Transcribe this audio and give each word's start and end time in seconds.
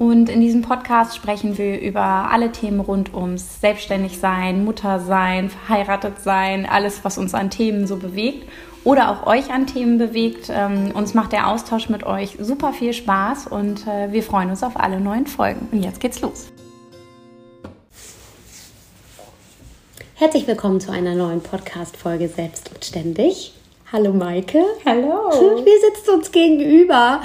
und 0.00 0.30
in 0.30 0.40
diesem 0.40 0.62
Podcast 0.62 1.14
sprechen 1.14 1.58
wir 1.58 1.78
über 1.78 2.00
alle 2.00 2.50
Themen 2.52 2.80
rund 2.80 3.12
ums 3.12 3.60
Selbstständigsein, 3.60 4.64
Muttersein, 4.64 5.50
verheiratet 5.50 6.22
sein, 6.22 6.64
alles, 6.64 7.04
was 7.04 7.18
uns 7.18 7.34
an 7.34 7.50
Themen 7.50 7.86
so 7.86 7.98
bewegt 7.98 8.48
oder 8.82 9.10
auch 9.10 9.26
euch 9.26 9.52
an 9.52 9.66
Themen 9.66 9.98
bewegt. 9.98 10.48
Ähm, 10.50 10.92
uns 10.94 11.12
macht 11.12 11.32
der 11.32 11.48
Austausch 11.48 11.90
mit 11.90 12.04
euch 12.04 12.38
super 12.40 12.72
viel 12.72 12.94
Spaß 12.94 13.48
und 13.48 13.86
äh, 13.86 14.10
wir 14.10 14.22
freuen 14.22 14.48
uns 14.48 14.62
auf 14.62 14.80
alle 14.80 15.00
neuen 15.00 15.26
Folgen. 15.26 15.68
Und 15.70 15.82
jetzt 15.82 16.00
geht's 16.00 16.22
los. 16.22 16.46
Herzlich 20.14 20.46
willkommen 20.46 20.80
zu 20.80 20.92
einer 20.92 21.14
neuen 21.14 21.42
Podcast-Folge 21.42 22.28
Selbst 22.28 22.70
und 22.74 22.82
Ständig. 22.86 23.52
Hallo 23.92 24.12
Maike. 24.12 24.62
Hallo. 24.86 25.64
Wir 25.64 25.80
sitzen 25.80 26.14
uns 26.14 26.30
gegenüber 26.30 27.22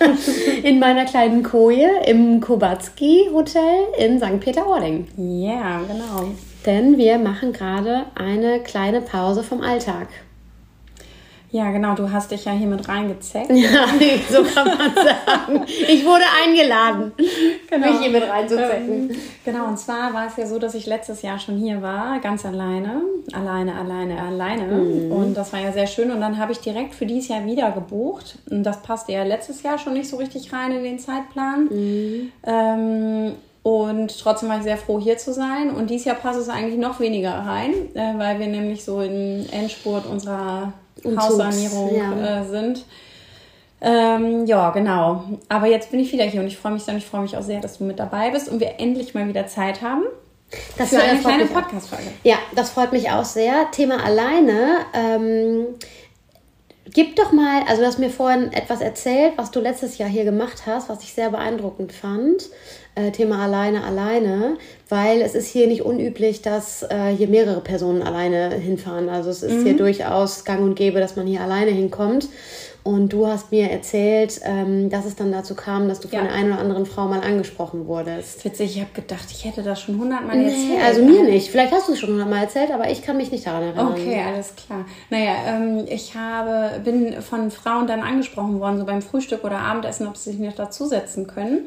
in 0.62 0.78
meiner 0.78 1.04
kleinen 1.04 1.42
Koje 1.42 1.86
im 2.06 2.40
Kobatski 2.40 3.28
Hotel 3.30 3.88
in 3.98 4.18
St. 4.18 4.40
Peter-Ording. 4.40 5.06
Ja, 5.18 5.52
yeah, 5.52 5.80
genau. 5.80 6.30
Denn 6.64 6.96
wir 6.96 7.18
machen 7.18 7.52
gerade 7.52 8.06
eine 8.14 8.60
kleine 8.60 9.02
Pause 9.02 9.42
vom 9.42 9.60
Alltag. 9.60 10.08
Ja, 11.50 11.70
genau, 11.70 11.94
du 11.94 12.12
hast 12.12 12.30
dich 12.30 12.44
ja 12.44 12.52
hier 12.52 12.66
mit 12.66 12.88
reingezeckt. 12.88 13.50
Ja, 13.50 13.86
so 14.30 14.42
kann 14.42 14.68
man 14.68 14.94
sagen. 14.94 15.64
Ich 15.66 16.04
wurde 16.04 16.24
eingeladen, 16.44 17.12
genau. 17.70 17.90
mich 17.90 18.00
hier 18.00 18.10
mit 18.10 18.28
reinzuzecken. 18.28 19.10
Ähm, 19.10 19.16
genau, 19.44 19.66
und 19.66 19.78
zwar 19.78 20.12
war 20.12 20.26
es 20.26 20.36
ja 20.36 20.46
so, 20.46 20.58
dass 20.58 20.74
ich 20.74 20.84
letztes 20.84 21.22
Jahr 21.22 21.38
schon 21.38 21.56
hier 21.56 21.80
war, 21.80 22.20
ganz 22.20 22.44
alleine. 22.44 23.00
Alleine, 23.32 23.74
alleine, 23.76 24.20
alleine. 24.20 24.64
Mhm. 24.64 25.12
Und 25.12 25.34
das 25.34 25.52
war 25.54 25.60
ja 25.60 25.72
sehr 25.72 25.86
schön. 25.86 26.10
Und 26.10 26.20
dann 26.20 26.38
habe 26.38 26.52
ich 26.52 26.58
direkt 26.58 26.94
für 26.94 27.06
dieses 27.06 27.28
Jahr 27.28 27.46
wieder 27.46 27.70
gebucht. 27.70 28.38
Und 28.50 28.64
das 28.64 28.82
passte 28.82 29.12
ja 29.12 29.22
letztes 29.22 29.62
Jahr 29.62 29.78
schon 29.78 29.94
nicht 29.94 30.08
so 30.08 30.18
richtig 30.18 30.52
rein 30.52 30.72
in 30.72 30.84
den 30.84 30.98
Zeitplan. 30.98 31.64
Mhm. 31.70 32.32
Ähm, 32.46 33.32
und 33.62 34.18
trotzdem 34.20 34.50
war 34.50 34.58
ich 34.58 34.64
sehr 34.64 34.76
froh, 34.76 35.00
hier 35.00 35.16
zu 35.18 35.32
sein. 35.32 35.70
Und 35.70 35.88
dieses 35.88 36.06
Jahr 36.06 36.16
passt 36.16 36.38
es 36.40 36.48
eigentlich 36.48 36.78
noch 36.78 37.00
weniger 37.00 37.32
rein, 37.32 37.72
äh, 37.94 38.18
weil 38.18 38.38
wir 38.38 38.46
nämlich 38.48 38.84
so 38.84 39.00
im 39.00 39.46
Endspurt 39.50 40.06
unserer 40.06 40.74
Haussanierung 41.04 41.94
ja. 41.94 42.40
äh, 42.40 42.44
sind. 42.44 42.84
Ähm, 43.80 44.46
ja, 44.46 44.70
genau. 44.70 45.24
Aber 45.48 45.66
jetzt 45.66 45.90
bin 45.90 46.00
ich 46.00 46.12
wieder 46.12 46.24
hier 46.24 46.40
und 46.40 46.46
ich 46.48 46.56
freue 46.56 46.72
mich 46.72 46.84
dann, 46.84 46.96
ich 46.96 47.06
freue 47.06 47.22
mich 47.22 47.36
auch 47.36 47.42
sehr, 47.42 47.60
dass 47.60 47.78
du 47.78 47.84
mit 47.84 47.98
dabei 47.98 48.30
bist 48.30 48.48
und 48.48 48.60
wir 48.60 48.78
endlich 48.78 49.14
mal 49.14 49.28
wieder 49.28 49.46
Zeit 49.46 49.82
haben. 49.82 50.02
Das 50.78 50.88
für 50.88 51.00
eine 51.00 51.20
kleine 51.20 51.44
Podcast-Folge. 51.44 52.10
Ja, 52.24 52.36
das 52.54 52.70
freut 52.70 52.92
mich 52.92 53.10
auch 53.10 53.24
sehr. 53.24 53.70
Thema 53.70 54.02
alleine. 54.02 54.78
Ähm, 54.94 55.66
gib 56.92 57.16
doch 57.16 57.32
mal, 57.32 57.62
also 57.68 57.82
du 57.82 57.86
hast 57.86 57.98
mir 57.98 58.10
vorhin 58.10 58.52
etwas 58.52 58.80
erzählt, 58.80 59.34
was 59.36 59.50
du 59.50 59.60
letztes 59.60 59.98
Jahr 59.98 60.08
hier 60.08 60.24
gemacht 60.24 60.62
hast, 60.66 60.88
was 60.88 61.02
ich 61.02 61.12
sehr 61.12 61.30
beeindruckend 61.30 61.92
fand. 61.92 62.50
Äh, 62.94 63.12
Thema 63.12 63.44
alleine, 63.44 63.84
alleine, 63.84 64.56
weil 64.88 65.20
es 65.20 65.36
ist 65.36 65.46
hier 65.46 65.68
nicht 65.68 65.82
unüblich, 65.82 66.42
dass 66.42 66.82
äh, 66.82 67.14
hier 67.16 67.28
mehrere 67.28 67.60
Personen 67.60 68.02
alleine 68.02 68.52
hinfahren. 68.54 69.08
Also 69.08 69.30
es 69.30 69.42
ist 69.44 69.52
mhm. 69.52 69.64
hier 69.64 69.76
durchaus 69.76 70.44
gang 70.44 70.62
und 70.62 70.74
gäbe, 70.74 70.98
dass 70.98 71.14
man 71.14 71.26
hier 71.26 71.40
alleine 71.40 71.70
hinkommt. 71.70 72.28
Und 72.88 73.12
du 73.12 73.26
hast 73.26 73.52
mir 73.52 73.70
erzählt, 73.70 74.40
ähm, 74.44 74.88
dass 74.88 75.04
es 75.04 75.14
dann 75.14 75.30
dazu 75.30 75.54
kam, 75.54 75.90
dass 75.90 76.00
du 76.00 76.08
von 76.08 76.20
ja. 76.20 76.24
der 76.24 76.32
einen 76.32 76.52
oder 76.52 76.60
anderen 76.62 76.86
Frau 76.86 77.04
mal 77.04 77.20
angesprochen 77.20 77.86
wurdest. 77.86 78.42
Witzig, 78.46 78.76
ich 78.76 78.80
habe 78.80 78.92
gedacht, 78.94 79.26
ich 79.30 79.44
hätte 79.44 79.62
das 79.62 79.82
schon 79.82 79.98
hundertmal 79.98 80.38
nee, 80.38 80.44
erzählt. 80.46 80.82
Also 80.82 81.02
mir 81.02 81.22
nicht. 81.24 81.50
Vielleicht 81.50 81.70
hast 81.70 81.88
du 81.88 81.92
es 81.92 81.98
schon 81.98 82.08
hundertmal 82.08 82.44
erzählt, 82.44 82.70
aber 82.70 82.90
ich 82.90 83.02
kann 83.02 83.18
mich 83.18 83.30
nicht 83.30 83.46
daran 83.46 83.62
erinnern. 83.62 83.88
Okay, 83.88 84.22
alles 84.26 84.54
klar. 84.56 84.86
Naja, 85.10 85.34
ähm, 85.48 85.84
ich 85.86 86.14
habe, 86.14 86.80
bin 86.80 87.20
von 87.20 87.50
Frauen 87.50 87.86
dann 87.86 88.00
angesprochen 88.00 88.58
worden, 88.58 88.78
so 88.78 88.86
beim 88.86 89.02
Frühstück 89.02 89.44
oder 89.44 89.58
Abendessen, 89.58 90.06
ob 90.06 90.16
sie 90.16 90.30
sich 90.30 90.38
nicht 90.38 90.58
dazusetzen 90.58 91.26
können. 91.26 91.66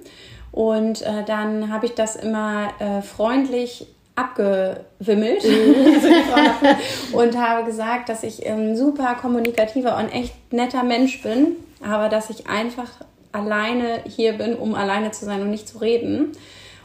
Und 0.52 1.03
äh, 1.03 1.24
dann 1.28 1.72
habe 1.72 1.86
ich 1.86 1.94
das 1.94 2.16
immer 2.16 2.70
äh, 2.80 3.03
freundlich 3.03 3.86
abgewimmelt 4.16 5.44
mhm. 5.44 7.13
und 7.13 7.38
habe 7.38 7.66
gesagt, 7.66 8.09
dass 8.09 8.23
ich 8.23 8.45
ein 8.47 8.75
super 8.75 9.16
kommunikativer 9.16 9.97
und 9.97 10.09
echt 10.09 10.33
netter 10.51 10.83
Mensch 10.83 11.22
bin, 11.22 11.55
aber 11.83 12.09
dass 12.09 12.29
ich 12.29 12.47
einfach 12.47 12.89
alleine 13.31 14.01
hier 14.05 14.33
bin, 14.33 14.55
um 14.55 14.75
alleine 14.75 15.11
zu 15.11 15.25
sein 15.25 15.41
und 15.41 15.49
nicht 15.49 15.67
zu 15.67 15.77
reden. 15.79 16.33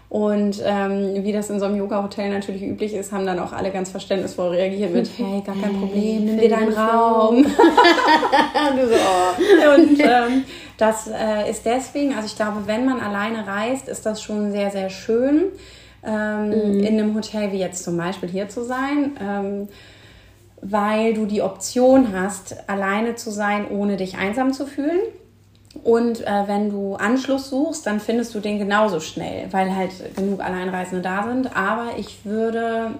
Und 0.09 0.62
ähm, 0.64 1.25
wie 1.25 1.32
das 1.32 1.50
in 1.50 1.59
so 1.59 1.66
einem 1.66 1.76
Yoga-Hotel 1.78 2.31
natürlich 2.31 2.62
üblich 2.62 2.94
ist, 2.94 3.10
haben 3.10 3.26
dann 3.26 3.41
auch 3.41 3.53
alle 3.53 3.72
ganz 3.72 3.91
verständnisvoll 3.91 4.50
reagiert 4.50 4.93
mit, 4.93 5.10
hey, 5.16 5.43
gar 5.44 5.56
kein 5.56 5.81
Problem, 5.81 6.25
nimm 6.25 6.38
dir 6.38 6.48
deinen 6.48 6.72
Raum. 6.72 7.38
und, 7.44 7.47
oh. 8.93 9.75
und 9.75 10.00
ähm, 10.00 10.44
das 10.76 11.08
äh, 11.08 11.50
ist 11.50 11.66
deswegen, 11.66 12.14
also 12.14 12.26
ich 12.26 12.37
glaube, 12.37 12.62
wenn 12.66 12.84
man 12.84 13.00
alleine 13.00 13.47
reist, 13.47 13.88
ist 13.88 14.06
das 14.06 14.22
schon 14.22 14.53
sehr, 14.53 14.70
sehr 14.70 14.91
schön, 14.91 15.47
ähm, 16.05 16.49
mhm. 16.49 16.81
in 16.81 17.01
einem 17.01 17.15
Hotel 17.15 17.53
wie 17.53 17.59
jetzt 17.59 17.84
zum 17.84 17.97
Beispiel 17.97 18.29
hier 18.29 18.49
zu 18.49 18.65
sein. 18.65 19.17
Ähm, 19.21 19.69
weil 20.62 21.15
du 21.15 21.27
die 21.27 21.43
Option 21.43 22.19
hast, 22.19 22.69
alleine 22.69 23.15
zu 23.15 23.31
sein, 23.31 23.69
ohne 23.71 23.97
dich 23.97 24.17
einsam 24.17 24.53
zu 24.53 24.67
fühlen. 24.67 25.01
Und 25.85 26.27
äh, 26.27 26.45
wenn 26.47 26.71
du 26.71 26.95
Anschluss 26.95 27.51
suchst, 27.51 27.87
dann 27.87 28.01
findest 28.01 28.35
du 28.35 28.41
den 28.41 28.59
genauso 28.59 29.01
schnell, 29.01 29.53
weil 29.53 29.75
halt 29.77 30.17
genug 30.17 30.41
Alleinreisende 30.41 31.03
da 31.03 31.25
sind. 31.25 31.55
Aber 31.55 31.99
ich 31.99 32.25
würde 32.25 32.93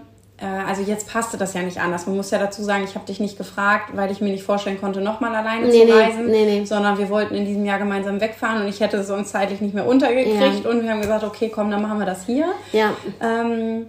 also 0.45 0.83
jetzt 0.83 1.09
passte 1.09 1.39
das 1.39 1.55
ja 1.55 1.63
nicht 1.63 1.81
anders. 1.81 2.07
Man 2.07 2.17
muss 2.17 2.31
ja 2.31 2.39
dazu 2.39 2.63
sagen, 2.63 2.85
ich 2.85 2.95
habe 2.95 3.07
dich 3.07 3.21
nicht 3.21 3.39
gefragt, 3.39 3.97
weil 3.97 4.11
ich 4.11 4.21
mir 4.21 4.31
nicht 4.31 4.45
vorstellen 4.45 4.79
konnte, 4.79 5.01
nochmal 5.01 5.35
alleine 5.35 5.67
nee, 5.67 5.87
zu 5.87 5.93
reisen, 5.93 6.27
nee, 6.27 6.45
nee. 6.45 6.65
sondern 6.65 6.99
wir 6.99 7.09
wollten 7.09 7.35
in 7.35 7.47
diesem 7.47 7.65
Jahr 7.65 7.79
gemeinsam 7.79 8.21
wegfahren 8.21 8.63
und 8.63 8.69
ich 8.69 8.81
hätte 8.81 8.99
es 8.99 9.11
uns 9.11 9.31
zeitlich 9.31 9.63
nicht 9.63 9.75
mehr 9.75 9.87
untergekriegt 9.87 10.65
ja. 10.65 10.71
und 10.71 10.83
wir 10.83 10.91
haben 10.91 11.01
gesagt, 11.01 11.25
okay, 11.25 11.51
komm, 11.53 11.71
dann 11.71 11.81
machen 11.81 11.99
wir 11.99 12.07
das 12.07 12.27
hier. 12.27 12.49
Ja. 12.73 12.93
Ähm, 13.23 13.87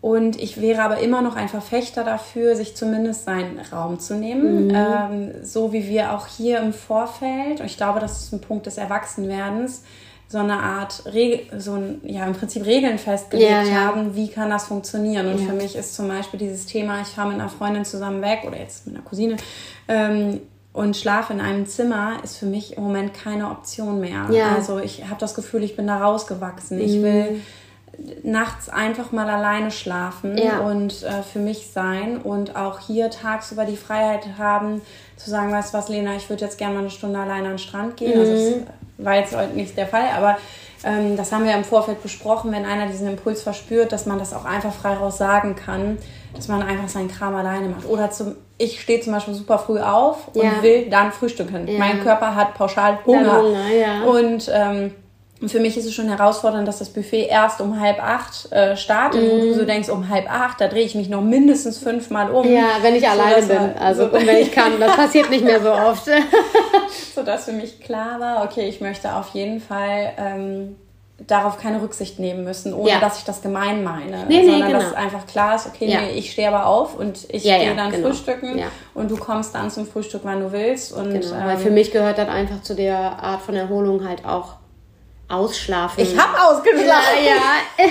und 0.00 0.40
ich 0.40 0.60
wäre 0.60 0.82
aber 0.82 0.98
immer 1.00 1.20
noch 1.22 1.36
ein 1.36 1.48
Verfechter 1.48 2.04
dafür, 2.04 2.56
sich 2.56 2.74
zumindest 2.74 3.24
seinen 3.24 3.60
Raum 3.72 3.98
zu 3.98 4.14
nehmen. 4.14 4.68
Mhm. 4.68 4.74
Ähm, 4.74 5.30
so 5.42 5.72
wie 5.72 5.88
wir 5.88 6.12
auch 6.12 6.26
hier 6.26 6.60
im 6.60 6.72
Vorfeld, 6.72 7.60
und 7.60 7.66
ich 7.66 7.76
glaube, 7.76 8.00
das 8.00 8.22
ist 8.22 8.32
ein 8.32 8.40
Punkt 8.40 8.66
des 8.66 8.78
Erwachsenwerdens, 8.78 9.82
so 10.30 10.38
eine 10.38 10.62
Art, 10.62 11.02
so 11.58 11.72
ein, 11.72 12.00
ja, 12.04 12.24
im 12.24 12.34
Prinzip 12.34 12.64
Regeln 12.64 12.98
festgelegt 12.98 13.50
ja, 13.50 13.62
ja. 13.64 13.74
haben, 13.80 14.14
wie 14.14 14.28
kann 14.28 14.48
das 14.48 14.66
funktionieren. 14.66 15.26
Und 15.26 15.40
ja. 15.40 15.46
für 15.46 15.54
mich 15.54 15.74
ist 15.74 15.96
zum 15.96 16.06
Beispiel 16.06 16.38
dieses 16.38 16.66
Thema, 16.66 17.00
ich 17.00 17.08
fahre 17.08 17.30
mit 17.30 17.40
einer 17.40 17.48
Freundin 17.48 17.84
zusammen 17.84 18.22
weg 18.22 18.44
oder 18.46 18.56
jetzt 18.56 18.86
mit 18.86 18.94
einer 18.94 19.04
Cousine 19.04 19.36
ähm, 19.88 20.40
und 20.72 20.96
schlafe 20.96 21.32
in 21.32 21.40
einem 21.40 21.66
Zimmer, 21.66 22.18
ist 22.22 22.38
für 22.38 22.46
mich 22.46 22.76
im 22.76 22.84
Moment 22.84 23.12
keine 23.12 23.50
Option 23.50 23.98
mehr. 24.00 24.28
Also 24.54 24.78
ich 24.78 25.02
habe 25.02 25.18
das 25.18 25.34
Gefühl, 25.34 25.64
ich 25.64 25.74
bin 25.74 25.88
da 25.88 25.98
rausgewachsen. 25.98 26.78
Mhm. 26.78 26.84
Ich 26.84 27.02
will 27.02 27.40
nachts 28.22 28.68
einfach 28.68 29.10
mal 29.10 29.28
alleine 29.28 29.72
schlafen 29.72 30.38
und 30.64 31.02
äh, 31.02 31.22
für 31.22 31.40
mich 31.40 31.70
sein 31.72 32.18
und 32.18 32.56
auch 32.56 32.78
hier 32.78 33.10
tagsüber 33.10 33.64
die 33.64 33.76
Freiheit 33.76 34.38
haben, 34.38 34.80
zu 35.16 35.28
sagen, 35.28 35.52
weißt 35.52 35.74
du 35.74 35.78
was, 35.78 35.88
Lena, 35.88 36.14
ich 36.14 36.30
würde 36.30 36.44
jetzt 36.44 36.56
gerne 36.56 36.74
mal 36.74 36.80
eine 36.80 36.90
Stunde 36.90 37.18
alleine 37.18 37.48
an 37.48 37.54
den 37.54 37.58
Strand 37.58 37.96
gehen. 37.96 38.14
Mhm. 38.14 38.20
Also 38.20 38.32
es, 38.32 38.54
war 39.04 39.16
jetzt 39.16 39.36
heute 39.36 39.54
nicht 39.54 39.76
der 39.76 39.86
Fall, 39.86 40.08
aber 40.16 40.38
ähm, 40.84 41.16
das 41.16 41.32
haben 41.32 41.44
wir 41.44 41.54
im 41.54 41.64
Vorfeld 41.64 42.02
besprochen, 42.02 42.52
wenn 42.52 42.64
einer 42.64 42.86
diesen 42.86 43.08
Impuls 43.08 43.42
verspürt, 43.42 43.92
dass 43.92 44.06
man 44.06 44.18
das 44.18 44.32
auch 44.32 44.44
einfach 44.44 44.72
frei 44.72 44.94
raus 44.94 45.18
sagen 45.18 45.54
kann, 45.56 45.98
dass 46.34 46.48
man 46.48 46.62
einfach 46.62 46.88
seinen 46.88 47.08
Kram 47.08 47.34
alleine 47.34 47.68
macht. 47.68 47.86
Oder 47.86 48.10
zum, 48.10 48.36
ich 48.56 48.80
stehe 48.80 49.00
zum 49.00 49.12
Beispiel 49.12 49.34
super 49.34 49.58
früh 49.58 49.78
auf 49.78 50.28
und 50.28 50.42
ja. 50.42 50.62
will 50.62 50.88
dann 50.88 51.12
frühstücken. 51.12 51.68
Ja. 51.68 51.78
Mein 51.78 52.02
Körper 52.02 52.34
hat 52.34 52.54
pauschal 52.54 52.98
Hunger. 53.04 53.42
Hunger 53.42 53.68
ja. 53.68 54.02
Und 54.04 54.50
ähm, 54.52 54.94
und 55.40 55.50
für 55.50 55.60
mich 55.60 55.76
ist 55.78 55.86
es 55.86 55.94
schon 55.94 56.08
herausfordernd, 56.08 56.68
dass 56.68 56.78
das 56.80 56.90
Buffet 56.90 57.26
erst 57.26 57.62
um 57.62 57.80
halb 57.80 58.02
acht 58.02 58.52
äh, 58.52 58.76
startet, 58.76 59.22
mm. 59.22 59.30
wo 59.30 59.36
du 59.38 59.54
so 59.54 59.62
mhm. 59.62 59.66
denkst, 59.66 59.88
um 59.88 60.08
halb 60.10 60.30
acht, 60.30 60.60
da 60.60 60.68
drehe 60.68 60.84
ich 60.84 60.94
mich 60.94 61.08
noch 61.08 61.22
mindestens 61.22 61.78
fünfmal 61.78 62.30
um. 62.30 62.46
Ja, 62.46 62.76
wenn 62.82 62.94
ich 62.94 63.08
alleine 63.08 63.46
bin. 63.46 63.76
Also 63.78 64.06
so, 64.06 64.12
wenn 64.12 64.36
ich 64.36 64.52
kann. 64.54 64.78
Das 64.78 64.96
passiert 64.96 65.30
nicht 65.30 65.44
mehr 65.44 65.62
so 65.62 65.72
oft. 65.72 66.04
so 67.14 67.22
dass 67.22 67.46
für 67.46 67.52
mich 67.52 67.80
klar 67.80 68.20
war, 68.20 68.44
okay, 68.44 68.68
ich 68.68 68.82
möchte 68.82 69.14
auf 69.14 69.30
jeden 69.30 69.60
Fall 69.60 70.12
ähm, 70.18 70.76
darauf 71.26 71.58
keine 71.58 71.80
Rücksicht 71.80 72.18
nehmen 72.18 72.44
müssen, 72.44 72.74
ohne 72.74 72.90
ja. 72.90 73.00
dass 73.00 73.18
ich 73.18 73.24
das 73.24 73.40
gemein 73.40 73.82
meine. 73.82 74.26
Nee, 74.28 74.42
nee, 74.42 74.50
sondern 74.50 74.72
genau. 74.72 74.82
dass 74.82 74.94
einfach 74.94 75.26
klar 75.26 75.54
ist, 75.54 75.66
okay, 75.66 75.86
ja. 75.86 76.00
nee, 76.02 76.18
ich 76.18 76.32
stehe 76.32 76.48
aber 76.48 76.66
auf 76.66 76.98
und 76.98 77.26
ich 77.30 77.44
ja, 77.44 77.56
gehe 77.56 77.74
dann 77.74 77.90
genau. 77.90 78.08
frühstücken 78.08 78.62
und 78.92 79.10
du 79.10 79.16
kommst 79.16 79.54
dann 79.54 79.70
zum 79.70 79.86
Frühstück, 79.86 80.20
wann 80.24 80.40
du 80.40 80.52
willst. 80.52 80.92
Und, 80.92 81.12
genau, 81.12 81.32
weil 81.32 81.56
ähm, 81.56 81.58
für 81.58 81.70
mich 81.70 81.92
gehört 81.92 82.18
das 82.18 82.28
einfach 82.28 82.62
zu 82.62 82.74
der 82.74 82.98
Art 82.98 83.40
von 83.40 83.54
Erholung 83.54 84.06
halt 84.06 84.26
auch 84.26 84.59
Ausschlafen. 85.30 86.02
Ich 86.02 86.18
habe 86.18 86.40
ausgeschlafen. 86.40 87.24
Ja, 87.24 87.84
ja. 87.84 87.90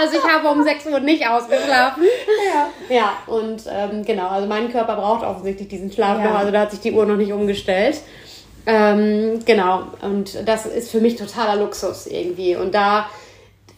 also 0.00 0.16
ich 0.18 0.24
habe 0.24 0.48
um 0.48 0.62
6 0.62 0.86
Uhr 0.86 1.00
nicht 1.00 1.26
ausgeschlafen. 1.26 2.04
Ja. 2.88 2.94
Ja, 2.94 3.12
und 3.26 3.62
ähm, 3.70 4.04
genau, 4.04 4.28
also 4.28 4.46
mein 4.46 4.70
Körper 4.70 4.96
braucht 4.96 5.24
offensichtlich 5.24 5.68
diesen 5.68 5.92
Schlaf 5.92 6.18
ja. 6.18 6.30
noch, 6.30 6.38
also 6.38 6.50
da 6.50 6.60
hat 6.60 6.70
sich 6.70 6.80
die 6.80 6.92
Uhr 6.92 7.06
noch 7.06 7.16
nicht 7.16 7.32
umgestellt. 7.32 8.00
Ähm, 8.66 9.40
genau, 9.44 9.84
und 10.02 10.46
das 10.46 10.66
ist 10.66 10.90
für 10.90 11.00
mich 11.00 11.16
totaler 11.16 11.56
Luxus 11.56 12.06
irgendwie. 12.06 12.56
Und 12.56 12.74
da 12.74 13.06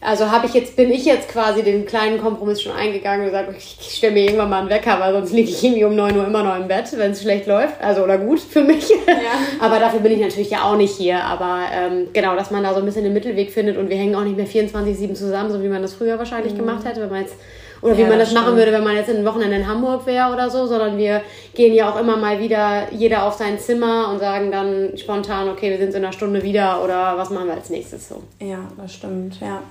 also 0.05 0.29
habe 0.29 0.47
ich 0.47 0.53
jetzt, 0.53 0.75
bin 0.75 0.91
ich 0.91 1.05
jetzt 1.05 1.29
quasi 1.29 1.63
den 1.63 1.85
kleinen 1.85 2.21
Kompromiss 2.21 2.61
schon 2.61 2.73
eingegangen 2.73 3.21
und 3.21 3.31
gesagt, 3.31 3.53
ich, 3.57 3.95
stelle 3.95 4.13
mir 4.13 4.23
irgendwann 4.23 4.49
mal 4.49 4.59
einen 4.59 4.69
Wecker, 4.69 4.99
weil 4.99 5.13
sonst 5.13 5.31
liege 5.31 5.49
ich 5.49 5.63
irgendwie 5.63 5.85
um 5.85 5.95
9 5.95 6.17
Uhr 6.17 6.27
immer 6.27 6.43
noch 6.43 6.55
im 6.57 6.67
Bett, 6.67 6.85
wenn 6.97 7.11
es 7.11 7.21
schlecht 7.21 7.47
läuft. 7.47 7.81
Also 7.81 8.03
oder 8.03 8.17
gut 8.17 8.39
für 8.39 8.63
mich. 8.63 8.89
Ja. 8.89 8.95
aber 9.59 9.79
dafür 9.79 9.99
bin 9.99 10.11
ich 10.11 10.19
natürlich 10.19 10.49
ja 10.49 10.63
auch 10.63 10.75
nicht 10.75 10.95
hier. 10.95 11.23
Aber 11.23 11.61
ähm, 11.73 12.09
genau, 12.13 12.35
dass 12.35 12.51
man 12.51 12.63
da 12.63 12.73
so 12.73 12.79
ein 12.79 12.85
bisschen 12.85 13.03
den 13.03 13.13
Mittelweg 13.13 13.51
findet 13.51 13.77
und 13.77 13.89
wir 13.89 13.97
hängen 13.97 14.15
auch 14.15 14.23
nicht 14.23 14.37
mehr 14.37 14.47
24-7 14.47 15.13
zusammen, 15.13 15.51
so 15.51 15.63
wie 15.63 15.69
man 15.69 15.81
das 15.81 15.93
früher 15.93 16.17
wahrscheinlich 16.17 16.53
mhm. 16.53 16.57
gemacht 16.57 16.85
hätte, 16.85 17.01
wenn 17.01 17.09
man 17.09 17.21
jetzt 17.21 17.35
oder 17.81 17.97
wie 17.97 18.01
ja, 18.01 18.07
man 18.07 18.17
das, 18.17 18.33
das 18.33 18.41
machen 18.41 18.55
würde, 18.55 18.71
wenn 18.71 18.83
man 18.83 18.95
jetzt 18.95 19.09
ein 19.09 19.25
Wochenende 19.25 19.57
in 19.57 19.67
Hamburg 19.67 20.05
wäre 20.05 20.31
oder 20.31 20.49
so, 20.49 20.65
sondern 20.67 20.97
wir 20.97 21.21
gehen 21.53 21.73
ja 21.73 21.91
auch 21.91 21.99
immer 21.99 22.15
mal 22.15 22.39
wieder 22.39 22.87
jeder 22.93 23.23
auf 23.25 23.33
sein 23.33 23.59
Zimmer 23.59 24.09
und 24.09 24.19
sagen 24.19 24.51
dann 24.51 24.97
spontan, 24.97 25.49
okay, 25.49 25.69
wir 25.69 25.77
sind 25.77 25.89
in 25.89 25.97
einer 25.97 26.13
Stunde 26.13 26.43
wieder 26.43 26.81
oder 26.81 27.17
was 27.17 27.29
machen 27.29 27.47
wir 27.47 27.55
als 27.55 27.69
nächstes 27.69 28.07
so. 28.07 28.23
Ja, 28.39 28.59
das 28.77 28.93
stimmt, 28.93 29.41
ja. 29.41 29.61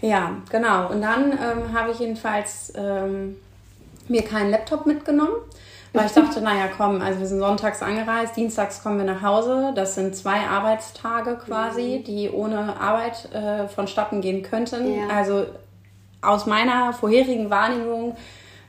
Ja, 0.00 0.36
genau. 0.50 0.88
Und 0.90 1.02
dann 1.02 1.32
ähm, 1.32 1.72
habe 1.72 1.92
ich 1.92 1.98
jedenfalls 1.98 2.72
ähm, 2.76 3.36
mir 4.08 4.22
keinen 4.22 4.50
Laptop 4.50 4.86
mitgenommen, 4.86 5.36
weil 5.92 6.06
ich 6.06 6.12
dachte, 6.12 6.40
naja, 6.42 6.68
komm, 6.74 7.00
also 7.00 7.20
wir 7.20 7.26
sind 7.26 7.40
sonntags 7.40 7.82
angereist, 7.82 8.36
dienstags 8.36 8.82
kommen 8.82 8.98
wir 8.98 9.04
nach 9.04 9.22
Hause. 9.22 9.72
Das 9.74 9.94
sind 9.94 10.16
zwei 10.16 10.40
Arbeitstage 10.46 11.36
quasi, 11.36 11.98
mhm. 12.00 12.04
die 12.04 12.30
ohne 12.30 12.80
Arbeit 12.80 13.28
äh, 13.32 13.68
vonstatten 13.68 14.20
gehen 14.20 14.42
könnten. 14.42 14.94
Ja. 14.94 15.08
Also 15.14 15.46
aus 16.22 16.46
meiner 16.46 16.92
vorherigen 16.92 17.50
Wahrnehmung 17.50 18.16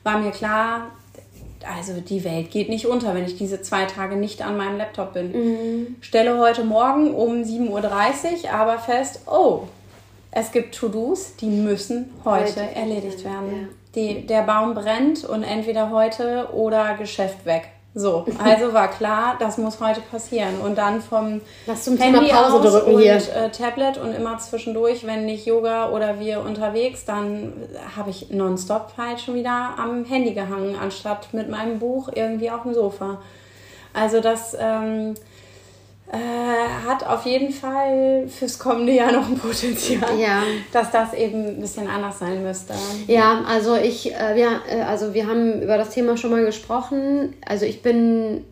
war 0.04 0.20
mir 0.20 0.32
klar, 0.32 0.88
also 1.70 2.02
die 2.02 2.24
Welt 2.24 2.50
geht 2.50 2.70
nicht 2.70 2.88
unter, 2.88 3.14
wenn 3.14 3.26
ich 3.26 3.38
diese 3.38 3.62
zwei 3.62 3.86
Tage 3.86 4.16
nicht 4.16 4.42
an 4.42 4.58
meinem 4.58 4.78
Laptop 4.78 5.14
bin. 5.14 5.32
Mhm. 5.32 5.96
Stelle 6.02 6.40
heute 6.40 6.64
Morgen 6.64 7.14
um 7.14 7.44
7.30 7.44 7.70
Uhr 7.70 8.54
aber 8.54 8.80
fest, 8.80 9.22
oh, 9.28 9.68
es 10.32 10.52
gibt 10.52 10.76
To-Dos, 10.76 11.36
die 11.36 11.48
müssen 11.48 12.10
heute, 12.24 12.46
heute 12.46 12.76
erledigt 12.76 13.24
werden. 13.26 13.52
Ja. 13.52 13.68
Die, 13.96 14.26
der 14.26 14.44
Baum 14.44 14.74
brennt 14.74 15.26
und 15.26 15.44
entweder 15.44 15.92
heute 15.92 16.50
oder 16.54 16.96
Geschäft 16.96 17.46
weg. 17.46 17.68
So, 17.94 18.26
also 18.42 18.74
war 18.74 18.88
klar, 18.88 19.36
das 19.38 19.58
muss 19.58 19.82
heute 19.82 20.00
passieren. 20.00 20.62
Und 20.62 20.78
dann 20.78 21.02
vom 21.02 21.42
Handy 21.68 22.32
aus 22.32 22.54
und. 22.54 22.96
Äh, 22.96 23.52
Tablet 23.52 23.98
und 23.98 24.14
immer 24.14 24.38
zwischendurch, 24.38 25.06
wenn 25.06 25.26
nicht 25.26 25.46
Yoga 25.46 25.90
oder 25.90 26.18
wir 26.20 26.40
unterwegs, 26.40 27.04
dann 27.04 27.52
habe 27.98 28.10
ich 28.12 28.30
nonstop 28.30 28.94
halt 28.98 29.20
schon 29.20 29.36
wieder 29.36 29.74
am 29.78 30.06
Handy 30.06 30.34
gehangen, 30.34 30.78
anstatt 30.82 31.34
mit 31.34 31.50
meinem 31.50 31.80
Buch 31.80 32.10
irgendwie 32.16 32.50
auf 32.50 32.64
dem 32.64 32.74
Sofa. 32.74 33.22
Also 33.94 34.22
das 34.22 34.56
ähm, 34.58 35.16
äh, 36.12 36.88
hat 36.88 37.08
auf 37.08 37.26
jeden 37.26 37.54
Fall 37.54 38.28
fürs 38.28 38.60
kommende 38.60 38.92
Jahr 38.92 39.14
noch 39.14 39.28
ein 39.28 39.38
Potenzial, 39.38 40.20
ja. 40.20 40.44
dass 40.74 40.92
das 40.92 41.14
eben 41.14 41.46
ein 41.46 41.62
bisschen 41.62 41.88
anders 41.88 42.20
sein 42.20 42.44
müsste. 42.44 42.74
Ja, 43.08 43.44
also 43.48 43.78
ich, 43.78 44.14
äh, 44.14 44.36
wir, 44.36 44.62
äh, 44.70 44.82
also 44.82 45.14
wir 45.14 45.28
haben 45.28 45.62
über 45.62 45.78
das 45.78 45.92
Thema 45.92 46.18
schon 46.18 46.32
mal 46.32 46.44
gesprochen. 46.44 47.34
Also 47.48 47.66
ich 47.66 47.82
bin 47.82 48.44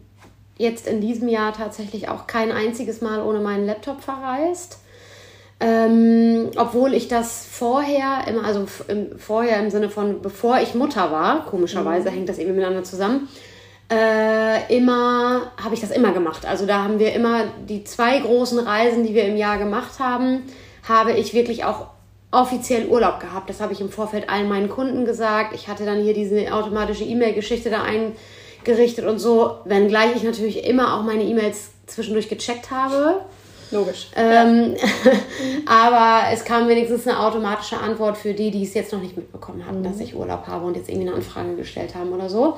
jetzt 0.58 0.88
in 0.88 1.02
diesem 1.02 1.28
Jahr 1.28 1.52
tatsächlich 1.52 2.08
auch 2.08 2.28
kein 2.28 2.52
einziges 2.54 3.02
Mal 3.02 3.22
ohne 3.22 3.40
meinen 3.40 3.66
Laptop 3.66 4.02
verreist. 4.02 4.80
Ähm, 5.62 6.52
obwohl 6.56 6.94
ich 6.94 7.10
das 7.10 7.46
vorher, 7.46 8.26
immer, 8.30 8.46
also 8.46 8.66
im, 8.88 9.20
vorher 9.20 9.60
im 9.60 9.70
Sinne 9.70 9.90
von 9.90 10.22
bevor 10.22 10.62
ich 10.62 10.76
Mutter 10.76 11.12
war, 11.12 11.46
komischerweise 11.46 12.10
mhm. 12.10 12.14
hängt 12.14 12.30
das 12.30 12.38
eben 12.38 12.56
miteinander 12.56 12.86
zusammen, 12.86 13.28
äh, 13.92 14.76
immer, 14.76 15.52
habe 15.62 15.74
ich 15.74 15.82
das 15.82 15.92
immer 15.92 16.12
gemacht. 16.12 16.46
Also 16.46 16.66
da 16.66 16.84
haben 16.84 17.00
wir 17.00 17.14
immer 17.14 17.46
die 17.68 17.84
zwei 17.84 18.20
großen 18.20 18.60
Reisen, 18.60 19.04
die 19.04 19.14
wir 19.14 19.26
im 19.26 19.36
Jahr 19.36 19.58
gemacht 19.58 20.00
haben, 20.00 20.44
habe 20.88 21.14
ich 21.14 21.34
wirklich 21.34 21.64
auch 21.64 21.88
offiziell 22.32 22.88
Urlaub 22.88 23.20
gehabt. 23.20 23.50
Das 23.50 23.60
habe 23.60 23.74
ich 23.74 23.82
im 23.82 23.90
Vorfeld 23.90 24.30
allen 24.30 24.48
meinen 24.48 24.70
Kunden 24.70 25.06
gesagt. 25.06 25.56
Ich 25.56 25.68
hatte 25.68 25.86
dann 25.86 26.02
hier 26.02 26.14
diese 26.14 26.54
automatische 26.54 27.04
E-Mail-Geschichte 27.04 27.70
da 27.72 27.84
eingerichtet 27.84 29.06
und 29.06 29.20
so, 29.20 29.58
wenngleich 29.66 30.16
ich 30.16 30.24
natürlich 30.24 30.66
immer 30.66 30.96
auch 30.96 31.04
meine 31.04 31.24
E-Mails 31.24 31.72
zwischendurch 31.88 32.30
gecheckt 32.30 32.70
habe. 32.70 33.22
Logisch. 33.72 34.10
Ähm, 34.16 34.76
ja. 34.76 35.12
aber 35.66 36.32
es 36.34 36.44
kam 36.44 36.68
wenigstens 36.68 37.08
eine 37.08 37.20
automatische 37.20 37.78
Antwort 37.78 38.18
für 38.18 38.34
die, 38.34 38.52
die 38.52 38.64
es 38.64 38.74
jetzt 38.74 38.92
noch 38.94 39.02
nicht 39.02 39.16
mitbekommen 39.16 39.66
hatten, 39.66 39.80
mhm. 39.80 39.84
dass 39.84 40.00
ich 40.00 40.16
Urlaub 40.16 40.48
habe 40.48 40.66
und 40.66 40.76
jetzt 40.76 40.90
irgendwie 40.90 41.08
eine 41.08 41.18
Anfrage 41.18 41.56
gestellt 41.56 41.96
haben 41.96 42.12
oder 42.12 42.30
so. 42.30 42.58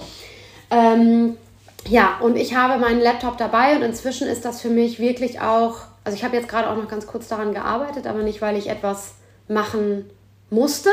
Ähm, 0.72 1.38
ja, 1.88 2.18
und 2.22 2.38
ich 2.38 2.56
habe 2.56 2.80
meinen 2.80 3.02
Laptop 3.02 3.38
dabei 3.38 3.76
und 3.76 3.82
inzwischen 3.82 4.28
ist 4.28 4.46
das 4.46 4.62
für 4.62 4.70
mich 4.70 5.00
wirklich 5.00 5.42
auch, 5.42 5.78
also 6.04 6.16
ich 6.16 6.24
habe 6.24 6.36
jetzt 6.36 6.48
gerade 6.48 6.70
auch 6.70 6.76
noch 6.76 6.88
ganz 6.88 7.06
kurz 7.08 7.28
daran 7.28 7.54
gearbeitet, 7.54 8.08
aber 8.08 8.24
nicht, 8.24 8.42
weil 8.42 8.58
ich 8.58 8.70
etwas 8.70 9.16
machen 9.48 10.10
musste, 10.50 10.90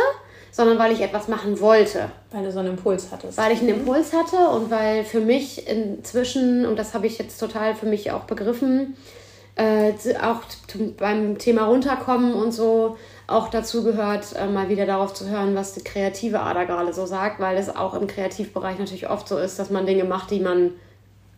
sondern 0.50 0.78
weil 0.78 0.92
ich 0.92 1.00
etwas 1.00 1.28
machen 1.28 1.60
wollte. 1.60 2.10
Weil 2.32 2.44
du 2.44 2.52
so 2.52 2.58
einen 2.58 2.70
Impuls 2.70 3.08
hattest. 3.12 3.38
Weil 3.38 3.52
ich 3.52 3.60
einen 3.60 3.69
Impuls 3.69 4.12
hatte 4.12 4.48
und 4.48 4.70
weil 4.70 5.04
für 5.04 5.20
mich 5.20 5.69
inzwischen, 5.69 6.66
und 6.66 6.78
das 6.78 6.94
habe 6.94 7.06
ich 7.06 7.19
jetzt 7.19 7.38
total 7.38 7.75
für 7.75 7.86
mich 7.86 8.10
auch 8.10 8.25
begriffen, 8.25 8.96
äh, 9.58 9.93
auch 10.22 10.40
beim 10.99 11.38
Thema 11.38 11.66
runterkommen 11.66 12.32
und 12.34 12.52
so, 12.52 12.96
auch 13.26 13.49
dazu 13.49 13.84
gehört, 13.84 14.34
äh, 14.37 14.46
mal 14.46 14.69
wieder 14.69 14.87
darauf 14.87 15.12
zu 15.12 15.28
hören, 15.28 15.55
was 15.55 15.75
die 15.75 15.84
kreative 15.84 16.40
Ader 16.40 16.64
gerade 16.64 16.93
so 16.93 17.05
sagt, 17.06 17.40
weil 17.40 17.58
es 17.58 17.75
auch 17.75 17.94
im 17.94 18.06
Kreativbereich 18.06 18.78
natürlich 18.78 19.10
oft 19.10 19.28
so 19.28 19.37
ist, 19.37 19.58
dass 19.58 19.70
man 19.70 19.84
Dinge 19.84 20.05
macht, 20.05 20.31
die 20.31 20.40
man 20.40 20.70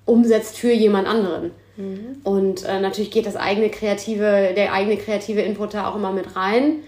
umsetzt 0.04 0.58
für 0.58 0.72
jemand 0.72 1.08
anderen. 1.08 1.50
Mhm. 1.76 2.16
Und 2.22 2.64
äh, 2.64 2.80
natürlich 2.80 3.10
geht 3.10 3.26
das 3.26 3.36
eigene 3.36 3.70
kreative, 3.70 4.52
der 4.54 4.72
eigene 4.72 4.96
kreative 4.96 5.40
Input 5.40 5.74
da 5.74 5.88
auch 5.88 5.96
immer 5.96 6.12
mit 6.12 6.36
rein. 6.36 6.80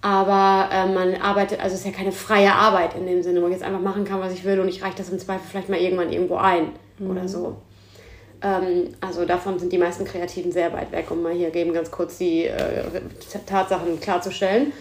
Aber 0.00 0.68
äh, 0.72 0.92
man 0.92 1.14
arbeitet, 1.14 1.60
also 1.60 1.74
es 1.74 1.80
ist 1.80 1.86
ja 1.86 1.92
keine 1.92 2.12
freie 2.12 2.52
Arbeit 2.52 2.96
in 2.96 3.06
dem 3.06 3.22
Sinne, 3.22 3.40
wo 3.40 3.46
ich 3.46 3.52
jetzt 3.52 3.62
einfach 3.62 3.80
machen 3.80 4.04
kann, 4.04 4.20
was 4.20 4.32
ich 4.32 4.44
will 4.44 4.58
und 4.58 4.68
ich 4.68 4.82
reiche 4.82 4.96
das 4.96 5.10
im 5.10 5.18
Zweifel 5.20 5.42
vielleicht 5.48 5.68
mal 5.68 5.78
irgendwann 5.78 6.12
irgendwo 6.12 6.36
ein 6.36 6.72
mhm. 6.98 7.10
oder 7.10 7.28
so. 7.28 7.56
Ähm, 8.42 8.94
also 9.00 9.24
davon 9.24 9.58
sind 9.58 9.72
die 9.72 9.78
meisten 9.78 10.04
Kreativen 10.04 10.52
sehr 10.52 10.72
weit 10.72 10.92
weg, 10.92 11.10
um 11.10 11.22
mal 11.22 11.32
hier 11.32 11.54
eben 11.54 11.72
ganz 11.72 11.90
kurz 11.90 12.18
die 12.18 12.46
äh, 12.46 12.84
Tatsachen 13.46 14.00
klarzustellen. 14.00 14.72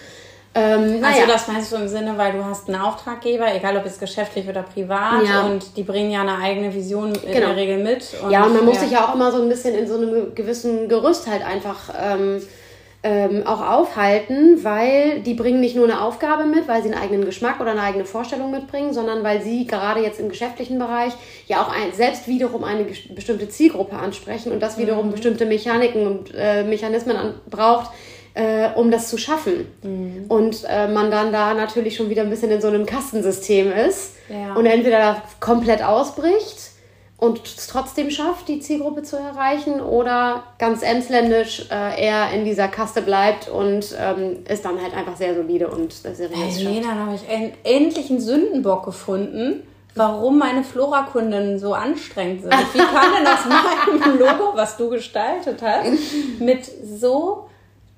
Ähm, 0.53 1.01
also 1.01 1.25
das 1.27 1.47
meinst 1.47 1.71
du 1.71 1.77
im 1.77 1.88
Sinne, 1.88 2.17
weil 2.17 2.33
du 2.33 2.43
hast 2.43 2.67
einen 2.67 2.81
Auftraggeber, 2.81 3.53
egal 3.55 3.77
ob 3.77 3.85
es 3.85 4.00
geschäftlich 4.00 4.50
oder 4.50 4.63
privat, 4.63 5.25
ja. 5.25 5.45
und 5.45 5.77
die 5.77 5.83
bringen 5.83 6.12
ja 6.12 6.21
eine 6.21 6.38
eigene 6.38 6.74
Vision 6.74 7.13
in 7.13 7.31
genau. 7.31 7.47
der 7.47 7.55
Regel 7.55 7.77
mit. 7.77 8.05
Und 8.21 8.31
ja, 8.31 8.43
und 8.43 8.53
man 8.53 8.65
muss 8.65 8.79
sich 8.81 8.91
ja 8.91 9.05
auch 9.07 9.15
immer 9.15 9.31
so 9.31 9.41
ein 9.41 9.47
bisschen 9.47 9.75
in 9.75 9.88
so 9.88 9.95
einem 9.95 10.35
gewissen 10.35 10.89
Gerüst 10.89 11.27
halt 11.27 11.45
einfach 11.45 11.93
ähm, 11.97 12.41
ähm, 13.03 13.48
auch 13.48 13.62
aufhalten, 13.62 14.63
weil 14.63 15.22
die 15.22 15.34
bringen 15.34 15.60
nicht 15.60 15.75
nur 15.75 15.86
eine 15.86 16.01
Aufgabe 16.01 16.46
mit, 16.46 16.67
weil 16.67 16.84
sie 16.84 16.91
einen 16.91 17.01
eigenen 17.01 17.25
Geschmack 17.25 17.60
oder 17.60 17.72
eine 17.72 17.81
eigene 17.81 18.05
Vorstellung 18.05 18.51
mitbringen, 18.51 18.93
sondern 18.93 19.24
weil 19.24 19.41
sie 19.41 19.65
gerade 19.65 20.01
jetzt 20.01 20.20
im 20.20 20.29
geschäftlichen 20.29 20.77
Bereich 20.77 21.13
ja 21.48 21.63
auch 21.63 21.70
ein, 21.70 21.93
selbst 21.93 22.27
wiederum 22.27 22.63
eine 22.63 22.86
bestimmte 23.15 23.50
Zielgruppe 23.50 23.96
ansprechen 23.96 24.51
und 24.51 24.60
das 24.60 24.77
wiederum 24.77 25.08
mhm. 25.08 25.12
bestimmte 25.12 25.48
Mechaniken 25.48 26.05
und 26.05 26.34
äh, 26.36 26.63
Mechanismen 26.63 27.17
an, 27.17 27.34
braucht, 27.50 27.89
äh, 28.36 28.70
um 28.75 28.91
das 28.91 29.10
zu 29.10 29.17
schaffen. 29.17 29.67
Mhm. 29.81 30.25
Und 30.27 30.63
äh, 30.70 30.88
man 30.88 31.10
dann 31.10 31.31
da 31.31 31.55
natürlich 31.55 31.96
schon 31.96 32.12
wieder 32.12 32.22
ein 32.22 32.29
bisschen 32.29 32.51
in 32.51 32.62
so 32.62 32.67
einem 32.67 32.86
Kastensystem 32.86 33.72
ist 33.72 34.13
ja. 34.29 34.53
und 34.53 34.67
entweder 34.67 35.24
komplett 35.39 35.84
ausbricht 35.84 36.70
und 37.21 37.39
es 37.45 37.67
trotzdem 37.67 38.09
schafft, 38.09 38.47
die 38.47 38.61
Zielgruppe 38.61 39.03
zu 39.03 39.15
erreichen 39.15 39.79
oder 39.79 40.41
ganz 40.57 40.81
emsländisch 40.81 41.67
äh, 41.69 42.03
eher 42.03 42.31
in 42.31 42.45
dieser 42.45 42.67
Kaste 42.67 43.03
bleibt 43.03 43.47
und 43.47 43.95
ähm, 43.99 44.37
ist 44.49 44.65
dann 44.65 44.81
halt 44.81 44.95
einfach 44.95 45.15
sehr 45.15 45.35
solide 45.35 45.67
und 45.67 45.93
seriös 45.93 46.57
hey, 46.57 46.63
Lena, 46.63 46.95
da 46.95 47.05
habe 47.05 47.15
ich 47.15 47.29
en 47.29 47.53
endlich 47.63 48.09
einen 48.09 48.19
Sündenbock 48.19 48.85
gefunden, 48.85 49.61
warum 49.93 50.39
meine 50.39 50.63
Flora-Kunden 50.63 51.59
so 51.59 51.75
anstrengend 51.75 52.41
sind. 52.41 52.55
Wie 52.73 52.79
kann 52.79 53.13
denn 53.15 53.27
aus 53.27 53.45
meinem 54.03 54.17
Logo, 54.17 54.55
was 54.55 54.77
du 54.77 54.89
gestaltet 54.89 55.61
hast, 55.61 55.91
mit 56.39 56.65
so 56.65 57.49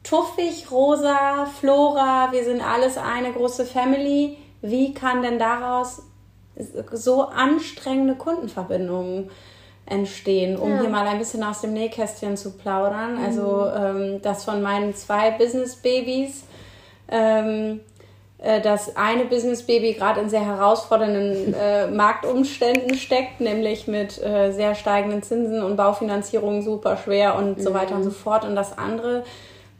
tuffig, 0.04 0.70
rosa, 0.70 1.48
Flora, 1.62 2.34
wir 2.34 2.44
sind 2.44 2.62
alles 2.62 2.98
eine 2.98 3.32
große 3.32 3.64
Family, 3.64 4.36
wie 4.62 4.94
kann 4.94 5.22
denn 5.22 5.40
daraus 5.40 6.02
so 6.92 7.24
anstrengende 7.24 8.16
Kundenverbindungen 8.16 9.30
entstehen, 9.86 10.58
um 10.58 10.72
ja. 10.72 10.82
hier 10.82 10.90
mal 10.90 11.06
ein 11.08 11.20
bisschen 11.20 11.44
aus 11.44 11.62
dem 11.62 11.74
Nähkästchen 11.74 12.38
zu 12.38 12.52
plaudern. 12.52 13.16
Mhm. 13.16 13.26
Also 13.26 13.68
ähm, 13.70 14.22
das 14.22 14.46
von 14.46 14.62
meinen 14.62 14.96
zwei 14.96 15.32
Business-Babys, 15.32 16.44
ähm, 17.10 17.82
äh, 18.38 18.62
das 18.62 18.96
eine 18.96 19.26
Business-Baby 19.26 19.94
gerade 19.94 20.22
in 20.22 20.30
sehr 20.30 20.46
herausfordernden 20.46 21.54
äh, 21.60 21.88
Marktumständen 21.88 22.96
steckt, 22.96 23.42
nämlich 23.42 23.88
mit 23.88 24.24
äh, 24.24 24.52
sehr 24.52 24.76
steigenden 24.76 25.22
Zinsen 25.22 25.62
und 25.62 25.76
Baufinanzierung 25.76 26.62
super 26.62 26.96
schwer 26.98 27.36
und 27.36 27.58
mhm. 27.58 27.62
so 27.62 27.74
weiter 27.74 27.96
und 27.96 28.04
so 28.04 28.12
fort. 28.12 28.46
Und 28.46 28.56
das 28.56 28.78
andere 28.78 29.24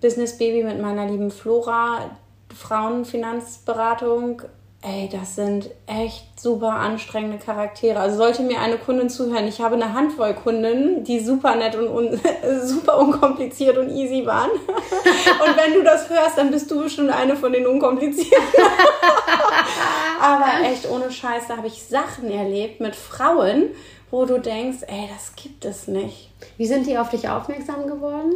Business-Baby 0.02 0.64
mit 0.64 0.82
meiner 0.82 1.06
lieben 1.06 1.32
Flora, 1.32 2.12
Frauenfinanzberatung 2.54 4.42
Ey, 4.86 5.08
das 5.10 5.36
sind 5.36 5.70
echt 5.88 6.38
super 6.38 6.72
anstrengende 6.72 7.38
Charaktere. 7.38 8.00
Also 8.00 8.18
sollte 8.18 8.44
mir 8.44 8.60
eine 8.60 8.78
Kundin 8.78 9.10
zuhören, 9.10 9.48
ich 9.48 9.62
habe 9.62 9.76
eine 9.76 9.94
Handvoll 9.94 10.34
Kundinnen, 10.34 11.06
die 11.06 11.22
super 11.22 11.56
nett 11.56 11.76
und 11.76 11.88
un 11.88 12.20
super 12.64 12.98
unkompliziert 12.98 13.78
und 13.78 13.90
easy 13.90 14.26
waren. 14.26 14.52
und 14.60 15.58
wenn 15.58 15.74
du 15.74 15.84
das 15.84 16.10
hörst, 16.10 16.38
dann 16.38 16.52
bist 16.52 16.70
du 16.70 16.84
bestimmt 16.84 17.12
eine 17.12 17.38
von 17.38 17.54
den 17.54 17.66
unkomplizierten. 17.66 18.46
Aber 20.20 20.68
echt 20.70 20.90
ohne 20.90 21.10
Scheiß, 21.10 21.44
da 21.48 21.56
habe 21.56 21.68
ich 21.68 21.82
Sachen 21.84 22.30
erlebt 22.30 22.82
mit 22.82 22.98
Frauen, 22.98 23.70
wo 24.12 24.26
du 24.26 24.38
denkst, 24.38 24.80
ey, 24.88 25.08
das 25.14 25.34
gibt 25.42 25.64
es 25.64 25.88
nicht. 25.88 26.30
Wie 26.58 26.66
sind 26.66 26.88
die 26.88 26.98
auf 26.98 27.10
dich 27.10 27.30
aufmerksam 27.30 27.88
geworden? 27.88 28.34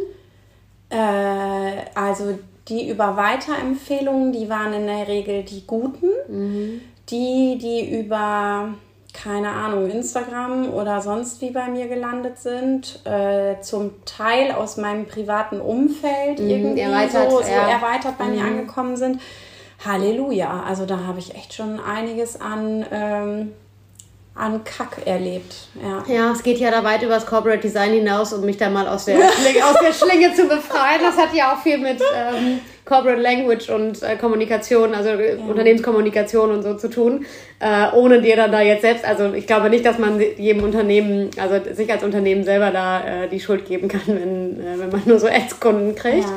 Äh, 0.88 1.84
also 1.94 2.38
die 2.68 2.88
über 2.88 3.16
Weiterempfehlungen, 3.16 4.32
die 4.32 4.48
waren 4.48 4.72
in 4.72 4.86
der 4.86 5.08
Regel 5.08 5.42
die 5.42 5.66
guten. 5.66 6.08
Mhm. 6.28 6.80
Die, 7.10 7.56
die 7.56 7.98
über, 7.98 8.74
keine 9.14 9.48
Ahnung, 9.48 9.90
Instagram 9.90 10.68
oder 10.74 11.00
sonst 11.00 11.40
wie 11.40 11.50
bei 11.50 11.68
mir 11.68 11.88
gelandet 11.88 12.38
sind, 12.38 13.00
äh, 13.06 13.60
zum 13.62 14.04
Teil 14.04 14.52
aus 14.52 14.76
meinem 14.76 15.06
privaten 15.06 15.60
Umfeld 15.60 16.38
mhm, 16.38 16.50
irgendwie 16.50 16.80
erweitert, 16.80 17.30
so, 17.30 17.38
so 17.38 17.48
ja. 17.48 17.68
erweitert 17.68 18.18
bei 18.18 18.26
mhm. 18.26 18.34
mir 18.34 18.44
angekommen 18.44 18.96
sind. 18.96 19.20
Halleluja. 19.84 20.64
Also 20.64 20.84
da 20.86 21.04
habe 21.06 21.18
ich 21.18 21.34
echt 21.34 21.54
schon 21.54 21.80
einiges 21.80 22.40
an. 22.40 22.84
Ähm, 22.90 23.52
an 24.38 24.62
Kack 24.64 25.06
erlebt. 25.06 25.54
Ja. 25.82 26.04
ja, 26.12 26.32
es 26.32 26.42
geht 26.42 26.58
ja 26.58 26.70
da 26.70 26.84
weit 26.84 27.02
über 27.02 27.14
das 27.14 27.26
Corporate 27.26 27.60
Design 27.60 27.92
hinaus, 27.92 28.32
um 28.32 28.44
mich 28.44 28.56
da 28.56 28.70
mal 28.70 28.86
aus 28.86 29.04
der, 29.04 29.16
Schlinge, 29.16 29.64
aus 29.64 29.76
der 29.82 29.92
Schlinge 29.92 30.34
zu 30.34 30.46
befreien. 30.46 31.00
Das 31.02 31.16
hat 31.16 31.34
ja 31.34 31.52
auch 31.52 31.62
viel 31.62 31.78
mit 31.78 32.00
ähm, 32.00 32.60
Corporate 32.84 33.20
Language 33.20 33.68
und 33.68 34.02
äh, 34.02 34.16
Kommunikation, 34.16 34.94
also 34.94 35.10
äh, 35.10 35.36
ja. 35.36 35.44
Unternehmenskommunikation 35.44 36.50
und 36.52 36.62
so 36.62 36.74
zu 36.74 36.88
tun, 36.88 37.26
äh, 37.58 37.92
ohne 37.92 38.22
dir 38.22 38.36
dann 38.36 38.52
da 38.52 38.62
jetzt 38.62 38.82
selbst, 38.82 39.04
also 39.04 39.32
ich 39.34 39.46
glaube 39.46 39.70
nicht, 39.70 39.84
dass 39.84 39.98
man 39.98 40.20
jedem 40.20 40.62
Unternehmen, 40.62 41.30
also 41.36 41.74
sich 41.74 41.90
als 41.92 42.04
Unternehmen 42.04 42.44
selber 42.44 42.70
da 42.70 43.24
äh, 43.24 43.28
die 43.28 43.40
Schuld 43.40 43.66
geben 43.66 43.88
kann, 43.88 44.02
wenn, 44.06 44.60
äh, 44.60 44.78
wenn 44.78 44.88
man 44.88 45.02
nur 45.04 45.18
so 45.18 45.26
Ads-Kunden 45.26 45.94
kriegt. 45.94 46.28
Ja. 46.28 46.36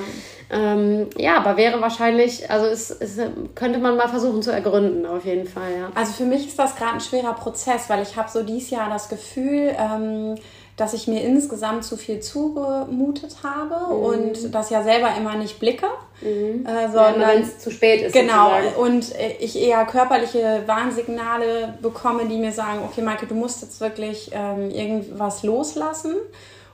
Ähm, 0.54 1.10
ja, 1.18 1.38
aber 1.38 1.56
wäre 1.56 1.80
wahrscheinlich, 1.80 2.52
also 2.52 2.66
es, 2.66 2.92
es, 2.92 3.18
könnte 3.56 3.80
man 3.80 3.96
mal 3.96 4.10
versuchen 4.10 4.44
zu 4.44 4.52
ergründen, 4.52 5.06
auf 5.06 5.24
jeden 5.24 5.48
Fall. 5.48 5.72
Ja. 5.80 5.92
Also 5.96 6.12
für 6.12 6.26
mich 6.26 6.46
ist 6.46 6.60
das 6.60 6.76
gerade 6.76 6.96
ein 6.96 7.00
schwerer 7.00 7.34
Prozess, 7.34 7.90
weil 7.90 8.02
ich 8.02 8.18
habe 8.18 8.30
so 8.30 8.44
dieses 8.44 8.70
Jahr 8.70 8.90
das 8.90 9.08
Gefühl, 9.08 9.74
ähm, 9.80 10.36
dass 10.76 10.94
ich 10.94 11.08
mir 11.08 11.24
insgesamt 11.24 11.86
zu 11.86 11.96
viel 11.96 12.20
zugemutet 12.20 13.38
habe 13.44 13.94
mhm. 13.94 14.04
und 14.04 14.54
das 14.54 14.70
ja 14.72 14.84
selber 14.84 15.16
immer 15.18 15.36
nicht 15.36 15.58
blicke, 15.60 15.88
mhm. 16.20 16.66
äh, 16.66 16.92
sondern 16.92 17.22
ja, 17.22 17.28
wenn 17.30 17.44
es 17.44 17.60
zu 17.60 17.72
spät 17.72 18.02
ist. 18.02 18.14
Genau. 18.14 18.50
Sozusagen. 18.50 18.76
Und 18.76 19.16
äh, 19.16 19.38
ich 19.40 19.58
eher 19.58 19.86
körperliche 19.86 20.64
Warnsignale 20.66 21.76
bekomme, 21.82 22.26
die 22.26 22.38
mir 22.38 22.52
sagen, 22.52 22.80
okay, 22.84 23.02
Maike, 23.02 23.26
du 23.26 23.36
musst 23.36 23.62
jetzt 23.62 23.80
wirklich 23.80 24.32
ähm, 24.34 24.70
irgendwas 24.70 25.44
loslassen 25.44 26.16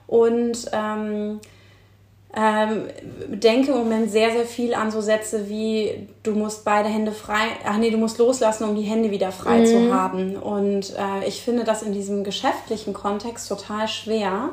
und 0.08 0.68
ähm, 2.36 2.84
denke 3.28 3.72
im 3.72 3.78
Moment 3.78 4.10
sehr, 4.10 4.30
sehr 4.32 4.44
viel 4.44 4.74
an 4.74 4.90
so 4.90 5.00
Sätze 5.00 5.48
wie, 5.48 6.08
du 6.22 6.32
musst 6.32 6.64
beide 6.64 6.88
Hände 6.88 7.12
frei, 7.12 7.46
ach 7.64 7.78
nee, 7.78 7.90
du 7.90 7.96
musst 7.96 8.18
loslassen, 8.18 8.68
um 8.68 8.76
die 8.76 8.82
Hände 8.82 9.10
wieder 9.10 9.32
frei 9.32 9.60
mhm. 9.60 9.66
zu 9.66 9.94
haben. 9.94 10.36
Und 10.36 10.94
äh, 10.96 11.26
ich 11.26 11.42
finde 11.42 11.64
das 11.64 11.82
in 11.82 11.92
diesem 11.92 12.24
geschäftlichen 12.24 12.92
Kontext 12.92 13.48
total 13.48 13.88
schwer, 13.88 14.50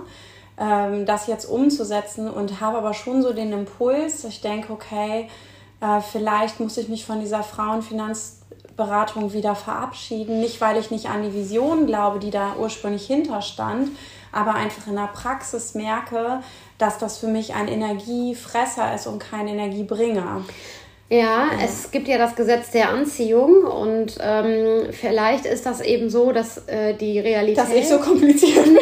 ähm, 0.58 1.06
das 1.06 1.28
jetzt 1.28 1.46
umzusetzen 1.46 2.30
und 2.30 2.62
habe 2.62 2.78
aber 2.78 2.94
schon 2.94 3.22
so 3.22 3.34
den 3.34 3.52
Impuls, 3.52 4.24
ich 4.24 4.40
denke, 4.40 4.72
okay, 4.72 5.28
äh, 5.82 6.00
vielleicht 6.00 6.62
muss 6.62 6.78
ich 6.78 6.88
mich 6.88 7.06
von 7.06 7.20
dieser 7.20 7.44
Frauenfinanzberatung 7.44 9.34
wieder 9.34 9.54
verabschieden. 9.54 10.40
Nicht, 10.40 10.62
weil 10.62 10.78
ich 10.78 10.92
nicht 10.92 11.10
an 11.10 11.24
die 11.24 11.34
Vision 11.34 11.88
glaube, 11.88 12.20
die 12.20 12.32
da 12.32 12.56
ursprünglich 12.58 13.06
hinterstand, 13.06 13.90
aber 14.36 14.54
einfach 14.56 14.88
in 14.88 14.96
der 14.96 15.10
Praxis 15.14 15.74
merke, 15.74 16.42
dass 16.78 16.98
das 16.98 17.18
für 17.18 17.28
mich 17.28 17.56
ein 17.56 17.68
Energiefresser 17.68 18.94
ist 18.94 19.08
und 19.08 19.20
kein 19.20 19.48
Energiebringer. 19.48 20.44
Ja, 21.08 21.52
es 21.64 21.92
gibt 21.92 22.08
ja 22.08 22.18
das 22.18 22.36
Gesetz 22.36 22.72
der 22.72 22.90
Anziehung 22.90 23.64
und 23.64 24.18
ähm, 24.20 24.92
vielleicht 24.92 25.46
ist 25.46 25.66
das 25.66 25.80
eben 25.80 26.10
so, 26.10 26.32
dass 26.32 26.68
äh, 26.68 26.96
die 26.96 27.20
Realität. 27.20 27.60
Dass 27.60 27.72
ich 27.72 27.88
so 27.88 28.00
kompliziert 28.00 28.66
Nee, 28.66 28.74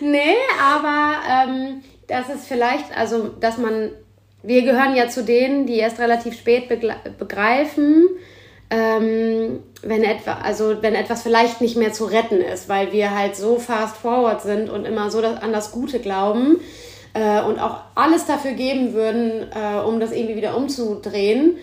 nee, 0.00 0.36
aber 0.62 1.14
ähm, 1.28 1.82
das 2.06 2.28
ist 2.28 2.46
vielleicht, 2.46 2.96
also 2.96 3.28
dass 3.40 3.58
man, 3.58 3.90
wir 4.44 4.62
gehören 4.62 4.94
ja 4.94 5.08
zu 5.08 5.24
denen, 5.24 5.66
die 5.66 5.78
erst 5.78 5.98
relativ 5.98 6.38
spät 6.38 6.68
begreifen, 7.18 8.08
ähm, 8.70 9.60
wenn, 9.82 10.04
etwa, 10.04 10.38
also 10.42 10.80
wenn 10.80 10.94
etwas 10.94 11.22
vielleicht 11.22 11.60
nicht 11.60 11.76
mehr 11.76 11.92
zu 11.92 12.04
retten 12.04 12.40
ist, 12.40 12.68
weil 12.68 12.92
wir 12.92 13.16
halt 13.16 13.34
so 13.34 13.58
fast 13.58 13.96
forward 13.96 14.42
sind 14.42 14.70
und 14.70 14.84
immer 14.84 15.10
so 15.10 15.18
an 15.18 15.52
das 15.52 15.72
Gute 15.72 15.98
glauben 15.98 16.60
äh, 17.14 17.42
und 17.42 17.58
auch 17.58 17.80
alles 17.96 18.26
dafür 18.26 18.52
geben 18.52 18.92
würden, 18.92 19.48
äh, 19.52 19.80
um 19.80 19.98
das 19.98 20.12
irgendwie 20.12 20.36
wieder 20.36 20.56
umzudrehen, 20.56 21.56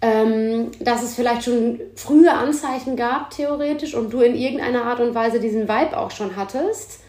ähm, 0.00 0.70
dass 0.80 1.02
es 1.02 1.14
vielleicht 1.14 1.44
schon 1.44 1.80
frühe 1.96 2.32
Anzeichen 2.32 2.96
gab, 2.96 3.30
theoretisch, 3.30 3.94
und 3.94 4.12
du 4.12 4.20
in 4.20 4.34
irgendeiner 4.34 4.84
Art 4.84 5.00
und 5.00 5.14
Weise 5.14 5.40
diesen 5.40 5.68
Vibe 5.68 5.98
auch 5.98 6.10
schon 6.10 6.36
hattest. 6.36 7.00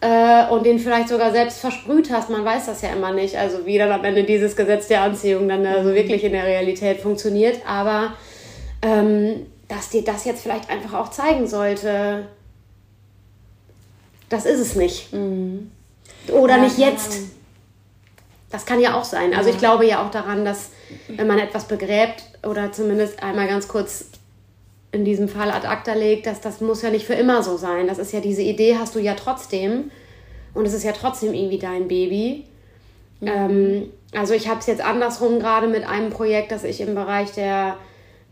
Äh, 0.00 0.48
und 0.50 0.66
den 0.66 0.78
vielleicht 0.78 1.08
sogar 1.08 1.30
selbst 1.30 1.58
versprüht 1.58 2.10
hast, 2.12 2.28
man 2.28 2.44
weiß 2.44 2.66
das 2.66 2.82
ja 2.82 2.90
immer 2.90 3.12
nicht, 3.12 3.36
also 3.38 3.64
wie 3.64 3.78
dann 3.78 3.90
am 3.90 4.04
Ende 4.04 4.24
dieses 4.24 4.54
Gesetz 4.54 4.88
der 4.88 5.00
Anziehung 5.00 5.48
dann 5.48 5.64
so 5.82 5.94
wirklich 5.94 6.22
in 6.22 6.32
der 6.32 6.44
Realität 6.44 7.00
funktioniert, 7.00 7.60
aber 7.66 8.12
ähm, 8.86 9.46
dass 9.68 9.90
dir 9.90 10.04
das 10.04 10.24
jetzt 10.24 10.42
vielleicht 10.42 10.70
einfach 10.70 10.94
auch 10.94 11.10
zeigen 11.10 11.48
sollte, 11.48 12.28
das 14.28 14.46
ist 14.46 14.60
es 14.60 14.76
nicht. 14.76 15.12
Mhm. 15.12 15.72
Oder 16.28 16.56
ja, 16.56 16.62
nicht 16.62 16.78
jetzt. 16.78 17.18
Das 18.50 18.64
kann 18.64 18.80
ja 18.80 18.94
auch 18.94 19.04
sein. 19.04 19.34
Also 19.34 19.50
ich 19.50 19.58
glaube 19.58 19.86
ja 19.86 20.04
auch 20.04 20.10
daran, 20.10 20.44
dass 20.44 20.70
wenn 21.08 21.26
man 21.26 21.40
etwas 21.40 21.64
begräbt 21.66 22.22
oder 22.44 22.70
zumindest 22.70 23.22
einmal 23.22 23.48
ganz 23.48 23.66
kurz 23.66 24.06
in 24.92 25.04
diesem 25.04 25.28
Fall 25.28 25.50
ad 25.50 25.66
acta 25.66 25.94
legt, 25.94 26.26
dass 26.26 26.40
das 26.40 26.60
muss 26.60 26.82
ja 26.82 26.90
nicht 26.90 27.06
für 27.06 27.14
immer 27.14 27.42
so 27.42 27.56
sein. 27.56 27.88
Das 27.88 27.98
ist 27.98 28.12
ja 28.12 28.20
diese 28.20 28.42
Idee 28.42 28.76
hast 28.78 28.94
du 28.94 29.00
ja 29.00 29.14
trotzdem 29.14 29.90
und 30.54 30.64
es 30.64 30.72
ist 30.72 30.84
ja 30.84 30.92
trotzdem 30.92 31.34
irgendwie 31.34 31.58
dein 31.58 31.88
Baby. 31.88 32.44
Mhm. 33.20 33.28
Ähm, 33.28 33.92
also 34.14 34.32
ich 34.32 34.48
habe 34.48 34.60
es 34.60 34.66
jetzt 34.66 34.80
andersrum 34.80 35.40
gerade 35.40 35.66
mit 35.66 35.84
einem 35.84 36.10
Projekt, 36.10 36.52
das 36.52 36.62
ich 36.62 36.80
im 36.80 36.94
Bereich 36.94 37.32
der 37.32 37.76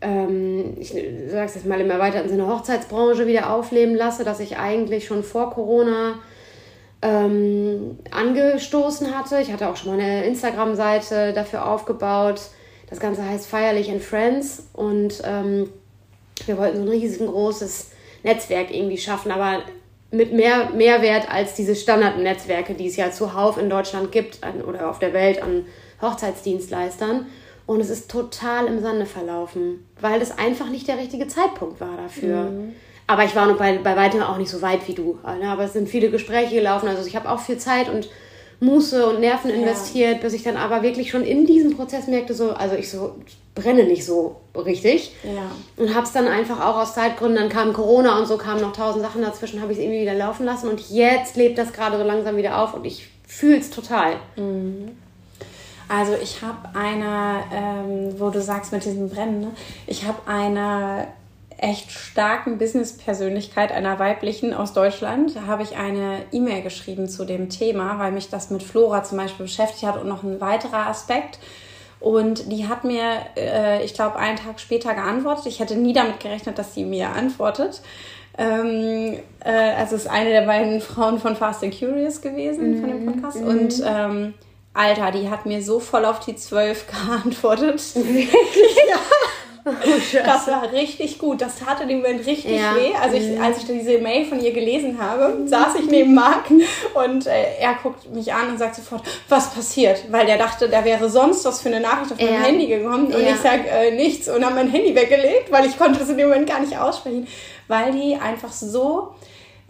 ähm, 0.04 0.74
ich 0.78 0.90
sage 0.90 1.46
es 1.46 1.54
jetzt 1.54 1.66
mal 1.66 1.80
im 1.80 1.90
erweiterten 1.90 2.28
Sinne, 2.28 2.46
Hochzeitsbranche 2.46 3.26
wieder 3.26 3.50
aufleben 3.50 3.94
lasse, 3.94 4.24
dass 4.24 4.40
ich 4.40 4.58
eigentlich 4.58 5.06
schon 5.06 5.24
vor 5.24 5.50
Corona 5.50 6.18
ähm, 7.02 7.98
angestoßen 8.10 9.16
hatte. 9.16 9.40
Ich 9.40 9.52
hatte 9.52 9.68
auch 9.68 9.76
schon 9.76 9.96
mal 9.96 10.02
eine 10.02 10.24
Instagram-Seite 10.26 11.32
dafür 11.32 11.66
aufgebaut. 11.66 12.40
Das 12.90 13.00
Ganze 13.00 13.28
heißt 13.28 13.46
Feierlich 13.46 13.90
and 13.90 14.02
Friends 14.02 14.68
und 14.74 15.22
ähm, 15.24 15.70
wir 16.46 16.58
wollten 16.58 16.76
so 16.76 16.82
ein 16.82 16.88
riesengroßes 16.88 17.90
Netzwerk 18.22 18.74
irgendwie 18.74 18.98
schaffen, 18.98 19.32
aber 19.32 19.62
mit 20.10 20.32
mehr 20.32 20.70
Mehrwert 20.70 21.30
als 21.30 21.54
diese 21.54 21.74
Standardnetzwerke, 21.74 22.74
die 22.74 22.86
es 22.86 22.96
ja 22.96 23.10
zuhauf 23.10 23.58
in 23.58 23.68
Deutschland 23.68 24.12
gibt 24.12 24.42
an, 24.44 24.62
oder 24.62 24.88
auf 24.88 24.98
der 24.98 25.12
Welt 25.12 25.42
an 25.42 25.66
Hochzeitsdienstleistern. 26.00 27.26
Und 27.66 27.80
es 27.80 27.90
ist 27.90 28.10
total 28.10 28.66
im 28.66 28.80
Sande 28.80 29.06
verlaufen, 29.06 29.86
weil 30.00 30.20
das 30.20 30.38
einfach 30.38 30.68
nicht 30.68 30.86
der 30.86 30.98
richtige 30.98 31.28
Zeitpunkt 31.28 31.80
war 31.80 31.96
dafür. 31.96 32.50
Mhm. 32.50 32.74
Aber 33.06 33.24
ich 33.24 33.34
war 33.34 33.46
noch 33.46 33.58
bei, 33.58 33.78
bei 33.78 33.96
weitem 33.96 34.22
auch 34.22 34.38
nicht 34.38 34.50
so 34.50 34.62
weit 34.62 34.86
wie 34.88 34.94
du. 34.94 35.18
Ne? 35.24 35.48
Aber 35.48 35.64
es 35.64 35.72
sind 35.72 35.88
viele 35.88 36.10
Gespräche 36.10 36.54
gelaufen. 36.54 36.88
Also 36.88 37.06
ich 37.06 37.16
habe 37.16 37.30
auch 37.30 37.40
viel 37.40 37.58
Zeit 37.58 37.88
und 37.88 38.08
Muße 38.60 39.06
und 39.06 39.20
Nerven 39.20 39.50
ja. 39.50 39.56
investiert, 39.56 40.20
bis 40.20 40.32
ich 40.32 40.42
dann 40.42 40.56
aber 40.56 40.82
wirklich 40.82 41.10
schon 41.10 41.22
in 41.22 41.46
diesem 41.46 41.76
Prozess 41.76 42.06
merkte, 42.06 42.34
so, 42.34 42.52
also 42.52 42.76
ich 42.76 42.90
so 42.90 43.16
brenne 43.54 43.84
nicht 43.84 44.04
so 44.04 44.36
richtig. 44.54 45.14
Ja. 45.22 45.50
Und 45.76 45.94
habe 45.94 46.06
es 46.06 46.12
dann 46.12 46.26
einfach 46.28 46.60
auch 46.60 46.78
aus 46.78 46.94
Zeitgründen, 46.94 47.36
dann 47.36 47.48
kam 47.48 47.72
Corona 47.72 48.18
und 48.18 48.26
so 48.26 48.36
kamen 48.36 48.60
noch 48.60 48.72
tausend 48.72 49.04
Sachen 49.04 49.22
dazwischen, 49.22 49.60
habe 49.60 49.72
ich 49.72 49.78
es 49.78 49.84
irgendwie 49.84 50.02
wieder 50.02 50.14
laufen 50.14 50.44
lassen. 50.46 50.68
Und 50.68 50.88
jetzt 50.90 51.36
lebt 51.36 51.58
das 51.58 51.72
gerade 51.72 51.98
so 51.98 52.04
langsam 52.04 52.36
wieder 52.36 52.62
auf 52.62 52.74
und 52.74 52.84
ich 52.84 53.08
fühle 53.26 53.58
es 53.58 53.70
total. 53.70 54.16
Mhm. 54.36 54.96
Also 55.88 56.14
ich 56.20 56.42
habe 56.42 56.76
eine, 56.76 57.44
ähm, 57.52 58.14
wo 58.18 58.30
du 58.30 58.40
sagst 58.40 58.72
mit 58.72 58.84
diesem 58.84 59.08
Brennen, 59.10 59.40
ne? 59.40 59.50
ich 59.86 60.04
habe 60.06 60.18
eine 60.26 61.08
echt 61.58 61.90
starken 61.90 62.58
Business-Persönlichkeit 62.58 63.72
einer 63.72 63.98
weiblichen 63.98 64.52
aus 64.52 64.72
Deutschland, 64.72 65.34
habe 65.46 65.62
ich 65.62 65.76
eine 65.76 66.22
E-Mail 66.32 66.62
geschrieben 66.62 67.08
zu 67.08 67.24
dem 67.24 67.48
Thema, 67.48 67.98
weil 67.98 68.12
mich 68.12 68.28
das 68.28 68.50
mit 68.50 68.62
Flora 68.62 69.04
zum 69.04 69.18
Beispiel 69.18 69.46
beschäftigt 69.46 69.84
hat 69.84 70.00
und 70.00 70.08
noch 70.08 70.22
ein 70.22 70.40
weiterer 70.40 70.86
Aspekt. 70.86 71.38
Und 72.00 72.52
die 72.52 72.68
hat 72.68 72.84
mir, 72.84 73.02
äh, 73.36 73.82
ich 73.82 73.94
glaube, 73.94 74.16
einen 74.16 74.36
Tag 74.36 74.60
später 74.60 74.92
geantwortet. 74.94 75.46
Ich 75.46 75.60
hätte 75.60 75.76
nie 75.76 75.94
damit 75.94 76.20
gerechnet, 76.20 76.58
dass 76.58 76.74
sie 76.74 76.84
mir 76.84 77.08
antwortet. 77.08 77.80
Ähm, 78.36 79.16
äh, 79.42 79.50
also 79.78 79.96
es 79.96 80.04
ist 80.04 80.10
eine 80.10 80.30
der 80.30 80.42
beiden 80.42 80.80
Frauen 80.82 81.18
von 81.18 81.34
Fast 81.34 81.62
and 81.62 81.78
Curious 81.78 82.20
gewesen, 82.20 82.72
mhm. 82.72 82.80
von 82.80 82.88
dem 82.90 83.04
mhm. 83.04 83.12
Podcast. 83.12 83.40
Mhm. 83.40 83.46
Und 83.46 83.82
ähm, 83.86 84.34
Alter, 84.74 85.12
die 85.12 85.30
hat 85.30 85.46
mir 85.46 85.62
so 85.62 85.78
voll 85.78 86.04
auf 86.04 86.20
die 86.20 86.36
12 86.36 86.86
geantwortet. 87.06 87.80
Wirklich? 87.94 88.76
ja. 88.88 88.96
Oh, 89.66 89.70
das 90.12 90.46
war 90.46 90.70
richtig 90.72 91.18
gut. 91.18 91.40
Das 91.40 91.58
tat 91.58 91.80
in 91.80 91.88
dem 91.88 92.02
Moment 92.02 92.26
richtig 92.26 92.60
ja. 92.60 92.74
weh. 92.74 92.92
Also 93.00 93.16
ich, 93.16 93.28
mhm. 93.30 93.42
als 93.42 93.58
ich 93.58 93.64
diese 93.64 93.98
Mail 93.98 94.26
von 94.26 94.38
ihr 94.38 94.52
gelesen 94.52 94.98
habe, 95.00 95.38
saß 95.46 95.76
ich 95.76 95.86
neben 95.86 96.12
Marc 96.12 96.50
und 96.50 97.26
äh, 97.26 97.56
er 97.58 97.74
guckt 97.82 98.12
mich 98.14 98.30
an 98.34 98.50
und 98.50 98.58
sagt 98.58 98.74
sofort, 98.74 99.04
was 99.30 99.54
passiert? 99.54 100.04
Weil 100.10 100.26
der 100.26 100.36
dachte, 100.36 100.68
da 100.68 100.84
wäre 100.84 101.08
sonst 101.08 101.46
was 101.46 101.62
für 101.62 101.70
eine 101.70 101.80
Nachricht 101.80 102.12
auf 102.12 102.20
mein 102.20 102.42
Handy 102.42 102.66
gekommen 102.66 103.06
und 103.06 103.22
ja. 103.22 103.30
ich 103.30 103.36
sage 103.36 103.66
äh, 103.68 103.92
nichts 103.92 104.28
und 104.28 104.44
habe 104.44 104.56
mein 104.56 104.68
Handy 104.68 104.94
weggelegt, 104.94 105.50
weil 105.50 105.64
ich 105.64 105.78
konnte 105.78 106.02
es 106.02 106.10
in 106.10 106.18
dem 106.18 106.28
Moment 106.28 106.46
gar 106.46 106.60
nicht 106.60 106.76
aussprechen, 106.78 107.26
weil 107.66 107.92
die 107.92 108.16
einfach 108.16 108.52
so 108.52 109.14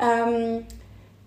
ähm, 0.01 0.65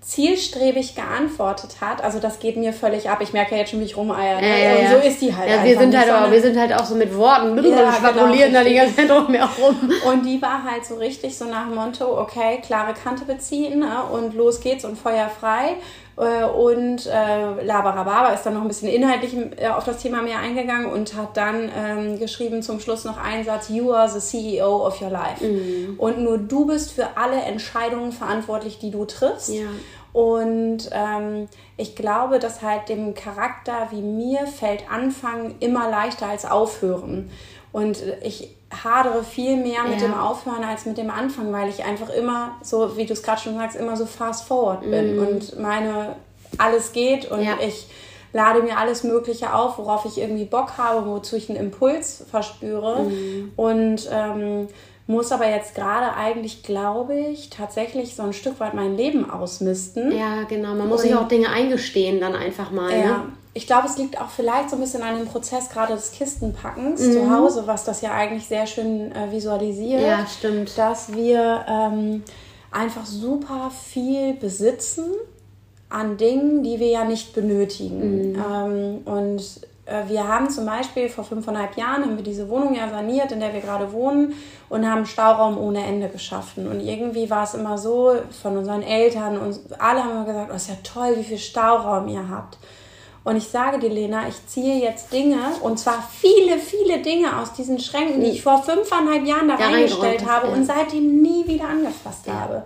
zielstrebig 0.07 0.95
geantwortet 0.95 1.81
hat, 1.81 2.01
also 2.01 2.19
das 2.19 2.39
geht 2.39 2.55
mir 2.55 2.71
völlig 2.71 3.09
ab. 3.09 3.19
Ich 3.21 3.33
merke 3.33 3.51
ja 3.51 3.57
jetzt 3.57 3.71
schon, 3.71 3.81
wie 3.81 3.83
ich 3.83 3.97
rumeier. 3.97 4.39
Ne? 4.39 4.47
Ja, 4.47 4.57
ja, 4.57 4.95
und 4.95 5.01
so 5.01 5.07
ist 5.07 5.21
die 5.21 5.35
halt. 5.35 5.49
Ja, 5.49 5.61
wir 5.61 5.77
sind 5.77 5.97
halt, 5.97 6.09
auch, 6.09 6.31
wir 6.31 6.41
sind 6.41 6.57
halt 6.57 6.73
auch 6.73 6.85
so 6.85 6.95
mit 6.95 7.13
Worten, 7.13 7.57
ja, 7.69 7.91
schwabulieren 7.91 8.53
genau, 8.53 8.63
da 8.63 8.69
die 8.69 8.75
ganze 8.75 8.95
Zeit 8.95 9.11
rum 9.11 9.29
mehr 9.29 9.49
rum. 9.59 9.91
Und 10.09 10.25
die 10.25 10.41
war 10.41 10.63
halt 10.63 10.85
so 10.85 10.95
richtig 10.95 11.37
so 11.37 11.43
nach 11.43 11.65
dem 11.65 11.75
Motto, 11.75 12.21
okay, 12.21 12.61
klare 12.65 12.93
Kante 12.93 13.25
beziehen 13.25 13.79
ne? 13.79 14.03
und 14.09 14.33
los 14.33 14.61
geht's 14.61 14.85
und 14.85 14.97
Feuer 14.97 15.29
frei. 15.29 15.75
Äh, 16.17 16.45
und 16.45 17.05
äh, 17.05 17.63
Labarababa 17.63 18.29
ist 18.29 18.43
dann 18.43 18.55
noch 18.55 18.61
ein 18.61 18.67
bisschen 18.67 18.89
inhaltlich 18.89 19.35
äh, 19.57 19.67
auf 19.67 19.83
das 19.83 19.99
Thema 19.99 20.23
mehr 20.23 20.39
eingegangen 20.39 20.91
und 20.91 21.15
hat 21.15 21.37
dann 21.37 21.69
ähm, 21.77 22.17
geschrieben 22.17 22.63
zum 22.63 22.79
Schluss 22.79 23.05
noch 23.05 23.17
einen 23.17 23.45
Satz, 23.45 23.69
You 23.69 23.91
are 23.91 24.09
the 24.09 24.19
CEO 24.19 24.87
of 24.87 24.99
your 24.99 25.11
life. 25.11 25.45
Mhm. 25.45 25.95
Und 25.99 26.19
nur 26.19 26.39
du 26.39 26.65
bist 26.65 26.93
für 26.93 27.17
alle 27.17 27.39
Entscheidungen 27.41 28.11
verantwortlich, 28.11 28.79
die 28.79 28.89
du 28.89 29.05
triffst. 29.05 29.49
Ja. 29.49 29.67
Und 30.13 30.89
ähm, 30.91 31.47
ich 31.75 31.95
glaube, 31.95 32.39
dass 32.39 32.61
halt 32.61 32.89
dem 32.89 33.13
Charakter 33.13 33.87
wie 33.91 34.01
mir 34.01 34.47
fällt 34.47 34.89
Anfangen 34.91 35.55
immer 35.59 35.89
leichter 35.89 36.27
als 36.27 36.45
Aufhören. 36.45 37.29
Und 37.71 38.01
ich 38.23 38.55
hadere 38.71 39.23
viel 39.23 39.57
mehr 39.57 39.83
mit 39.83 40.01
ja. 40.01 40.07
dem 40.07 40.13
Aufhören 40.13 40.63
als 40.63 40.85
mit 40.85 40.97
dem 40.97 41.09
Anfang, 41.09 41.53
weil 41.53 41.69
ich 41.69 41.85
einfach 41.85 42.09
immer 42.09 42.57
so, 42.61 42.97
wie 42.97 43.05
du 43.05 43.13
es 43.13 43.23
gerade 43.23 43.41
schon 43.41 43.55
sagst, 43.55 43.77
immer 43.77 43.95
so 43.95 44.05
fast 44.05 44.45
forward 44.45 44.81
bin 44.81 45.15
mm. 45.15 45.19
und 45.19 45.59
meine, 45.59 46.15
alles 46.57 46.91
geht 46.91 47.29
und 47.31 47.43
ja. 47.43 47.53
ich 47.61 47.87
lade 48.33 48.61
mir 48.61 48.77
alles 48.77 49.03
Mögliche 49.03 49.53
auf, 49.53 49.77
worauf 49.77 50.05
ich 50.05 50.17
irgendwie 50.17 50.45
Bock 50.45 50.77
habe, 50.77 51.07
wozu 51.07 51.35
ich 51.35 51.49
einen 51.49 51.59
Impuls 51.59 52.25
verspüre. 52.29 53.03
Mm. 53.03 53.51
Und 53.55 54.09
ähm, 54.11 54.67
muss 55.07 55.31
aber 55.31 55.49
jetzt 55.49 55.73
gerade 55.73 56.13
eigentlich, 56.15 56.63
glaube 56.63 57.17
ich, 57.17 57.49
tatsächlich 57.49 58.15
so 58.15 58.23
ein 58.23 58.33
Stück 58.33 58.59
weit 58.59 58.73
mein 58.73 58.95
Leben 58.97 59.29
ausmisten. 59.29 60.11
Ja, 60.11 60.43
genau. 60.43 60.75
Man 60.75 60.87
muss 60.89 61.01
sich 61.01 61.15
auch 61.15 61.27
Dinge 61.27 61.49
eingestehen 61.49 62.19
dann 62.19 62.35
einfach 62.35 62.71
mal. 62.71 62.91
Ja. 62.91 63.05
Ne? 63.05 63.23
ich 63.57 63.65
glaube, 63.65 63.87
es 63.87 63.97
liegt 63.97 64.21
auch 64.21 64.29
vielleicht 64.29 64.69
so 64.69 64.75
ein 64.75 64.81
bisschen 64.81 65.01
an 65.01 65.17
dem 65.17 65.27
Prozess 65.27 65.69
gerade 65.69 65.95
des 65.95 66.11
Kistenpackens 66.11 67.01
mhm. 67.01 67.11
zu 67.11 67.35
Hause, 67.35 67.65
was 67.65 67.83
das 67.83 68.01
ja 68.01 68.11
eigentlich 68.11 68.45
sehr 68.45 68.67
schön 68.67 69.11
äh, 69.11 69.31
visualisiert. 69.31 70.01
Ja, 70.01 70.27
stimmt. 70.27 70.77
Dass 70.77 71.11
wir 71.13 71.65
ähm, 71.67 72.23
einfach 72.69 73.05
super 73.07 73.71
viel 73.71 74.35
besitzen 74.35 75.05
an 75.89 76.17
Dingen, 76.17 76.61
die 76.61 76.79
wir 76.79 76.89
ja 76.89 77.03
nicht 77.03 77.33
benötigen. 77.33 78.33
Mhm. 78.33 78.35
Ähm, 78.35 78.97
und 79.05 79.41
wir 80.07 80.27
haben 80.27 80.49
zum 80.49 80.65
Beispiel 80.65 81.07
vor 81.07 81.23
fünfeinhalb 81.23 81.77
Jahren 81.77 82.03
haben 82.03 82.17
wir 82.17 82.23
diese 82.23 82.49
Wohnung 82.49 82.75
ja 82.75 82.89
saniert, 82.89 83.31
in 83.31 83.39
der 83.39 83.53
wir 83.53 83.61
gerade 83.61 83.93
wohnen 83.93 84.33
und 84.67 84.89
haben 84.89 85.05
Stauraum 85.05 85.57
ohne 85.57 85.85
Ende 85.85 86.09
geschaffen. 86.09 86.67
Und 86.67 86.81
irgendwie 86.81 87.29
war 87.29 87.43
es 87.43 87.53
immer 87.53 87.77
so 87.77 88.15
von 88.41 88.57
unseren 88.57 88.83
Eltern 88.83 89.37
und 89.37 89.59
alle 89.79 90.03
haben 90.03 90.11
immer 90.11 90.25
gesagt, 90.25 90.49
oh, 90.51 90.55
ist 90.55 90.69
ja 90.69 90.75
toll, 90.83 91.15
wie 91.17 91.23
viel 91.23 91.37
Stauraum 91.37 92.09
ihr 92.09 92.29
habt. 92.29 92.57
Und 93.23 93.35
ich 93.35 93.47
sage 93.47 93.79
dir, 93.79 93.89
Lena, 93.89 94.27
ich 94.27 94.45
ziehe 94.47 94.81
jetzt 94.81 95.11
Dinge, 95.11 95.37
und 95.61 95.77
zwar 95.77 96.01
viele, 96.01 96.57
viele 96.59 97.01
Dinge 97.01 97.39
aus 97.39 97.53
diesen 97.53 97.79
Schränken, 97.79 98.21
die 98.21 98.31
ich 98.31 98.41
vor 98.41 98.63
fünfeinhalb 98.63 99.25
Jahren 99.25 99.49
da 99.49 99.55
reingestellt 99.55 100.25
habe 100.25 100.47
und 100.47 100.65
seitdem 100.65 101.21
nie 101.21 101.45
wieder 101.45 101.67
angefasst 101.67 102.27
ja. 102.27 102.33
habe. 102.33 102.63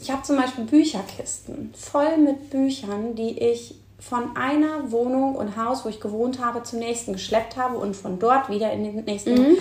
Ich 0.00 0.10
habe 0.10 0.22
zum 0.22 0.36
Beispiel 0.36 0.64
Bücherkisten 0.64 1.74
voll 1.76 2.16
mit 2.16 2.50
Büchern, 2.50 3.16
die 3.16 3.38
ich 3.38 3.74
von 3.98 4.36
einer 4.36 4.90
Wohnung 4.90 5.34
und 5.34 5.56
Haus, 5.56 5.84
wo 5.84 5.88
ich 5.88 6.00
gewohnt 6.00 6.44
habe, 6.44 6.62
zum 6.62 6.78
nächsten 6.78 7.14
geschleppt 7.14 7.56
habe 7.56 7.76
und 7.76 7.96
von 7.96 8.18
dort 8.18 8.48
wieder 8.48 8.72
in 8.72 8.84
den 8.84 9.04
nächsten 9.04 9.34
mhm. 9.34 9.58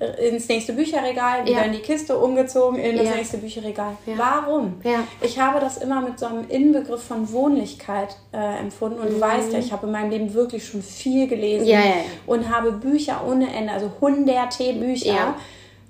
Äh, 0.00 0.28
ins 0.28 0.46
nächste 0.48 0.74
Bücherregal, 0.74 1.44
wieder 1.44 1.58
ja. 1.58 1.62
in 1.62 1.72
die 1.72 1.80
Kiste 1.80 2.16
umgezogen, 2.16 2.78
in 2.78 2.96
das 2.96 3.06
ja. 3.06 3.16
nächste 3.16 3.38
Bücherregal. 3.38 3.96
Ja. 4.06 4.14
Warum? 4.16 4.74
Ich 5.20 5.40
habe 5.40 5.58
das 5.58 5.78
immer 5.78 6.00
mit 6.00 6.20
so 6.20 6.26
einem 6.26 6.48
Inbegriff 6.48 7.02
von 7.02 7.30
Wohnlichkeit 7.32 8.16
äh, 8.32 8.60
empfunden. 8.60 9.00
Und 9.00 9.10
mhm. 9.10 9.14
du 9.14 9.20
weißt 9.20 9.52
ja, 9.52 9.58
ich 9.58 9.72
habe 9.72 9.86
in 9.86 9.92
meinem 9.92 10.10
Leben 10.10 10.34
wirklich 10.34 10.64
schon 10.64 10.82
viel 10.82 11.26
gelesen 11.26 11.76
und 12.26 12.48
habe 12.48 12.72
Bücher 12.72 13.22
ohne 13.26 13.52
Ende, 13.52 13.72
also 13.72 13.90
hunderte 14.00 14.72
Bücher. 14.74 15.34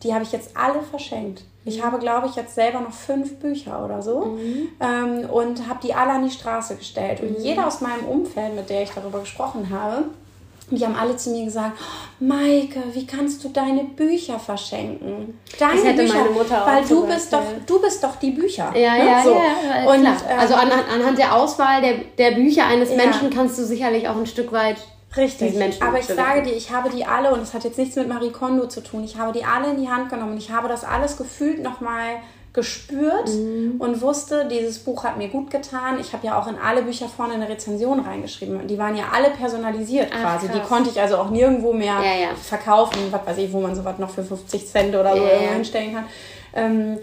Die 0.02 0.14
habe 0.14 0.22
ich 0.22 0.32
jetzt 0.32 0.56
alle 0.56 0.80
verschenkt. 0.80 1.42
Ich 1.68 1.82
habe, 1.82 1.98
glaube 1.98 2.26
ich, 2.26 2.36
jetzt 2.36 2.54
selber 2.54 2.80
noch 2.80 2.92
fünf 2.92 3.36
Bücher 3.36 3.84
oder 3.84 4.02
so 4.02 4.24
mhm. 4.24 4.68
ähm, 4.80 5.30
und 5.30 5.68
habe 5.68 5.80
die 5.82 5.94
alle 5.94 6.12
an 6.12 6.24
die 6.24 6.30
Straße 6.30 6.76
gestellt. 6.76 7.20
Und 7.20 7.38
mhm. 7.38 7.44
jeder 7.44 7.66
aus 7.66 7.80
meinem 7.80 8.06
Umfeld, 8.06 8.54
mit 8.54 8.70
der 8.70 8.82
ich 8.82 8.90
darüber 8.90 9.20
gesprochen 9.20 9.68
habe, 9.70 10.04
die 10.70 10.84
haben 10.84 10.96
alle 10.96 11.16
zu 11.16 11.30
mir 11.30 11.44
gesagt, 11.46 11.78
oh, 11.80 12.24
Maike, 12.24 12.82
wie 12.92 13.06
kannst 13.06 13.42
du 13.42 13.48
deine 13.48 13.84
Bücher 13.84 14.38
verschenken? 14.38 15.38
Deine 15.58 15.76
das 15.76 15.84
hätte 15.84 16.02
Bücher, 16.02 16.14
meine 16.14 16.30
Mutter 16.30 16.62
auch 16.62 16.66
weil 16.66 16.84
du 16.84 17.06
bist 17.06 17.32
doch, 17.32 17.42
du 17.66 17.80
bist 17.80 18.04
doch 18.04 18.16
die 18.16 18.32
Bücher. 18.32 18.74
Ja, 18.76 18.94
ne? 18.94 19.06
ja, 19.06 19.22
so. 19.22 19.30
ja. 19.30 19.90
Und, 19.90 20.04
ähm, 20.04 20.38
also 20.38 20.54
an, 20.54 20.70
anhand 20.70 21.18
der 21.18 21.34
Auswahl 21.34 21.80
der, 21.80 21.94
der 22.18 22.32
Bücher 22.32 22.66
eines 22.66 22.90
ja. 22.90 22.96
Menschen 22.96 23.30
kannst 23.30 23.58
du 23.58 23.64
sicherlich 23.64 24.08
auch 24.08 24.16
ein 24.16 24.26
Stück 24.26 24.52
weit 24.52 24.76
Richtig. 25.16 25.54
Menschen 25.54 25.82
Aber 25.82 25.98
ich 25.98 26.06
sage 26.06 26.42
dir, 26.42 26.54
ich 26.54 26.70
habe 26.70 26.90
die 26.90 27.04
alle, 27.04 27.32
und 27.32 27.40
es 27.40 27.54
hat 27.54 27.64
jetzt 27.64 27.78
nichts 27.78 27.96
mit 27.96 28.08
Marie 28.08 28.30
Kondo 28.30 28.66
zu 28.66 28.82
tun, 28.82 29.04
ich 29.04 29.16
habe 29.16 29.32
die 29.32 29.44
alle 29.44 29.70
in 29.70 29.80
die 29.80 29.88
Hand 29.88 30.10
genommen. 30.10 30.36
Ich 30.36 30.50
habe 30.50 30.68
das 30.68 30.84
alles 30.84 31.16
gefühlt 31.16 31.62
nochmal 31.62 32.16
gespürt 32.52 33.28
mhm. 33.28 33.76
und 33.78 34.00
wusste, 34.00 34.48
dieses 34.48 34.80
Buch 34.80 35.04
hat 35.04 35.16
mir 35.16 35.28
gut 35.28 35.50
getan. 35.50 35.98
Ich 36.00 36.12
habe 36.12 36.26
ja 36.26 36.38
auch 36.38 36.46
in 36.46 36.56
alle 36.56 36.82
Bücher 36.82 37.08
vorne 37.08 37.34
eine 37.34 37.48
Rezension 37.48 38.00
reingeschrieben. 38.00 38.66
Die 38.66 38.78
waren 38.78 38.96
ja 38.96 39.04
alle 39.12 39.30
personalisiert 39.30 40.10
Ach, 40.12 40.22
quasi. 40.22 40.46
Krass. 40.48 40.56
Die 40.56 40.66
konnte 40.66 40.90
ich 40.90 41.00
also 41.00 41.18
auch 41.18 41.30
nirgendwo 41.30 41.72
mehr 41.72 42.00
ja, 42.02 42.28
ja. 42.28 42.34
verkaufen, 42.34 42.98
was 43.10 43.26
weiß 43.26 43.38
ich, 43.38 43.52
wo 43.52 43.60
man 43.60 43.74
sowas 43.74 43.98
noch 43.98 44.10
für 44.10 44.24
50 44.24 44.66
Cent 44.66 44.94
oder 44.94 45.16
so 45.16 45.22
ja, 45.22 45.50
einstellen 45.54 45.94
kann. 45.94 46.04
Ähm, 46.54 46.98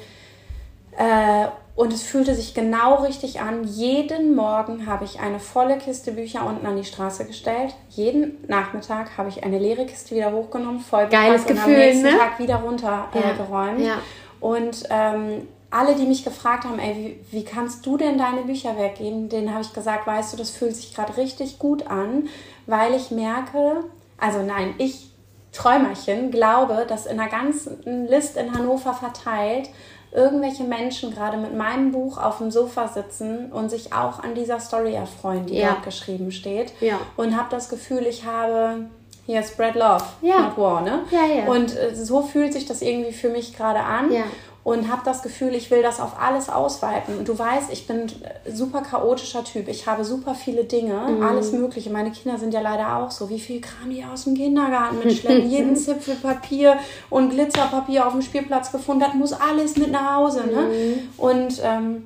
äh, 0.97 1.47
und 1.75 1.91
es 1.91 2.03
fühlte 2.03 2.33
sich 2.35 2.53
genau 2.53 2.95
richtig 3.03 3.41
an. 3.41 3.65
Jeden 3.65 4.33
Morgen 4.33 4.87
habe 4.87 5.03
ich 5.03 5.19
eine 5.19 5.39
volle 5.39 5.77
Kiste 5.77 6.13
Bücher 6.13 6.45
unten 6.45 6.65
an 6.65 6.77
die 6.77 6.85
Straße 6.85 7.25
gestellt. 7.25 7.75
Jeden 7.89 8.37
Nachmittag 8.47 9.17
habe 9.17 9.27
ich 9.27 9.43
eine 9.43 9.59
leere 9.59 9.85
Kiste 9.85 10.15
wieder 10.15 10.31
hochgenommen, 10.31 10.79
voll 10.79 11.07
Geiles 11.07 11.45
Gefühl, 11.45 11.57
und 11.57 11.63
am 11.63 11.71
nächsten 11.71 12.03
ne? 12.03 12.17
Tag 12.17 12.39
wieder 12.39 12.55
runtergeräumt. 12.57 13.81
Äh, 13.81 13.87
ja. 13.87 13.97
Und 14.39 14.83
ähm, 14.89 15.47
alle, 15.69 15.95
die 15.95 16.05
mich 16.05 16.23
gefragt 16.23 16.63
haben, 16.63 16.79
ey, 16.79 17.19
wie, 17.29 17.37
wie 17.37 17.43
kannst 17.43 17.85
du 17.85 17.97
denn 17.97 18.17
deine 18.17 18.43
Bücher 18.43 18.77
weggeben, 18.77 19.27
denen 19.27 19.51
habe 19.51 19.61
ich 19.61 19.73
gesagt, 19.73 20.07
weißt 20.07 20.31
du, 20.31 20.37
das 20.37 20.51
fühlt 20.51 20.75
sich 20.75 20.95
gerade 20.95 21.17
richtig 21.17 21.59
gut 21.59 21.87
an, 21.87 22.29
weil 22.67 22.93
ich 22.93 23.11
merke, 23.11 23.83
also 24.17 24.41
nein, 24.41 24.75
ich 24.77 25.09
Träumerchen 25.51 26.31
glaube, 26.31 26.85
dass 26.87 27.05
in 27.05 27.19
einer 27.19 27.29
ganzen 27.29 28.07
List 28.07 28.37
in 28.37 28.53
Hannover 28.53 28.93
verteilt 28.93 29.69
irgendwelche 30.15 30.63
Menschen 30.63 31.13
gerade 31.13 31.37
mit 31.37 31.55
meinem 31.55 31.91
Buch 31.91 32.17
auf 32.17 32.37
dem 32.37 32.51
Sofa 32.51 32.87
sitzen 32.87 33.51
und 33.51 33.69
sich 33.69 33.93
auch 33.93 34.23
an 34.23 34.33
dieser 34.33 34.59
Story 34.59 34.93
erfreuen, 34.93 35.45
die 35.45 35.57
ja. 35.57 35.71
dort 35.71 35.83
geschrieben 35.83 36.31
steht. 36.31 36.73
Ja. 36.81 36.99
Und 37.17 37.37
habe 37.37 37.49
das 37.51 37.69
Gefühl, 37.69 38.05
ich 38.07 38.25
habe 38.25 38.85
hier 39.25 39.43
Spread 39.43 39.75
Love, 39.75 40.03
ja. 40.21 40.41
not 40.41 40.57
War, 40.57 40.81
ne? 40.81 40.99
Ja, 41.11 41.25
ja. 41.25 41.51
Und 41.51 41.75
äh, 41.75 41.95
so 41.95 42.21
fühlt 42.21 42.53
sich 42.53 42.65
das 42.65 42.81
irgendwie 42.81 43.11
für 43.11 43.29
mich 43.29 43.55
gerade 43.57 43.79
an. 43.79 44.11
Ja 44.11 44.23
und 44.65 44.91
habe 44.91 45.03
das 45.05 45.21
Gefühl, 45.21 45.53
ich 45.53 45.69
will 45.69 45.83
das 45.83 45.99
auf 45.99 46.19
alles 46.19 46.49
ausweiten. 46.49 47.19
Und 47.19 47.27
du 47.27 47.37
weißt, 47.37 47.71
ich 47.71 47.85
bin 47.85 48.07
super 48.51 48.81
chaotischer 48.81 49.43
Typ. 49.43 49.67
Ich 49.67 49.85
habe 49.85 50.03
super 50.03 50.33
viele 50.33 50.63
Dinge, 50.63 50.95
mhm. 50.95 51.21
alles 51.21 51.51
Mögliche. 51.51 51.91
Meine 51.91 52.09
Kinder 52.09 52.39
sind 52.39 52.51
ja 52.51 52.61
leider 52.61 52.97
auch 52.97 53.11
so. 53.11 53.29
Wie 53.29 53.39
viel 53.39 53.61
Kram 53.61 53.91
die 53.91 54.03
aus 54.03 54.23
dem 54.23 54.33
Kindergarten 54.33 54.97
mitschleppen, 54.97 55.47
jeden 55.51 55.75
Zipfel 55.75 56.15
Papier 56.15 56.79
und 57.11 57.29
Glitzerpapier 57.29 58.07
auf 58.07 58.13
dem 58.13 58.23
Spielplatz 58.23 58.71
gefunden. 58.71 59.01
Das 59.01 59.13
muss 59.13 59.33
alles 59.33 59.77
mit 59.77 59.91
nach 59.91 60.15
Hause. 60.15 60.47
Ne? 60.47 60.61
Mhm. 60.61 61.09
Und 61.17 61.61
ähm, 61.63 62.03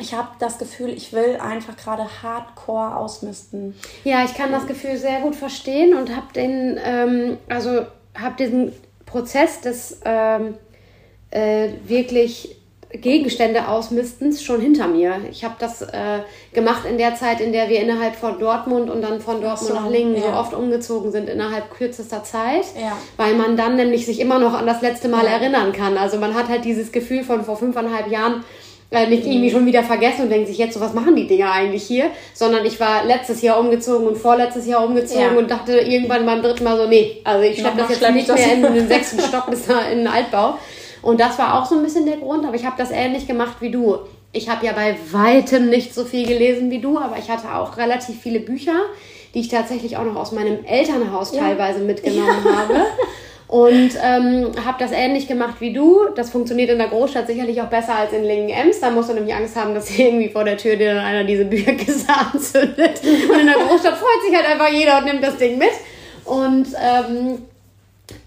ich 0.00 0.14
habe 0.14 0.28
das 0.38 0.56
Gefühl, 0.56 0.88
ich 0.88 1.12
will 1.12 1.36
einfach 1.36 1.76
gerade 1.76 2.06
hardcore 2.22 2.96
ausmisten. 2.96 3.74
Ja, 4.04 4.24
ich 4.24 4.32
kann 4.32 4.50
das 4.50 4.66
Gefühl 4.66 4.96
sehr 4.96 5.20
gut 5.20 5.36
verstehen 5.36 5.92
und 5.92 6.16
habe 6.16 6.32
den, 6.34 6.80
ähm, 6.82 7.36
also 7.50 7.82
habe 8.18 8.34
diesen 8.38 8.72
Prozess 9.04 9.60
des 9.60 10.00
ähm, 10.06 10.54
äh, 11.30 11.68
wirklich 11.86 12.58
Gegenstände 12.90 13.68
ausmistens 13.68 14.42
schon 14.42 14.60
hinter 14.60 14.88
mir. 14.88 15.16
Ich 15.30 15.44
habe 15.44 15.56
das 15.58 15.82
äh, 15.82 16.20
gemacht 16.54 16.86
in 16.88 16.96
der 16.96 17.14
Zeit, 17.16 17.40
in 17.40 17.52
der 17.52 17.68
wir 17.68 17.80
innerhalb 17.80 18.16
von 18.16 18.38
Dortmund 18.38 18.88
und 18.88 19.02
dann 19.02 19.20
von 19.20 19.42
Dortmund 19.42 19.68
so, 19.68 19.74
nach 19.74 19.90
Lingen 19.90 20.16
ja. 20.16 20.22
so 20.22 20.28
oft 20.28 20.54
umgezogen 20.54 21.12
sind, 21.12 21.28
innerhalb 21.28 21.70
kürzester 21.70 22.24
Zeit, 22.24 22.64
ja. 22.80 22.96
weil 23.18 23.34
man 23.34 23.58
dann 23.58 23.76
nämlich 23.76 24.06
sich 24.06 24.20
immer 24.20 24.38
noch 24.38 24.54
an 24.54 24.66
das 24.66 24.80
letzte 24.80 25.08
Mal 25.08 25.26
ja. 25.26 25.32
erinnern 25.32 25.72
kann. 25.72 25.98
Also 25.98 26.16
man 26.16 26.34
hat 26.34 26.48
halt 26.48 26.64
dieses 26.64 26.90
Gefühl 26.90 27.24
von 27.24 27.44
vor 27.44 27.58
fünfeinhalb 27.58 28.10
Jahren, 28.10 28.42
äh, 28.90 29.06
nicht 29.06 29.26
irgendwie 29.26 29.50
schon 29.50 29.66
wieder 29.66 29.82
vergessen 29.82 30.22
und 30.22 30.30
denkt 30.30 30.48
sich 30.48 30.56
jetzt 30.56 30.72
so, 30.72 30.80
was 30.80 30.94
machen 30.94 31.14
die 31.14 31.26
Dinger 31.26 31.52
eigentlich 31.52 31.82
hier? 31.82 32.10
Sondern 32.32 32.64
ich 32.64 32.80
war 32.80 33.04
letztes 33.04 33.42
Jahr 33.42 33.60
umgezogen 33.60 34.06
und 34.06 34.16
vorletztes 34.16 34.66
Jahr 34.66 34.82
umgezogen 34.82 35.34
ja. 35.34 35.38
und 35.38 35.50
dachte 35.50 35.78
irgendwann 35.78 36.24
beim 36.24 36.40
dritten 36.40 36.64
Mal 36.64 36.78
so, 36.78 36.86
nee, 36.86 37.20
also 37.22 37.42
ich 37.44 37.58
schleppe 37.58 37.76
das 37.76 37.90
jetzt 37.90 38.10
nicht 38.14 38.28
mehr 38.28 38.52
in 38.54 38.62
den 38.62 38.88
sechsten 38.88 39.20
Stock 39.20 39.50
bis 39.50 39.66
da 39.66 39.82
in 39.82 39.98
den 39.98 40.08
Altbau. 40.08 40.54
Und 41.02 41.20
das 41.20 41.38
war 41.38 41.60
auch 41.60 41.66
so 41.66 41.76
ein 41.76 41.82
bisschen 41.82 42.06
der 42.06 42.16
Grund, 42.16 42.44
aber 42.44 42.56
ich 42.56 42.64
habe 42.64 42.76
das 42.78 42.90
ähnlich 42.90 43.26
gemacht 43.26 43.56
wie 43.60 43.70
du. 43.70 43.98
Ich 44.32 44.48
habe 44.48 44.66
ja 44.66 44.72
bei 44.72 44.96
weitem 45.10 45.70
nicht 45.70 45.94
so 45.94 46.04
viel 46.04 46.26
gelesen 46.26 46.70
wie 46.70 46.80
du, 46.80 46.98
aber 46.98 47.16
ich 47.18 47.30
hatte 47.30 47.54
auch 47.54 47.76
relativ 47.76 48.20
viele 48.20 48.40
Bücher, 48.40 48.80
die 49.34 49.40
ich 49.40 49.48
tatsächlich 49.48 49.96
auch 49.96 50.04
noch 50.04 50.16
aus 50.16 50.32
meinem 50.32 50.64
Elternhaus 50.64 51.34
ja. 51.34 51.40
teilweise 51.40 51.80
mitgenommen 51.80 52.44
ja. 52.44 52.56
habe. 52.56 52.86
Und 53.48 53.92
ähm, 54.02 54.52
habe 54.62 54.76
das 54.78 54.92
ähnlich 54.92 55.26
gemacht 55.26 55.54
wie 55.60 55.72
du. 55.72 56.08
Das 56.14 56.28
funktioniert 56.28 56.68
in 56.68 56.76
der 56.76 56.88
Großstadt 56.88 57.26
sicherlich 57.26 57.62
auch 57.62 57.68
besser 57.68 57.96
als 57.96 58.12
in 58.12 58.22
Lingen-Ems. 58.22 58.80
Da 58.80 58.90
musst 58.90 59.08
du 59.08 59.14
nämlich 59.14 59.34
Angst 59.34 59.56
haben, 59.56 59.74
dass 59.74 59.98
irgendwie 59.98 60.28
vor 60.28 60.44
der 60.44 60.58
Tür 60.58 60.76
dir 60.76 60.94
dann 60.94 61.04
einer 61.04 61.24
diese 61.24 61.46
Bücherkiste 61.46 62.12
anzündet. 62.34 63.00
Und 63.02 63.40
in 63.40 63.46
der 63.46 63.54
Großstadt 63.54 63.96
freut 63.96 64.22
sich 64.26 64.36
halt 64.36 64.46
einfach 64.46 64.70
jeder 64.70 64.98
und 64.98 65.06
nimmt 65.06 65.22
das 65.22 65.38
Ding 65.38 65.56
mit. 65.56 65.70
Und 66.26 66.66
ähm, 66.78 67.38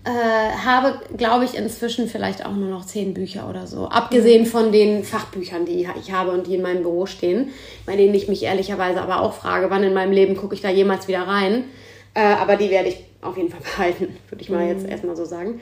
äh, 0.04 0.10
habe, 0.10 1.00
glaube 1.16 1.46
ich, 1.46 1.56
inzwischen 1.56 2.08
vielleicht 2.08 2.46
auch 2.46 2.54
nur 2.54 2.70
noch 2.70 2.86
zehn 2.86 3.14
Bücher 3.14 3.48
oder 3.48 3.68
so. 3.68 3.88
Abgesehen 3.88 4.46
von 4.46 4.72
den 4.72 5.04
Fachbüchern, 5.04 5.66
die 5.66 5.86
ich 6.00 6.12
habe 6.12 6.32
und 6.32 6.48
die 6.48 6.56
in 6.56 6.64
meinem 6.64 6.82
Büro 6.82 7.06
stehen, 7.06 7.50
bei 7.86 7.96
denen 7.96 8.16
ich 8.16 8.28
mich 8.28 8.44
ehrlicherweise 8.44 9.02
aber 9.02 9.22
auch 9.22 9.34
frage, 9.34 9.70
wann 9.70 9.84
in 9.84 9.94
meinem 9.94 10.12
Leben 10.12 10.36
gucke 10.36 10.56
ich 10.56 10.62
da 10.62 10.70
jemals 10.70 11.08
wieder 11.08 11.22
rein. 11.22 11.66
Äh, 12.14 12.22
aber 12.22 12.56
die 12.56 12.72
werde 12.72 12.90
ich 12.90 12.98
auf 13.22 13.38
jeden 13.38 13.50
Fall 13.50 13.62
behalten, 13.78 14.18
würde 14.30 14.42
ich 14.42 14.50
mal 14.50 14.68
jetzt 14.68 14.84
mhm. 14.84 14.92
erstmal 14.92 15.16
so 15.16 15.26
sagen. 15.26 15.62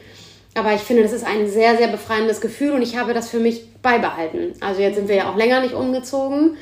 Aber 0.55 0.73
ich 0.73 0.81
finde, 0.81 1.03
das 1.03 1.13
ist 1.13 1.25
ein 1.25 1.47
sehr, 1.47 1.77
sehr 1.77 1.89
befreiendes 1.89 2.41
Gefühl 2.41 2.71
und 2.71 2.81
ich 2.81 2.97
habe 2.97 3.13
das 3.13 3.29
für 3.29 3.39
mich 3.39 3.73
beibehalten. 3.81 4.53
Also 4.61 4.81
jetzt 4.81 4.95
sind 4.95 5.07
wir 5.07 5.15
ja 5.15 5.31
auch 5.31 5.35
länger 5.35 5.61
nicht 5.61 5.73
umgezogen. 5.73 6.57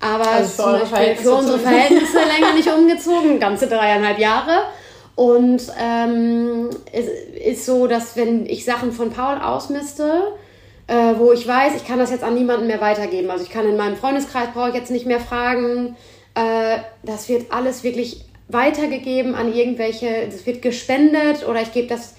Aber 0.00 0.28
also 0.28 0.62
für, 0.62 0.78
Beispiel, 0.78 1.16
für 1.16 1.32
unsere 1.32 1.58
Verhältnisse 1.58 2.18
länger 2.38 2.54
nicht 2.54 2.68
umgezogen, 2.68 3.38
ganze 3.38 3.66
dreieinhalb 3.66 4.18
Jahre. 4.18 4.64
Und 5.20 5.60
ähm, 5.78 6.70
es 6.92 7.06
ist 7.44 7.66
so, 7.66 7.86
dass 7.86 8.16
wenn 8.16 8.46
ich 8.46 8.64
Sachen 8.64 8.90
von 8.90 9.10
Paul 9.10 9.36
ausmiste, 9.36 10.32
äh, 10.86 11.12
wo 11.18 11.32
ich 11.32 11.46
weiß, 11.46 11.74
ich 11.76 11.86
kann 11.86 11.98
das 11.98 12.10
jetzt 12.10 12.24
an 12.24 12.32
niemanden 12.32 12.68
mehr 12.68 12.80
weitergeben. 12.80 13.30
Also 13.30 13.44
ich 13.44 13.50
kann 13.50 13.68
in 13.68 13.76
meinem 13.76 13.98
Freundeskreis, 13.98 14.48
brauche 14.54 14.70
ich 14.70 14.76
jetzt 14.76 14.90
nicht 14.90 15.04
mehr 15.04 15.20
fragen. 15.20 15.94
Äh, 16.34 16.78
das 17.02 17.28
wird 17.28 17.52
alles 17.52 17.84
wirklich 17.84 18.24
weitergegeben 18.48 19.34
an 19.34 19.52
irgendwelche, 19.52 20.08
es 20.08 20.46
wird 20.46 20.62
gespendet 20.62 21.46
oder 21.46 21.60
ich 21.60 21.72
gebe 21.74 21.86
das 21.86 22.14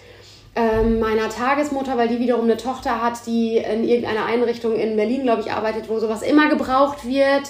äh, 0.56 0.84
meiner 0.84 1.30
Tagesmutter, 1.30 1.98
weil 1.98 2.08
die 2.08 2.20
wiederum 2.20 2.44
eine 2.44 2.58
Tochter 2.58 3.02
hat, 3.02 3.26
die 3.26 3.58
in 3.58 3.84
irgendeiner 3.84 4.28
Einrichtung 4.28 4.76
in 4.76 4.96
Berlin, 4.96 5.24
glaube 5.24 5.42
ich, 5.42 5.52
arbeitet, 5.52 5.90
wo 5.90 5.98
sowas 5.98 6.22
immer 6.22 6.50
gebraucht 6.50 7.04
wird 7.08 7.50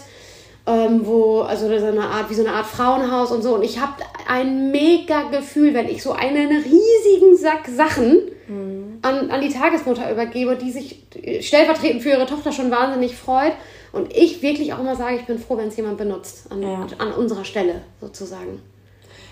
ähm, 0.72 1.06
wo, 1.06 1.42
also 1.42 1.68
so 1.68 1.86
eine 1.86 2.02
Art, 2.02 2.30
wie 2.30 2.34
so 2.34 2.46
eine 2.46 2.56
Art 2.56 2.66
Frauenhaus 2.66 3.32
und 3.32 3.42
so. 3.42 3.56
Und 3.56 3.64
ich 3.64 3.80
habe 3.80 3.94
ein 4.28 4.72
mega 4.72 5.24
Gefühl, 5.24 5.74
wenn 5.74 5.90
ich 5.90 6.02
so 6.02 6.14
einen 6.14 6.50
riesigen 6.50 7.36
Sack 7.36 7.68
Sachen 7.68 8.22
mhm. 8.48 9.00
an, 9.02 9.30
an 9.30 9.42
die 9.42 9.50
Tagesmutter 9.50 10.10
übergebe, 10.12 10.56
die 10.56 10.72
sich 10.72 11.04
stellvertretend 11.42 12.02
für 12.02 12.10
ihre 12.10 12.26
Tochter 12.26 12.52
schon 12.52 12.72
wahnsinnig 12.72 13.16
freut. 13.16 13.54
Und 13.92 14.16
ich 14.16 14.42
wirklich 14.42 14.72
auch 14.72 14.80
immer 14.80 14.96
sage, 14.96 15.18
ich 15.18 15.26
bin 15.26 15.38
froh, 15.38 15.58
wenn 15.58 15.68
es 15.68 15.76
jemand 15.76 15.98
benutzt, 15.98 16.50
an, 16.50 16.62
ja. 16.62 16.88
an 16.98 17.12
unserer 17.12 17.44
Stelle 17.44 17.82
sozusagen. 18.00 18.62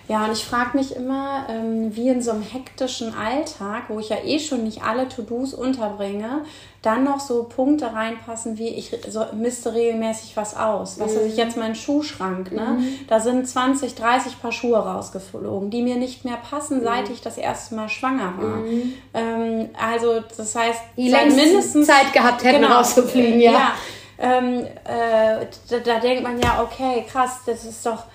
Ja, 0.10 0.26
und 0.26 0.32
ich 0.32 0.44
frage 0.44 0.76
mich 0.76 0.96
immer, 0.96 1.46
ähm, 1.50 1.96
wie 1.96 2.10
in 2.10 2.20
so 2.20 2.32
einem 2.32 2.42
hektischen 2.42 3.14
Alltag, 3.14 3.84
wo 3.90 4.00
ich 4.00 4.10
ja 4.10 4.18
eh 4.26 4.40
schon 4.40 4.64
nicht 4.64 4.82
alle 4.82 5.08
To-Dos 5.08 5.54
unterbringe, 5.54 6.46
dann 6.82 7.04
noch 7.04 7.20
so 7.20 7.44
Punkte 7.44 7.94
reinpassen, 7.94 8.58
wie 8.58 8.70
ich 8.70 8.92
so, 9.08 9.24
misste 9.34 9.72
regelmäßig 9.76 10.36
was 10.36 10.58
aus. 10.58 11.00
Was 11.00 11.14
mhm. 11.14 11.18
weiß 11.18 11.26
ich 11.28 11.38
jetzt, 11.38 11.58
mein 11.58 11.76
Schuhschrank, 11.76 12.52
ne? 12.52 12.78
Mhm. 12.80 13.00
Da 13.08 13.20
sind 13.20 13.48
20, 13.48 13.94
30 13.94 14.42
Paar 14.42 14.52
Schuhe 14.52 14.80
rausgeflogen, 14.80 15.70
die 15.70 15.84
mir 15.84 15.98
nicht 15.98 16.26
mehr 16.26 16.38
passen, 16.38 16.80
mhm. 16.80 16.86
seit 16.86 17.10
ich 17.12 17.22
das 17.22 17.38
erste 17.38 17.76
Mal 17.76 17.88
schwanger 17.88 18.34
war. 18.40 18.56
Mhm. 18.58 18.94
Ähm, 19.14 19.70
also, 19.80 20.22
das 20.36 20.56
heißt, 20.56 20.82
die 20.98 21.12
seit 21.12 21.28
mindestens 21.28 21.86
Zeit 21.86 22.12
gehabt 22.14 22.44
hätten 22.44 22.64
genau, 22.64 22.78
rauszufliegen, 22.78 23.40
ja. 23.40 23.52
ja 23.52 23.72
ähm, 24.18 24.66
äh, 24.86 25.46
da, 25.70 25.78
da 25.84 26.00
denkt 26.00 26.24
man 26.24 26.42
ja, 26.42 26.64
okay, 26.64 27.06
krass, 27.08 27.42
das 27.46 27.64
ist 27.64 27.86
doch 27.86 28.06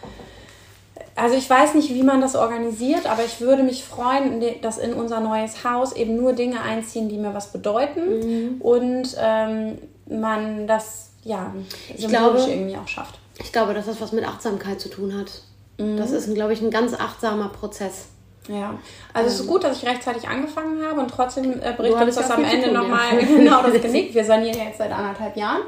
also 1.16 1.37
ich 1.37 1.48
weiß 1.48 1.74
nicht, 1.74 1.90
wie 1.90 2.03
man 2.03 2.20
das 2.20 2.35
organisiert, 2.35 3.07
aber 3.07 3.24
ich 3.24 3.40
würde 3.40 3.62
mich 3.62 3.85
freuen, 3.85 4.42
dass 4.62 4.79
in 4.79 4.94
unser 4.94 5.20
neues 5.20 5.64
Haus 5.64 5.92
eben 5.92 6.16
nur 6.16 6.33
Dinge 6.33 6.61
einziehen, 6.61 7.09
die 7.09 7.18
mir 7.18 7.35
was 7.35 7.53
bedeuten 7.53 8.18
mhm. 8.18 8.61
und 8.61 9.16
ähm, 9.18 9.79
man 10.07 10.66
das 10.66 11.11
ja 11.22 11.53
ich 11.94 12.09
glaube, 12.09 12.38
irgendwie 12.38 12.77
auch 12.77 12.88
schafft. 12.88 13.18
Ich 13.38 13.53
glaube, 13.53 13.74
dass 13.74 13.87
das 13.87 14.00
was 14.00 14.12
mit 14.12 14.27
Achtsamkeit 14.27 14.81
zu 14.81 14.88
tun 14.88 15.16
hat. 15.18 15.42
Mhm. 15.79 15.96
Das 15.96 16.11
ist, 16.11 16.33
glaube 16.35 16.53
ich, 16.53 16.61
ein 16.61 16.70
ganz 16.70 16.94
achtsamer 16.94 17.48
Prozess. 17.48 18.07
Ja, 18.48 18.79
also 19.14 19.29
es 19.29 19.35
ist 19.37 19.40
ähm. 19.42 19.46
gut, 19.46 19.64
dass 19.64 19.79
ich 19.79 19.88
rechtzeitig 19.88 20.29
angefangen 20.29 20.85
habe 20.85 21.00
und 21.00 21.11
trotzdem 21.11 21.61
äh, 21.62 21.72
bricht 21.72 21.94
uns 21.94 22.14
das 22.14 22.31
am 22.31 22.44
Ende 22.44 22.72
nochmal 22.72 23.18
ja. 23.18 23.27
genau 23.27 23.62
das 23.62 23.72
Genick. 23.83 24.14
Wir 24.14 24.24
sanieren 24.24 24.59
ja 24.59 24.64
jetzt 24.64 24.79
seit 24.79 24.92
anderthalb 24.92 25.37
Jahren. 25.37 25.62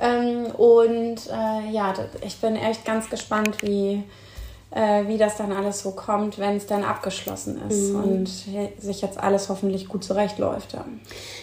Ähm, 0.00 0.46
und 0.46 1.16
äh, 1.26 1.70
ja, 1.70 1.94
ich 2.20 2.40
bin 2.40 2.56
echt 2.56 2.84
ganz 2.84 3.08
gespannt, 3.08 3.56
wie, 3.62 4.04
wie 4.70 5.16
das 5.16 5.36
dann 5.38 5.50
alles 5.50 5.80
so 5.80 5.92
kommt, 5.92 6.38
wenn 6.38 6.56
es 6.56 6.66
dann 6.66 6.84
abgeschlossen 6.84 7.58
ist 7.70 7.92
mhm. 7.92 8.02
und 8.02 8.28
sich 8.28 9.00
jetzt 9.00 9.18
alles 9.18 9.48
hoffentlich 9.48 9.88
gut 9.88 10.04
zurechtläuft. 10.04 10.74
Ja, 10.74 10.84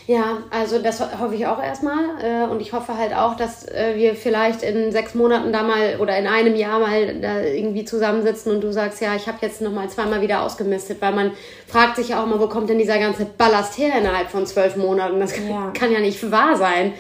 ja 0.06 0.24
also 0.52 0.78
das 0.78 1.02
hoffe 1.02 1.34
ich 1.34 1.48
auch 1.48 1.62
erstmal 1.62 2.04
äh, 2.22 2.46
und 2.46 2.62
ich 2.62 2.72
hoffe 2.72 2.96
halt 2.96 3.16
auch, 3.16 3.36
dass 3.36 3.68
äh, 3.68 3.94
wir 3.96 4.16
vielleicht 4.16 4.62
in 4.62 4.92
sechs 4.92 5.16
Monaten 5.16 5.52
da 5.52 5.64
mal 5.64 5.98
oder 6.00 6.16
in 6.18 6.28
einem 6.28 6.56
Jahr 6.56 6.80
mal 6.80 7.20
da 7.20 7.42
irgendwie 7.42 7.84
zusammensitzen 7.84 8.54
und 8.54 8.62
du 8.62 8.72
sagst, 8.72 9.02
ja, 9.02 9.16
ich 9.16 9.28
habe 9.28 9.40
jetzt 9.42 9.60
nochmal 9.60 9.90
zweimal 9.90 10.22
wieder 10.22 10.44
ausgemistet, 10.44 11.02
weil 11.02 11.14
man 11.14 11.32
fragt 11.68 11.96
sich 11.96 12.10
ja 12.10 12.22
auch 12.22 12.28
mal, 12.28 12.40
wo 12.40 12.48
kommt 12.48 12.70
denn 12.70 12.78
dieser 12.78 13.00
ganze 13.00 13.26
Ballast 13.26 13.78
her 13.80 13.98
innerhalb 13.98 14.30
von 14.30 14.46
zwölf 14.46 14.76
Monaten? 14.76 15.20
Das 15.20 15.36
ja. 15.36 15.72
kann 15.74 15.92
ja 15.92 16.00
nicht 16.00 16.32
wahr 16.32 16.56
sein. 16.56 16.94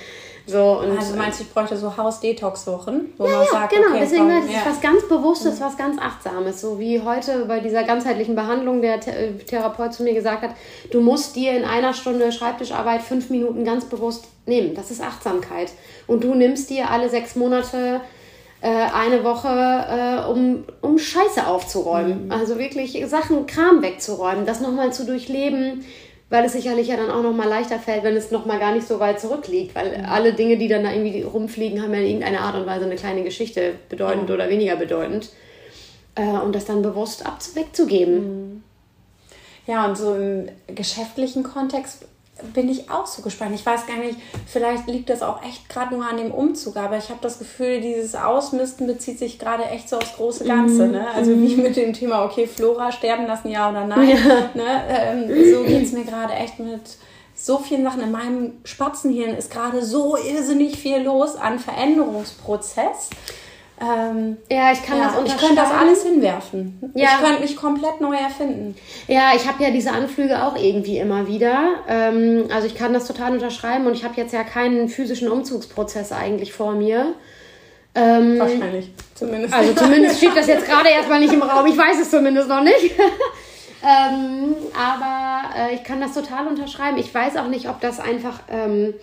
So, 0.47 0.79
und, 0.79 0.95
also 0.95 1.15
meinst 1.15 1.39
du, 1.39 1.43
ich 1.43 1.51
bräuchte 1.51 1.75
so 1.75 1.97
Haus-Detox-Wochen, 1.97 3.13
wo 3.17 3.25
ja, 3.25 3.31
man 3.31 3.45
ja, 3.45 3.51
sagt, 3.51 3.73
genau. 3.73 3.88
Okay, 3.89 3.99
Deswegen 4.01 4.29
komm, 4.29 4.45
ist 4.45 4.51
ja. 4.51 4.62
was 4.65 4.79
ganz 4.79 5.08
Bewusstes, 5.08 5.60
was 5.60 5.75
ganz 5.75 5.99
Achtsames. 5.99 6.62
So 6.62 6.79
wie 6.79 7.01
heute 7.01 7.45
bei 7.45 7.60
dieser 7.60 7.84
ganzheitlichen 7.84 8.36
Behandlung 8.36 8.81
der 8.81 8.99
Th 8.99 9.47
Therapeut 9.47 9.93
zu 9.93 10.03
mir 10.03 10.13
gesagt 10.13 10.43
hat, 10.43 10.51
du 10.91 11.01
musst 11.01 11.36
dir 11.36 11.53
in 11.53 11.65
einer 11.65 11.93
Stunde 11.93 12.31
Schreibtischarbeit 12.31 13.01
fünf 13.01 13.29
Minuten 13.31 13.65
ganz 13.65 13.86
bewusst 13.86 14.25
nehmen. 14.45 14.75
Das 14.75 14.91
ist 14.91 15.01
Achtsamkeit. 15.01 15.71
Und 16.05 16.23
du 16.23 16.36
nimmst 16.36 16.69
dir 16.69 16.91
alle 16.91 17.10
sechs 17.10 17.36
Monate 17.36 18.01
äh, 18.62 18.67
eine 18.67 19.23
Woche, 19.23 19.47
äh, 19.47 20.29
um, 20.29 20.63
um 20.81 20.99
Scheiße 20.99 21.47
aufzuräumen. 21.47 22.25
Mhm. 22.25 22.31
Also 22.31 22.60
wirklich 22.60 23.03
Sachen, 23.08 23.47
Kram 23.47 23.81
wegzuräumen, 23.81 24.45
das 24.45 24.60
nochmal 24.60 24.93
zu 24.93 25.05
durchleben 25.05 25.86
weil 26.29 26.45
es 26.45 26.53
sicherlich 26.53 26.88
ja 26.88 26.97
dann 26.97 27.11
auch 27.11 27.21
nochmal 27.21 27.47
leichter 27.47 27.79
fällt, 27.79 28.03
wenn 28.03 28.15
es 28.15 28.31
nochmal 28.31 28.59
gar 28.59 28.73
nicht 28.73 28.88
so 28.88 28.99
weit 28.99 29.19
zurückliegt, 29.19 29.75
weil 29.75 29.97
mhm. 29.97 30.05
alle 30.05 30.33
Dinge, 30.33 30.57
die 30.57 30.67
dann 30.67 30.83
da 30.83 30.91
irgendwie 30.91 31.21
rumfliegen, 31.21 31.81
haben 31.81 31.93
ja 31.93 31.99
in 31.99 32.07
irgendeiner 32.07 32.41
Art 32.41 32.55
und 32.55 32.65
Weise 32.65 32.85
eine 32.85 32.95
kleine 32.95 33.23
Geschichte, 33.23 33.73
bedeutend 33.89 34.29
ja. 34.29 34.35
oder 34.35 34.49
weniger 34.49 34.75
bedeutend. 34.75 35.29
Äh, 36.15 36.23
und 36.23 36.55
das 36.55 36.65
dann 36.65 36.81
bewusst 36.81 37.25
ab 37.25 37.39
wegzugeben. 37.53 38.15
Mhm. 38.15 38.63
Ja, 39.67 39.85
und 39.85 39.97
so 39.97 40.15
im 40.15 40.49
geschäftlichen 40.67 41.43
Kontext 41.43 42.07
bin 42.54 42.69
ich 42.69 42.89
auch 42.89 43.06
so 43.06 43.21
gespannt. 43.21 43.56
Ich 43.56 43.65
weiß 43.65 43.88
gar 43.88 43.98
nicht, 43.98 44.17
vielleicht 44.45 44.88
liegt 44.88 45.10
das 45.10 45.21
auch 45.21 45.41
echt 45.43 45.69
gerade 45.69 45.95
nur 45.95 46.06
an 46.06 46.17
dem 46.17 46.32
Umzug, 46.32 46.76
aber 46.76 46.98
ich 46.98 47.10
habe 47.10 47.19
das 47.21 47.39
Gefühl, 47.39 47.80
dieses 47.80 48.15
Ausmisten 48.15 48.88
bezieht 48.88 49.19
sich 49.19 49.39
gerade 49.39 49.65
echt 49.65 49.89
so 49.89 49.98
aufs 49.98 50.15
große 50.15 50.43
Ganze. 50.43 50.86
Mhm. 50.86 50.91
Ne? 50.91 51.08
Also 51.12 51.32
wie 51.32 51.56
mhm. 51.56 51.63
mit 51.63 51.76
dem 51.78 51.93
Thema, 51.93 52.26
okay, 52.26 52.45
Flora 52.48 52.91
sterben 52.91 53.26
lassen, 53.26 53.50
ja 53.50 53.69
oder 53.69 53.86
nein. 53.86 54.10
Ja. 54.10 54.50
Ne? 54.54 54.84
Ähm, 54.89 55.54
so 55.54 55.63
geht 55.63 55.84
es 55.84 55.91
mir 55.91 56.04
gerade 56.04 56.34
echt 56.34 56.60
mit 56.60 56.82
so 57.34 57.58
vielen 57.58 57.84
Sachen. 57.84 58.02
In 58.02 58.12
meinem 58.12 58.54
Spatzenhirn 58.63 59.36
ist 59.36 59.52
gerade 59.52 59.84
so 59.84 60.17
irrsinnig 60.17 60.78
viel 60.78 61.00
los 61.00 61.36
an 61.36 61.60
Veränderungsprozess. 61.60 63.10
Ähm, 63.81 64.38
ja, 64.49 64.71
ich 64.71 64.83
kann 64.83 64.97
ja, 64.97 65.13
das 65.13 65.33
Ich 65.33 65.38
könnte 65.38 65.55
das 65.55 65.71
alles 65.71 66.03
hinwerfen. 66.03 66.93
Ja. 66.93 67.09
Ich 67.09 67.25
könnte 67.25 67.41
mich 67.41 67.55
komplett 67.57 67.99
neu 67.99 68.15
erfinden. 68.15 68.75
Ja, 69.07 69.31
ich 69.35 69.47
habe 69.47 69.61
ja 69.61 69.69
diese 69.69 69.91
Anflüge 69.91 70.43
auch 70.43 70.55
irgendwie 70.55 70.97
immer 70.97 71.27
wieder. 71.27 71.75
Ähm, 71.88 72.45
also 72.53 72.67
ich 72.67 72.75
kann 72.75 72.93
das 72.93 73.05
total 73.05 73.33
unterschreiben 73.33 73.85
und 73.85 73.93
ich 73.93 74.05
habe 74.05 74.13
jetzt 74.15 74.33
ja 74.33 74.43
keinen 74.43 74.88
physischen 74.88 75.27
Umzugsprozess 75.27 76.13
eigentlich 76.13 76.53
vor 76.53 76.71
mir. 76.71 77.15
Ähm, 77.95 78.39
Wahrscheinlich, 78.39 78.91
zumindest. 79.13 79.53
Also 79.53 79.73
zumindest 79.75 80.17
steht 80.17 80.35
das 80.38 80.47
jetzt 80.47 80.65
gerade 80.65 80.89
erstmal 80.89 81.19
nicht 81.19 81.33
im 81.33 81.41
Raum. 81.41 81.65
Ich 81.65 81.77
weiß 81.77 81.99
es 82.01 82.09
zumindest 82.09 82.47
noch 82.47 82.61
nicht. 82.61 82.91
ähm, 83.83 84.55
aber 84.73 85.53
äh, 85.53 85.75
ich 85.75 85.83
kann 85.83 85.99
das 85.99 86.13
total 86.13 86.47
unterschreiben. 86.47 86.97
Ich 86.97 87.13
weiß 87.13 87.35
auch 87.35 87.47
nicht, 87.47 87.67
ob 87.67 87.81
das 87.81 87.99
einfach 87.99 88.39
ähm, 88.49 88.93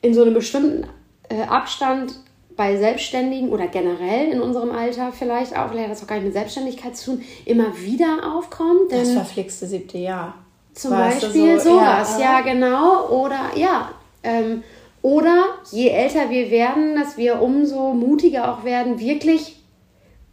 in 0.00 0.14
so 0.14 0.22
einem 0.22 0.32
bestimmten 0.32 0.86
äh, 1.28 1.42
Abstand 1.42 2.14
bei 2.56 2.76
Selbstständigen 2.76 3.50
oder 3.50 3.66
generell 3.66 4.30
in 4.30 4.40
unserem 4.40 4.70
Alter 4.70 5.12
vielleicht 5.12 5.56
auch, 5.56 5.70
vielleicht 5.70 5.88
hat 5.88 5.96
das 5.96 6.02
auch 6.02 6.06
gar 6.06 6.16
nicht 6.16 6.26
mit 6.26 6.34
Selbstständigkeit 6.34 6.96
zu 6.96 7.12
tun, 7.12 7.22
immer 7.44 7.76
wieder 7.78 8.34
aufkommt. 8.36 8.90
das 8.90 9.12
verflixte 9.12 9.66
siebte 9.66 9.98
Jahr. 9.98 10.34
Zum 10.74 10.92
weißt 10.92 11.20
Beispiel 11.20 11.58
so, 11.60 11.70
sowas, 11.70 12.18
ja, 12.18 12.38
ja, 12.38 12.40
genau. 12.40 13.08
Oder 13.08 13.50
ja, 13.56 13.90
ähm, 14.24 14.62
Oder 15.02 15.44
je 15.70 15.90
älter 15.90 16.30
wir 16.30 16.50
werden, 16.50 16.96
dass 16.96 17.18
wir 17.18 17.42
umso 17.42 17.92
mutiger 17.92 18.52
auch 18.52 18.64
werden, 18.64 18.98
wirklich 18.98 19.56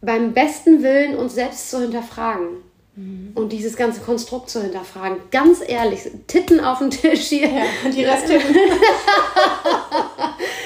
beim 0.00 0.32
besten 0.32 0.82
Willen 0.82 1.14
uns 1.14 1.34
selbst 1.34 1.70
zu 1.70 1.80
hinterfragen. 1.80 2.48
Mhm. 2.96 3.32
Und 3.34 3.52
dieses 3.52 3.76
ganze 3.76 4.00
Konstrukt 4.00 4.48
zu 4.48 4.62
hinterfragen. 4.62 5.18
Ganz 5.30 5.60
ehrlich, 5.66 6.00
Titten 6.26 6.60
auf 6.60 6.78
dem 6.78 6.90
Tisch 6.90 7.28
hier. 7.28 7.48
Ja, 7.48 7.64
die 7.94 8.02
Resttitten. 8.02 8.56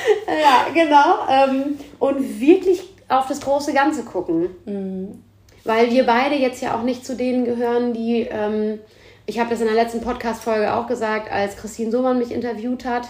ja, 0.26 0.66
genau. 0.72 1.26
Ähm, 1.30 1.78
und 1.98 2.40
wirklich 2.40 2.82
auf 3.08 3.28
das 3.28 3.40
große 3.40 3.72
Ganze 3.72 4.04
gucken. 4.04 4.48
Mhm. 4.64 5.22
Weil 5.64 5.90
wir 5.90 6.06
beide 6.06 6.36
jetzt 6.36 6.62
ja 6.62 6.76
auch 6.76 6.82
nicht 6.82 7.04
zu 7.04 7.16
denen 7.16 7.44
gehören, 7.44 7.92
die, 7.92 8.26
ähm, 8.30 8.78
ich 9.26 9.40
habe 9.40 9.50
das 9.50 9.60
in 9.60 9.66
der 9.66 9.74
letzten 9.74 10.00
Podcast-Folge 10.00 10.72
auch 10.72 10.86
gesagt, 10.86 11.30
als 11.30 11.56
Christine 11.56 11.90
Sohmann 11.90 12.18
mich 12.18 12.30
interviewt 12.30 12.84
hat 12.84 13.08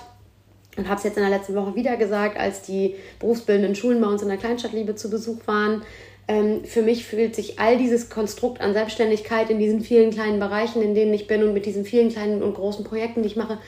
und 0.76 0.88
habe 0.88 0.96
es 0.96 1.04
jetzt 1.04 1.16
in 1.16 1.22
der 1.22 1.30
letzten 1.30 1.54
Woche 1.54 1.74
wieder 1.74 1.96
gesagt, 1.96 2.38
als 2.38 2.62
die 2.62 2.94
berufsbildenden 3.18 3.74
Schulen 3.74 4.00
bei 4.00 4.08
uns 4.08 4.22
in 4.22 4.28
der 4.28 4.38
Kleinstadtliebe 4.38 4.94
zu 4.94 5.10
Besuch 5.10 5.46
waren. 5.46 5.82
Ähm, 6.28 6.64
für 6.64 6.82
mich 6.82 7.04
fühlt 7.04 7.36
sich 7.36 7.58
all 7.58 7.78
dieses 7.78 8.10
Konstrukt 8.10 8.60
an 8.60 8.72
Selbstständigkeit 8.72 9.48
in 9.50 9.58
diesen 9.58 9.80
vielen 9.80 10.10
kleinen 10.10 10.40
Bereichen, 10.40 10.82
in 10.82 10.94
denen 10.94 11.14
ich 11.14 11.26
bin 11.26 11.42
und 11.44 11.54
mit 11.54 11.66
diesen 11.66 11.84
vielen 11.84 12.08
kleinen 12.08 12.42
und 12.42 12.54
großen 12.54 12.84
Projekten, 12.84 13.22
die 13.22 13.28
ich 13.28 13.36
mache, 13.36 13.58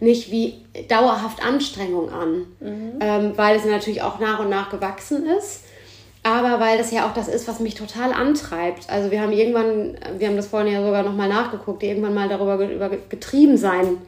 nicht 0.00 0.30
wie 0.30 0.54
dauerhaft 0.88 1.44
Anstrengung 1.44 2.10
an, 2.10 2.46
mhm. 2.60 2.92
ähm, 3.00 3.32
weil 3.36 3.56
es 3.56 3.64
natürlich 3.64 4.02
auch 4.02 4.18
nach 4.18 4.40
und 4.40 4.50
nach 4.50 4.70
gewachsen 4.70 5.26
ist. 5.26 5.64
Aber 6.22 6.58
weil 6.58 6.78
das 6.78 6.90
ja 6.90 7.06
auch 7.06 7.12
das 7.12 7.28
ist, 7.28 7.46
was 7.46 7.60
mich 7.60 7.74
total 7.74 8.12
antreibt. 8.12 8.88
Also 8.88 9.10
wir 9.10 9.20
haben 9.20 9.32
irgendwann, 9.32 9.98
wir 10.18 10.28
haben 10.28 10.36
das 10.36 10.46
vorhin 10.46 10.72
ja 10.72 10.82
sogar 10.82 11.02
nochmal 11.02 11.28
nachgeguckt, 11.28 11.82
irgendwann 11.82 12.14
mal 12.14 12.28
darüber 12.28 12.66
über 12.66 12.88
getrieben 12.88 13.58
sein 13.58 13.98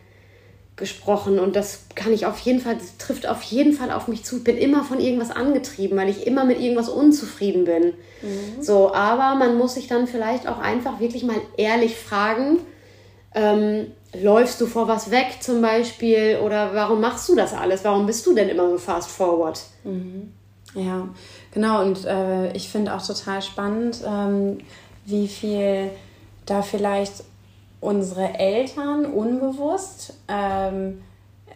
gesprochen 0.77 1.39
und 1.39 1.57
das 1.57 1.87
kann 1.95 2.13
ich 2.13 2.27
auf 2.27 2.39
jeden 2.41 2.61
Fall, 2.61 2.77
das 2.77 2.99
trifft 2.99 3.27
auf 3.27 3.43
jeden 3.43 3.73
Fall 3.73 3.91
auf 3.91 4.09
mich 4.09 4.25
zu. 4.25 4.37
Ich 4.37 4.45
bin 4.45 4.59
immer 4.59 4.85
von 4.85 5.01
irgendwas 5.01 5.31
angetrieben, 5.31 5.97
weil 5.97 6.11
ich 6.11 6.27
immer 6.27 6.45
mit 6.45 6.61
irgendwas 6.61 6.91
unzufrieden 6.91 7.65
bin. 7.65 7.95
Mhm. 8.21 8.63
So, 8.63 8.93
aber 8.93 9.39
man 9.39 9.57
muss 9.57 9.75
sich 9.75 9.89
dann 9.89 10.07
vielleicht 10.07 10.47
auch 10.47 10.59
einfach 10.59 11.01
wirklich 11.01 11.25
mal 11.25 11.37
ehrlich 11.57 11.97
fragen, 11.97 12.59
ähm, 13.35 13.87
läufst 14.23 14.61
du 14.61 14.67
vor 14.67 14.89
was 14.89 15.11
weg 15.11 15.39
zum 15.41 15.61
Beispiel 15.61 16.39
oder 16.45 16.75
warum 16.75 17.01
machst 17.01 17.29
du 17.29 17.35
das 17.35 17.53
alles? 17.53 17.85
Warum 17.85 18.07
bist 18.07 18.27
du 18.27 18.35
denn 18.35 18.49
immer 18.49 18.69
so 18.71 18.79
fast 18.79 19.11
forward? 19.11 19.61
Mhm. 19.85 20.33
Ja, 20.75 21.09
genau 21.53 21.83
und 21.83 22.05
äh, 22.05 22.53
ich 22.53 22.69
finde 22.69 22.95
auch 22.95 23.05
total 23.05 23.41
spannend, 23.41 24.03
ähm, 24.07 24.59
wie 25.07 25.29
viel 25.29 25.91
da 26.45 26.63
vielleicht 26.63 27.25
unsere 27.81 28.39
Eltern 28.39 29.07
unbewusst 29.07 30.15
ähm, 30.29 31.03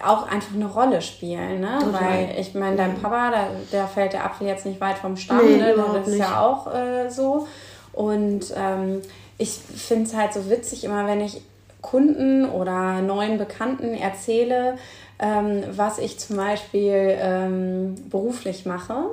auch 0.02 0.26
einfach 0.26 0.54
eine 0.54 0.66
Rolle 0.66 1.02
spielen. 1.02 1.60
Ne? 1.60 1.78
Weil 1.90 2.34
ich 2.38 2.54
meine, 2.54 2.76
dein 2.76 3.00
Papa, 3.00 3.30
da, 3.30 3.48
der 3.72 3.86
fällt 3.86 4.12
der 4.12 4.24
Apfel 4.24 4.46
jetzt 4.46 4.64
nicht 4.64 4.80
weit 4.80 4.98
vom 4.98 5.16
Stamm, 5.16 5.44
nee, 5.44 5.58
ne? 5.58 5.74
das 5.76 6.06
ist 6.06 6.12
nicht. 6.14 6.18
ja 6.20 6.40
auch 6.40 6.72
äh, 6.72 7.10
so. 7.10 7.46
Und 7.92 8.46
ähm, 8.56 9.02
ich 9.36 9.50
finde 9.50 10.04
es 10.04 10.16
halt 10.16 10.32
so 10.32 10.48
witzig, 10.48 10.84
immer 10.84 11.06
wenn 11.06 11.20
ich 11.20 11.42
Kunden 11.80 12.48
oder 12.48 13.00
neuen 13.02 13.38
Bekannten 13.38 13.94
erzähle, 13.94 14.76
ähm, 15.18 15.62
was 15.70 15.98
ich 15.98 16.18
zum 16.18 16.36
Beispiel 16.36 17.16
ähm, 17.20 17.94
beruflich 18.10 18.66
mache 18.66 19.04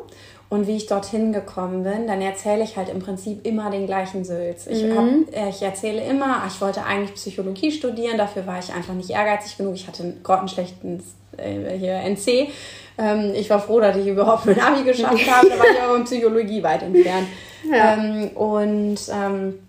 und 0.50 0.68
wie 0.68 0.78
ich 0.78 0.88
dorthin 0.88 1.34
gekommen 1.34 1.84
bin, 1.84 2.08
dann 2.08 2.22
erzähle 2.22 2.64
ich 2.64 2.78
halt 2.78 2.90
im 2.90 3.00
Prinzip 3.00 3.46
immer 3.46 3.70
den 3.70 3.86
gleichen 3.86 4.24
Sülz. 4.24 4.68
Ich, 4.68 4.84
mhm. 4.84 4.98
hab, 4.98 5.50
ich 5.50 5.62
erzähle 5.62 6.02
immer, 6.04 6.44
ich 6.48 6.62
wollte 6.62 6.86
eigentlich 6.86 7.16
Psychologie 7.16 7.72
studieren, 7.72 8.18
dafür 8.18 8.48
war 8.48 8.60
ich 8.60 8.74
einfach 8.74 8.94
nicht 8.94 9.10
ehrgeizig 9.10 9.58
genug. 9.58 9.76
Ich 9.76 9.88
hatte 9.88 10.04
einen 10.04 10.24
grottenschlechten 10.24 11.04
äh, 11.36 11.78
hier 11.78 11.96
NC. 11.96 12.50
Ähm, 12.98 13.34
ich 13.36 13.50
war 13.50 13.60
froh, 13.60 13.82
dass 13.82 13.98
ich 13.98 14.08
überhaupt 14.08 14.46
mein 14.46 14.60
Abi 14.60 14.84
geschafft 14.84 15.30
habe, 15.32 15.50
da 15.50 15.60
war 15.60 15.66
ich 15.66 15.82
aber 15.82 15.98
in 15.98 16.06
Psychologie 16.06 16.64
weit 16.64 16.84
entfernt. 16.84 17.28
Ja. 17.70 17.94
Ähm, 17.94 18.30
und 18.30 19.00
ähm, 19.12 19.60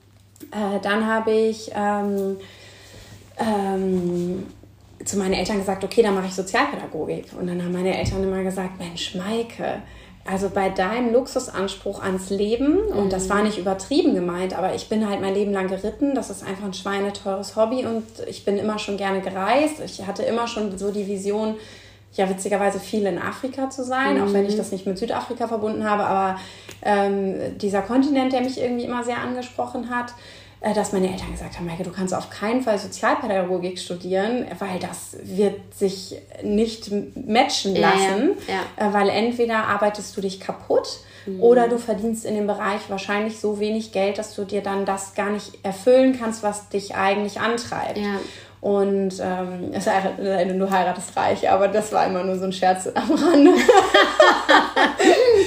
äh, 0.52 0.78
dann 0.80 1.06
habe 1.06 1.32
ich 1.32 1.72
ähm, 3.38 4.46
zu 5.04 5.18
meinen 5.18 5.34
Eltern 5.34 5.58
gesagt, 5.58 5.84
okay, 5.84 6.02
dann 6.02 6.14
mache 6.14 6.26
ich 6.26 6.34
Sozialpädagogik. 6.34 7.26
Und 7.38 7.46
dann 7.46 7.62
haben 7.62 7.72
meine 7.72 7.96
Eltern 7.96 8.22
immer 8.22 8.42
gesagt, 8.42 8.78
Mensch, 8.78 9.14
Maike, 9.14 9.82
also 10.24 10.50
bei 10.50 10.68
deinem 10.68 11.12
Luxusanspruch 11.12 12.02
ans 12.02 12.28
Leben, 12.28 12.78
und 12.78 13.06
mhm. 13.06 13.10
das 13.10 13.30
war 13.30 13.42
nicht 13.42 13.58
übertrieben 13.58 14.14
gemeint, 14.14 14.56
aber 14.56 14.74
ich 14.74 14.88
bin 14.88 15.08
halt 15.08 15.22
mein 15.22 15.34
Leben 15.34 15.52
lang 15.52 15.68
geritten, 15.68 16.14
das 16.14 16.28
ist 16.28 16.46
einfach 16.46 16.64
ein 16.64 16.74
schweineteures 16.74 17.56
Hobby 17.56 17.86
und 17.86 18.04
ich 18.28 18.44
bin 18.44 18.58
immer 18.58 18.78
schon 18.78 18.98
gerne 18.98 19.20
gereist. 19.20 19.80
Ich 19.84 20.06
hatte 20.06 20.24
immer 20.24 20.46
schon 20.46 20.76
so 20.76 20.90
die 20.90 21.06
Vision, 21.06 21.54
ja 22.14 22.28
witzigerweise 22.28 22.80
viel 22.80 23.06
in 23.06 23.18
Afrika 23.18 23.70
zu 23.70 23.84
sein, 23.84 24.16
mhm. 24.16 24.24
auch 24.24 24.32
wenn 24.32 24.44
ich 24.46 24.54
mhm. 24.54 24.58
das 24.58 24.72
nicht 24.72 24.86
mit 24.86 24.98
Südafrika 24.98 25.48
verbunden 25.48 25.88
habe, 25.88 26.04
aber 26.04 26.38
ähm, 26.82 27.58
dieser 27.58 27.82
Kontinent, 27.82 28.32
der 28.32 28.40
mich 28.40 28.60
irgendwie 28.60 28.84
immer 28.84 29.04
sehr 29.04 29.18
angesprochen 29.18 29.90
hat. 29.90 30.12
Äh, 30.60 30.74
dass 30.74 30.92
meine 30.92 31.08
Eltern 31.08 31.30
gesagt 31.30 31.56
haben, 31.56 31.66
Maike, 31.66 31.84
du 31.84 31.92
kannst 31.92 32.12
auf 32.12 32.30
keinen 32.30 32.62
Fall 32.62 32.78
Sozialpädagogik 32.78 33.78
studieren, 33.78 34.44
weil 34.58 34.80
das 34.80 35.16
wird 35.22 35.72
sich 35.72 36.16
nicht 36.42 36.90
matchen 37.14 37.76
lassen, 37.76 38.30
ja, 38.48 38.54
ja. 38.76 38.88
Äh, 38.88 38.92
weil 38.92 39.08
entweder 39.08 39.66
arbeitest 39.68 40.16
du 40.16 40.20
dich 40.20 40.40
kaputt 40.40 40.98
mhm. 41.26 41.40
oder 41.40 41.68
du 41.68 41.78
verdienst 41.78 42.24
in 42.24 42.34
dem 42.34 42.48
Bereich 42.48 42.80
wahrscheinlich 42.88 43.38
so 43.38 43.60
wenig 43.60 43.92
Geld, 43.92 44.18
dass 44.18 44.34
du 44.34 44.44
dir 44.44 44.60
dann 44.60 44.84
das 44.84 45.14
gar 45.14 45.30
nicht 45.30 45.64
erfüllen 45.64 46.18
kannst, 46.18 46.42
was 46.42 46.68
dich 46.70 46.96
eigentlich 46.96 47.38
antreibt. 47.38 47.98
Ja. 47.98 48.18
Und 48.60 49.14
ähm, 49.20 49.70
es 49.72 49.84
du 49.84 50.70
heiratest 50.70 51.16
reich, 51.16 51.48
aber 51.48 51.68
das 51.68 51.92
war 51.92 52.04
immer 52.06 52.24
nur 52.24 52.36
so 52.36 52.46
ein 52.46 52.52
Scherz 52.52 52.88
am 52.92 53.12
Rande. 53.12 53.52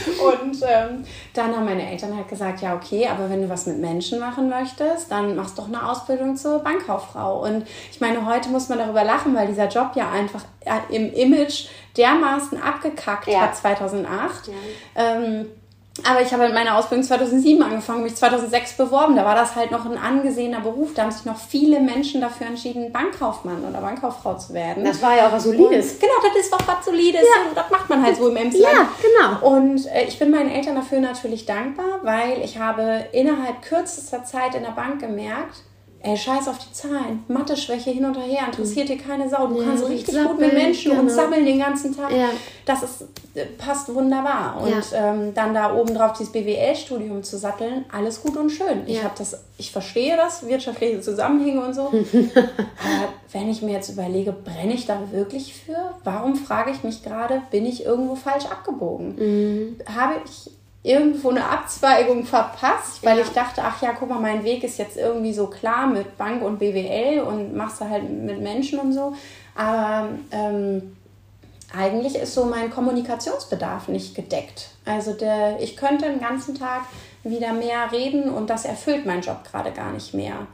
und 0.42 0.58
ähm, 0.68 1.04
dann 1.34 1.56
haben 1.56 1.66
meine 1.66 1.90
Eltern 1.90 2.16
halt 2.16 2.28
gesagt, 2.28 2.62
ja, 2.62 2.76
okay, 2.76 3.08
aber 3.08 3.30
wenn 3.30 3.42
du 3.42 3.50
was 3.50 3.66
mit 3.66 3.80
Menschen 3.80 4.20
machen 4.20 4.50
möchtest, 4.50 5.12
dann 5.12 5.36
machst 5.36 5.58
doch 5.58 5.68
eine 5.68 5.90
Ausbildung 5.90 6.36
zur 6.36 6.60
Bankkauffrau. 6.60 7.44
Und 7.44 7.68
ich 7.92 8.00
meine, 8.00 8.26
heute 8.26 8.50
muss 8.50 8.70
man 8.70 8.80
darüber 8.80 9.04
lachen, 9.04 9.36
weil 9.36 9.48
dieser 9.48 9.68
Job 9.68 9.92
ja 9.96 10.12
einfach 10.12 10.44
im 10.90 11.14
Image 11.14 11.68
dermaßen 11.98 12.62
abgekackt 12.62 13.28
ja. 13.28 13.42
hat 13.42 13.56
2008. 13.56 14.48
Ja. 14.48 14.54
Ähm, 14.96 15.48
aber 16.10 16.22
ich 16.22 16.32
habe 16.34 16.48
meine 16.50 16.76
Ausbildung 16.76 17.06
2007 17.06 17.62
angefangen, 17.62 18.04
mich 18.04 18.16
2006 18.16 18.78
beworben. 18.78 19.18
Da 19.18 19.26
war 19.26 19.36
das 19.36 19.56
halt 19.56 19.72
noch 19.72 19.86
ein 19.86 19.98
angesehener 19.98 20.62
Beruf. 20.62 20.94
Da 20.94 21.04
haben 21.04 21.12
sich 21.12 21.26
noch 21.26 21.38
viele 21.38 21.82
Menschen 21.82 22.22
dafür 22.22 22.48
entschieden, 22.48 22.94
Bankkaufmann 22.94 23.66
oder 23.66 23.82
Bankkauffrau 23.82 24.38
zu 24.38 24.54
werden. 24.54 24.86
Das 24.86 25.02
war 25.02 25.18
ja 25.18 25.28
auch 25.28 25.34
was 25.34 25.44
Solides. 25.44 25.94
Und, 25.94 26.00
genau, 26.00 26.14
das 26.24 26.44
ist 26.44 26.54
doch 26.54 26.66
was 26.66 26.86
Solides. 26.86 27.22
Ja. 27.22 27.54
Das 27.54 27.70
macht 27.70 27.90
man 27.90 28.04
halt 28.04 28.16
so 28.16 28.30
im 28.30 28.38
Emsland. 28.38 28.74
Ja, 28.74 28.88
genau. 29.02 29.56
Und 29.56 29.86
äh, 29.88 30.06
ich 30.06 30.18
bin 30.18 30.32
meinen 30.32 30.50
Eltern 30.50 30.76
dafür 30.76 31.02
natürlich 31.02 31.46
dankbar, 31.46 32.00
weil 32.04 32.42
ich 32.42 32.58
habe 32.58 33.06
innerhalb 33.12 33.62
kürzester 33.62 34.24
Zeit 34.24 34.56
in 34.56 34.64
der 34.64 34.72
Bank 34.72 35.02
gemerkt, 35.02 35.58
Ey, 36.04 36.18
scheiß 36.18 36.48
auf 36.48 36.58
die 36.58 36.74
Zahlen. 36.74 37.24
Mathe-Schwäche 37.28 37.92
hin 37.92 38.06
und 38.06 38.18
her, 38.18 38.48
interessiert 38.48 38.90
dir 38.90 38.98
keine 38.98 39.30
Sau. 39.30 39.48
Du 39.48 39.60
ja, 39.60 39.66
kannst 39.66 39.88
richtig 39.88 40.16
sappeln, 40.16 40.28
gut 40.30 40.40
mit 40.40 40.54
Menschen 40.54 40.92
genau. 40.92 41.04
und 41.04 41.10
sammeln 41.10 41.46
den 41.46 41.60
ganzen 41.60 41.96
Tag. 41.96 42.12
Ja. 42.12 42.30
Das 42.66 42.82
ist, 42.82 43.04
äh, 43.36 43.46
passt 43.58 43.94
wunderbar. 43.94 44.60
Und 44.62 44.92
ja. 44.92 45.14
ähm, 45.14 45.34
dann 45.36 45.54
da 45.54 45.76
oben 45.76 45.94
drauf 45.94 46.14
dieses 46.14 46.32
BWL-Studium 46.32 47.22
zu 47.24 47.38
satteln, 47.38 47.86
alles 47.92 48.22
gut 48.22 48.36
und 48.36 48.50
schön. 48.50 48.84
Ich 48.88 49.04
habe 49.04 49.14
das, 49.16 49.38
ich 49.58 49.72
verstehe 49.72 50.18
das, 50.18 50.48
wirtschaftliche 50.48 51.02
Zusammenhänge 51.02 51.62
und 51.64 51.76
so. 51.76 51.84
Aber 51.92 53.14
wenn 53.32 53.50
ich 53.50 53.62
mir 53.62 53.74
jetzt 53.74 53.90
überlege, 53.90 54.32
brenne 54.32 54.74
ich 54.74 54.88
da 54.88 55.00
wirklich 55.12 55.54
für? 55.54 55.94
Warum 56.04 56.36
frage 56.36 56.72
ich 56.72 56.84
mich 56.84 57.04
gerade, 57.04 57.44
bin 57.52 57.66
ich 57.66 57.86
irgendwo 57.86 58.16
falsch 58.16 58.46
abgebogen? 58.46 59.16
Mhm. 59.18 59.76
Habe 59.96 60.16
ich 60.26 60.52
irgendwo 60.84 61.30
eine 61.30 61.46
Abzweigung 61.46 62.26
verpasst, 62.26 63.04
weil 63.04 63.18
ja. 63.18 63.24
ich 63.24 63.30
dachte, 63.30 63.62
ach 63.64 63.82
ja, 63.82 63.94
guck 63.98 64.10
mal, 64.10 64.20
mein 64.20 64.44
Weg 64.44 64.64
ist 64.64 64.80
jetzt 64.80 64.98
irgendwie 64.98 65.34
so 65.34 65.48
klar 65.48 65.88
mit 65.88 66.18
Bank 66.18 66.42
und 66.42 66.58
BWL 66.58 67.22
und 67.22 67.56
machst 67.56 67.82
du 67.82 67.90
halt 67.90 68.10
mit 68.10 68.42
Menschen 68.42 68.80
und 68.80 68.94
so. 68.94 69.14
Aber 69.56 70.10
ähm, 70.32 70.96
eigentlich 71.76 72.16
ist 72.16 72.34
so 72.34 72.46
mein 72.46 72.72
Kommunikationsbedarf 72.72 73.88
nicht 73.88 74.16
gedeckt. 74.16 74.70
Also 74.86 75.14
der, 75.14 75.60
ich 75.62 75.78
könnte 75.78 76.06
den 76.06 76.20
ganzen 76.20 76.56
Tag 76.56 76.82
wieder 77.24 77.54
mehr 77.54 77.92
reden 77.92 78.30
und 78.30 78.50
das 78.50 78.66
erfüllt 78.66 79.06
meinen 79.06 79.22
Job 79.22 79.44
gerade 79.50 79.72
gar 79.72 79.92
nicht 79.92 80.14
mehr. 80.14 80.48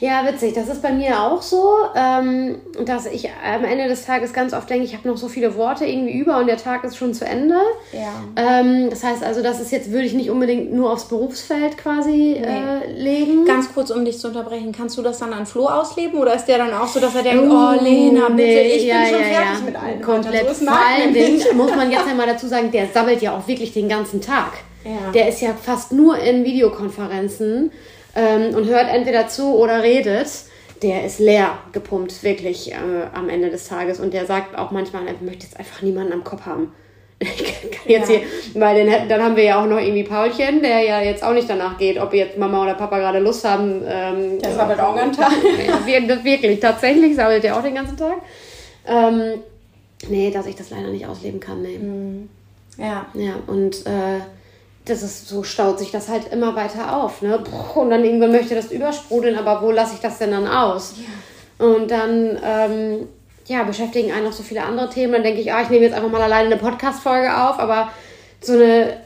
Ja, 0.00 0.26
witzig. 0.26 0.54
Das 0.54 0.68
ist 0.68 0.82
bei 0.82 0.92
mir 0.92 1.20
auch 1.22 1.40
so, 1.40 1.76
ähm, 1.94 2.60
dass 2.84 3.06
ich 3.06 3.30
am 3.30 3.64
Ende 3.64 3.88
des 3.88 4.04
Tages 4.04 4.34
ganz 4.34 4.52
oft 4.52 4.68
denke, 4.68 4.84
ich 4.84 4.94
habe 4.94 5.08
noch 5.08 5.16
so 5.16 5.28
viele 5.28 5.56
Worte 5.56 5.86
irgendwie 5.86 6.12
über 6.12 6.38
und 6.38 6.46
der 6.46 6.58
Tag 6.58 6.84
ist 6.84 6.96
schon 6.96 7.14
zu 7.14 7.24
Ende. 7.24 7.56
Ja. 7.92 8.12
Ähm, 8.36 8.90
das 8.90 9.02
heißt 9.02 9.22
also, 9.22 9.42
das 9.42 9.60
ist 9.60 9.72
jetzt, 9.72 9.92
würde 9.92 10.04
ich 10.04 10.12
nicht 10.12 10.28
unbedingt 10.28 10.72
nur 10.72 10.92
aufs 10.92 11.08
Berufsfeld 11.08 11.78
quasi 11.78 12.10
nee. 12.10 12.44
äh, 12.44 12.92
legen. 12.92 13.46
Ganz 13.46 13.72
kurz, 13.72 13.90
um 13.90 14.04
dich 14.04 14.18
zu 14.18 14.28
unterbrechen, 14.28 14.72
kannst 14.72 14.98
du 14.98 15.02
das 15.02 15.18
dann 15.18 15.32
an 15.32 15.46
Flo 15.46 15.68
ausleben 15.68 16.18
oder 16.18 16.34
ist 16.34 16.44
der 16.44 16.58
dann 16.58 16.74
auch 16.74 16.88
so, 16.88 17.00
dass 17.00 17.14
er 17.14 17.22
denkt, 17.22 17.44
oh, 17.48 17.54
oh 17.54 17.82
Lena, 17.82 18.28
bitte, 18.28 18.34
nee, 18.36 18.72
ich 18.76 18.84
ja, 18.84 19.00
bin 19.00 19.08
schon 19.08 19.20
ja, 19.20 19.26
fertig 19.26 19.58
ja. 19.58 19.64
mit 19.64 19.76
allen. 19.76 20.02
Komplett. 20.02 20.54
So, 20.54 20.64
Vor 20.66 20.74
allen 20.74 21.14
Dingen 21.14 21.42
muss 21.54 21.74
man 21.74 21.90
jetzt 21.90 22.06
einmal 22.10 22.26
dazu 22.26 22.46
sagen, 22.46 22.70
der 22.70 22.88
sammelt 22.88 23.22
ja 23.22 23.34
auch 23.36 23.48
wirklich 23.48 23.72
den 23.72 23.88
ganzen 23.88 24.20
Tag. 24.20 24.52
Ja. 24.84 25.12
Der 25.12 25.28
ist 25.28 25.40
ja 25.40 25.54
fast 25.54 25.92
nur 25.92 26.18
in 26.18 26.44
Videokonferenzen 26.44 27.70
ähm, 28.16 28.54
und 28.54 28.66
hört 28.66 28.88
entweder 28.92 29.28
zu 29.28 29.54
oder 29.56 29.82
redet. 29.82 30.28
der 30.82 31.04
ist 31.04 31.18
leer 31.18 31.58
gepumpt, 31.72 32.22
wirklich 32.22 32.72
äh, 32.72 32.76
am 33.12 33.28
Ende 33.28 33.50
des 33.50 33.68
Tages. 33.68 34.00
Und 34.00 34.14
der 34.14 34.26
sagt 34.26 34.56
auch 34.56 34.70
manchmal, 34.70 35.06
er 35.06 35.14
möchte 35.20 35.44
jetzt 35.44 35.58
einfach 35.58 35.82
niemanden 35.82 36.12
am 36.12 36.24
Kopf 36.24 36.46
haben. 36.46 36.72
jetzt 37.84 38.10
ja. 38.10 38.16
hier, 38.16 38.22
weil 38.54 38.86
den, 38.86 39.08
dann 39.08 39.22
haben 39.22 39.36
wir 39.36 39.44
ja 39.44 39.62
auch 39.62 39.66
noch 39.66 39.78
irgendwie 39.78 40.04
Paulchen, 40.04 40.62
der 40.62 40.80
ja 40.80 41.02
jetzt 41.02 41.22
auch 41.22 41.34
nicht 41.34 41.50
danach 41.50 41.76
geht, 41.76 41.98
ob 41.98 42.14
jetzt 42.14 42.38
Mama 42.38 42.62
oder 42.62 42.74
Papa 42.74 42.98
gerade 42.98 43.18
Lust 43.18 43.44
haben. 43.44 43.82
Ähm, 43.86 44.38
der 44.38 44.54
sammelt 44.54 44.80
auch 44.80 44.96
einen 44.96 45.12
Tag. 45.12 45.30
wirklich, 46.24 46.60
tatsächlich 46.60 47.14
sammelt 47.14 47.44
er 47.44 47.58
auch 47.58 47.62
den 47.62 47.74
ganzen 47.74 47.98
Tag. 47.98 48.22
Ähm, 48.86 49.40
nee, 50.08 50.30
dass 50.30 50.46
ich 50.46 50.56
das 50.56 50.70
leider 50.70 50.88
nicht 50.88 51.06
ausleben 51.06 51.40
kann, 51.40 51.60
nee. 51.60 51.76
Mhm. 51.76 52.30
Ja. 52.78 53.04
Ja, 53.12 53.34
und 53.46 53.84
äh, 53.86 54.20
das 54.84 55.02
ist 55.02 55.28
so 55.28 55.42
staut 55.42 55.78
sich 55.78 55.90
das 55.90 56.08
halt 56.08 56.32
immer 56.32 56.56
weiter 56.56 56.96
auf, 56.96 57.22
ne? 57.22 57.38
Und 57.74 57.90
dann 57.90 58.04
irgendwann 58.04 58.32
möchte 58.32 58.54
das 58.54 58.72
übersprudeln, 58.72 59.36
aber 59.36 59.62
wo 59.62 59.70
lasse 59.70 59.94
ich 59.94 60.00
das 60.00 60.18
denn 60.18 60.30
dann 60.30 60.46
aus? 60.46 60.94
Ja. 60.96 61.66
Und 61.66 61.90
dann 61.90 62.38
ähm, 62.42 63.08
ja, 63.46 63.64
beschäftigen 63.64 64.12
einen 64.12 64.24
noch 64.24 64.32
so 64.32 64.42
viele 64.42 64.62
andere 64.62 64.88
Themen. 64.88 65.12
Dann 65.12 65.22
denke 65.22 65.40
ich, 65.40 65.52
ah, 65.52 65.62
ich 65.62 65.70
nehme 65.70 65.84
jetzt 65.84 65.94
einfach 65.94 66.10
mal 66.10 66.22
alleine 66.22 66.46
eine 66.46 66.56
Podcast-Folge 66.56 67.36
auf, 67.36 67.58
aber 67.58 67.90
so 68.40 68.54
eine 68.54 68.96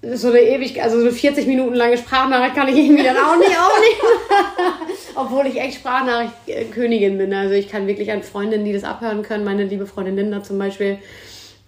so 0.00 0.28
eine 0.28 0.40
ewig, 0.40 0.80
also 0.80 0.96
so 1.00 1.06
eine 1.06 1.12
40 1.12 1.48
Minuten 1.48 1.74
lange 1.74 1.98
Sprachnachricht 1.98 2.54
kann 2.54 2.68
ich 2.68 2.76
irgendwie 2.76 3.02
dann 3.02 3.16
auch 3.16 3.36
nicht 3.36 3.50
aufnehmen. 3.50 4.88
Obwohl 5.16 5.48
ich 5.48 5.60
echt 5.60 5.78
Sprachnachricht-Königin 5.78 7.18
bin. 7.18 7.34
Also 7.34 7.54
ich 7.54 7.68
kann 7.68 7.88
wirklich 7.88 8.12
an 8.12 8.22
Freundinnen, 8.22 8.64
die 8.64 8.72
das 8.72 8.84
abhören 8.84 9.22
können, 9.22 9.44
meine 9.44 9.64
liebe 9.64 9.86
Freundin 9.86 10.14
Linda 10.14 10.44
zum 10.44 10.56
Beispiel, 10.56 10.86
äh, 10.92 10.98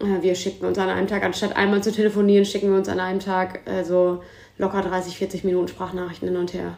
wir 0.01 0.35
schicken 0.35 0.65
uns 0.65 0.79
an 0.79 0.89
einem 0.89 1.07
Tag, 1.07 1.23
anstatt 1.23 1.57
einmal 1.57 1.83
zu 1.83 1.93
telefonieren, 1.93 2.45
schicken 2.45 2.71
wir 2.71 2.79
uns 2.79 2.89
an 2.89 3.01
einem 3.01 3.21
Tag 3.21 3.61
also 3.67 4.23
locker 4.59 4.83
30, 4.83 5.17
40 5.17 5.45
Minuten 5.45 5.69
Sprachnachrichten 5.69 6.29
hin 6.29 6.37
und 6.37 6.55
her. 6.55 6.77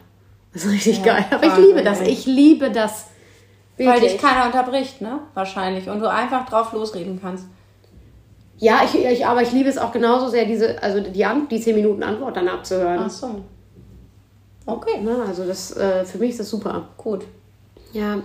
Das 0.53 0.65
ist 0.65 0.71
richtig 0.71 0.99
ja, 0.99 1.13
geil. 1.13 1.25
Aber 1.31 1.45
ich 1.45 1.57
liebe 1.57 1.83
das. 1.83 2.01
Ich 2.01 2.25
liebe 2.25 2.71
das. 2.71 3.07
Weil 3.77 3.99
dich 3.99 4.17
keiner 4.19 4.45
unterbricht, 4.45 5.01
ne? 5.01 5.19
Wahrscheinlich. 5.33 5.89
Und 5.89 5.99
du 5.99 6.09
einfach 6.09 6.45
drauf 6.47 6.73
losreden 6.73 7.19
kannst. 7.19 7.45
Ja, 8.57 8.81
ich, 8.85 8.95
ich, 8.95 9.25
aber 9.25 9.41
ich 9.41 9.51
liebe 9.51 9.67
es 9.67 9.77
auch 9.77 9.91
genauso 9.91 10.29
sehr, 10.29 10.45
diese, 10.45 10.81
also 10.81 10.99
die, 11.01 11.25
die 11.49 11.59
10 11.59 11.75
Minuten 11.75 12.03
Antwort 12.03 12.37
dann 12.37 12.47
abzuhören. 12.47 12.99
Ach 13.05 13.09
so. 13.09 13.43
Okay. 14.65 15.01
Ne, 15.01 15.17
also 15.27 15.45
das, 15.45 15.75
äh, 15.75 16.05
für 16.05 16.19
mich 16.19 16.31
ist 16.31 16.41
das 16.41 16.49
super. 16.49 16.89
Gut. 16.97 17.25
Ja. 17.91 18.19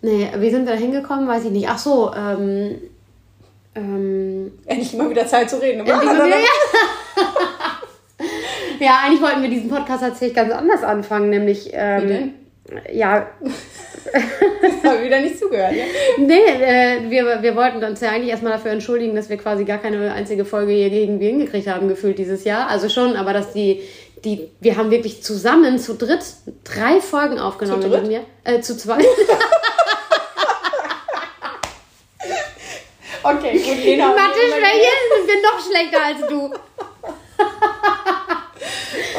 Nee, 0.00 0.30
wie 0.36 0.50
sind 0.50 0.64
wir 0.64 0.74
da 0.74 0.78
hingekommen? 0.78 1.26
Weiß 1.26 1.44
ich 1.44 1.50
nicht. 1.50 1.68
Ach 1.68 1.78
so, 1.78 2.12
ähm, 2.14 2.76
ähm, 3.78 4.52
Endlich 4.66 4.92
mal 4.94 5.08
wieder 5.08 5.26
Zeit 5.26 5.48
zu 5.48 5.60
reden. 5.60 5.86
ja. 5.86 5.94
ja, 8.80 8.98
eigentlich 9.04 9.22
wollten 9.22 9.42
wir 9.42 9.50
diesen 9.50 9.70
Podcast 9.70 10.02
tatsächlich 10.02 10.34
ganz 10.34 10.52
anders 10.52 10.82
anfangen, 10.82 11.30
nämlich. 11.30 11.70
Ähm, 11.72 12.02
wie 12.02 12.06
denn? 12.08 12.34
Ja. 12.92 13.28
das 14.62 14.84
habe 14.84 15.04
wieder 15.04 15.20
nicht 15.20 15.38
zugehört, 15.38 15.74
ja? 15.74 15.84
Nee, 16.18 16.34
äh, 16.34 17.10
wir, 17.10 17.42
wir 17.42 17.56
wollten 17.56 17.82
uns 17.84 18.00
ja 18.00 18.10
eigentlich 18.10 18.30
erstmal 18.30 18.52
dafür 18.52 18.72
entschuldigen, 18.72 19.14
dass 19.14 19.28
wir 19.28 19.36
quasi 19.36 19.64
gar 19.64 19.78
keine 19.78 20.12
einzige 20.12 20.44
Folge 20.44 20.72
hier 20.72 20.92
irgendwie 20.92 21.26
hingekriegt 21.26 21.68
haben, 21.68 21.88
gefühlt 21.88 22.18
dieses 22.18 22.44
Jahr. 22.44 22.68
Also 22.68 22.88
schon, 22.88 23.16
aber 23.16 23.32
dass 23.32 23.52
die, 23.52 23.82
die, 24.24 24.48
wir 24.60 24.76
haben 24.76 24.90
wirklich 24.90 25.22
zusammen 25.22 25.78
zu 25.78 25.94
dritt 25.94 26.24
drei 26.64 27.00
Folgen 27.00 27.38
aufgenommen. 27.38 27.82
Zu 27.82 27.90
dritt? 27.90 28.20
Äh, 28.44 28.60
zu 28.60 28.76
zweit. 28.76 29.04
Okay, 33.28 33.58
gut, 33.58 34.02
haben 34.02 34.14
Mathe-Schwäche 34.14 34.92
sind 35.12 35.26
wir 35.28 35.42
noch 35.42 35.60
schlechter 35.60 36.02
als 36.02 36.20
du. 36.28 36.50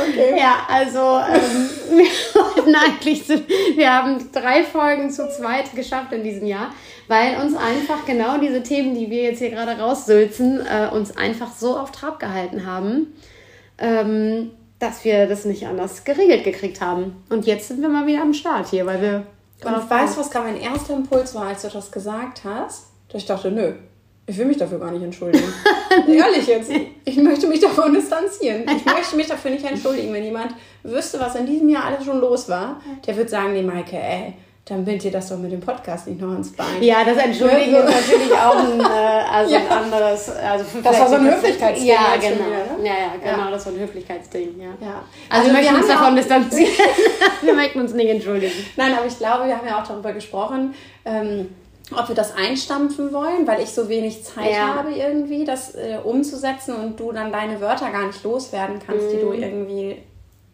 Okay. 0.02 0.38
Ja, 0.38 0.66
also 0.68 1.00
ähm, 1.00 1.70
wir 1.98 2.42
wollten 2.42 2.76
eigentlich, 2.76 3.26
zu, 3.26 3.42
wir 3.76 3.94
haben 3.94 4.32
drei 4.32 4.64
Folgen 4.64 5.12
zu 5.12 5.30
zweit 5.30 5.74
geschafft 5.76 6.12
in 6.12 6.24
diesem 6.24 6.48
Jahr, 6.48 6.74
weil 7.08 7.40
uns 7.40 7.56
einfach 7.56 8.06
genau 8.06 8.38
diese 8.38 8.64
Themen, 8.64 8.96
die 8.96 9.10
wir 9.10 9.24
jetzt 9.24 9.40
hier 9.40 9.52
gerade 9.52 9.80
raussülzen, 9.80 10.66
äh, 10.66 10.90
uns 10.94 11.16
einfach 11.16 11.52
so 11.52 11.78
auf 11.78 11.92
Trab 11.92 12.20
gehalten 12.20 12.66
haben, 12.66 13.14
ähm, 13.78 14.52
dass 14.80 15.04
wir 15.04 15.28
das 15.28 15.46
nicht 15.46 15.68
anders 15.68 16.04
geregelt 16.04 16.44
gekriegt 16.44 16.82
haben. 16.82 17.24
Und 17.30 17.46
jetzt 17.46 17.68
sind 17.68 17.82
wir 17.82 17.90
mal 17.90 18.08
wieder 18.08 18.22
am 18.22 18.34
Start 18.34 18.70
hier, 18.70 18.86
weil 18.86 19.02
wir. 19.02 19.28
Und 19.64 19.90
weißt 19.90 20.16
du, 20.16 20.22
was 20.22 20.32
gerade 20.32 20.48
mein 20.48 20.62
erster 20.62 20.94
Impuls 20.94 21.36
war, 21.36 21.48
als 21.48 21.64
du 21.64 21.68
das 21.68 21.92
gesagt 21.92 22.44
hast? 22.46 22.88
Dass 23.10 23.22
ich 23.22 23.28
dachte, 23.28 23.52
nö, 23.52 23.74
ich 24.30 24.38
will 24.38 24.46
mich 24.46 24.58
dafür 24.58 24.78
gar 24.78 24.92
nicht 24.92 25.02
entschuldigen. 25.02 25.52
Ehrlich 26.08 26.46
jetzt. 26.46 26.72
Ich 27.04 27.18
möchte 27.18 27.48
mich 27.48 27.60
davon 27.60 27.94
distanzieren. 27.94 28.64
Ich 28.78 28.86
möchte 28.86 29.16
mich 29.16 29.28
dafür 29.28 29.50
nicht 29.50 29.66
entschuldigen. 29.66 30.14
Wenn 30.14 30.24
jemand 30.24 30.54
wüsste, 30.84 31.20
was 31.20 31.34
in 31.36 31.48
diesem 31.48 31.68
Jahr 31.68 31.86
alles 31.86 32.06
schon 32.06 32.20
los 32.20 32.48
war, 32.48 32.80
der 33.08 33.18
würde 33.18 33.30
sagen, 33.30 33.54
nee, 33.54 33.64
Maike, 33.64 33.98
ey, 33.98 34.36
dann 34.66 34.86
bind 34.86 35.02
dir 35.02 35.10
das 35.10 35.30
doch 35.30 35.38
mit 35.40 35.52
dem 35.52 35.62
Podcast 35.62 36.06
nicht 36.06 36.22
noch 36.22 36.36
ins 36.36 36.52
Bein. 36.52 36.82
Ja, 36.82 37.04
das 37.04 37.18
Entschuldigen 37.18 37.74
ist 37.74 37.86
natürlich 37.86 38.32
auch 38.34 38.56
ein, 38.56 38.80
äh, 38.80 39.34
also 39.34 39.52
ja. 39.52 39.62
ein 39.62 39.68
anderes. 39.68 40.30
Also 40.30 40.66
das 40.84 41.00
war 41.00 41.10
so 41.10 41.16
ein 41.16 41.26
Höflichkeitsding. 41.26 41.88
Ja, 41.88 42.16
genau. 42.22 42.36
Wieder, 42.36 42.78
ne? 42.78 42.88
ja, 42.88 42.94
ja, 42.94 43.32
genau, 43.32 43.46
ja. 43.46 43.52
das 43.52 43.66
war 43.66 43.74
ein 43.74 43.80
Höflichkeitsding. 43.80 44.60
Ja. 44.60 44.66
ja. 44.80 45.04
Also, 45.28 45.42
also 45.42 45.46
wir 45.48 45.54
möchten 45.54 45.76
uns 45.76 45.88
davon 45.88 46.16
distanzieren. 46.16 46.72
wir 47.42 47.54
möchten 47.56 47.80
uns 47.80 47.94
nicht 47.94 48.10
entschuldigen. 48.10 48.54
Nein, 48.76 48.94
aber 48.96 49.08
ich 49.08 49.18
glaube, 49.18 49.48
wir 49.48 49.58
haben 49.58 49.68
ja 49.68 49.82
auch 49.82 49.88
darüber 49.88 50.14
gesprochen. 50.14 50.76
Ähm, 51.04 51.50
ob 51.96 52.08
wir 52.08 52.16
das 52.16 52.36
einstampfen 52.36 53.14
wollen, 53.14 53.48
weil 53.48 53.62
ich 53.62 53.72
so 53.72 53.90
wenig 53.90 54.24
Zeit 54.24 54.52
ja. 54.52 54.76
habe 54.76 54.92
irgendwie, 54.92 55.46
das 55.46 55.76
äh, 55.76 55.98
umzusetzen 56.04 56.76
und 56.76 57.00
du 57.00 57.12
dann 57.12 57.32
deine 57.32 57.60
Wörter 57.62 57.90
gar 57.92 58.06
nicht 58.06 58.24
loswerden 58.24 58.80
kannst, 58.86 59.08
mm. 59.08 59.10
die 59.10 59.20
du 59.20 59.28
mhm. 59.32 59.44
irgendwie 59.44 59.98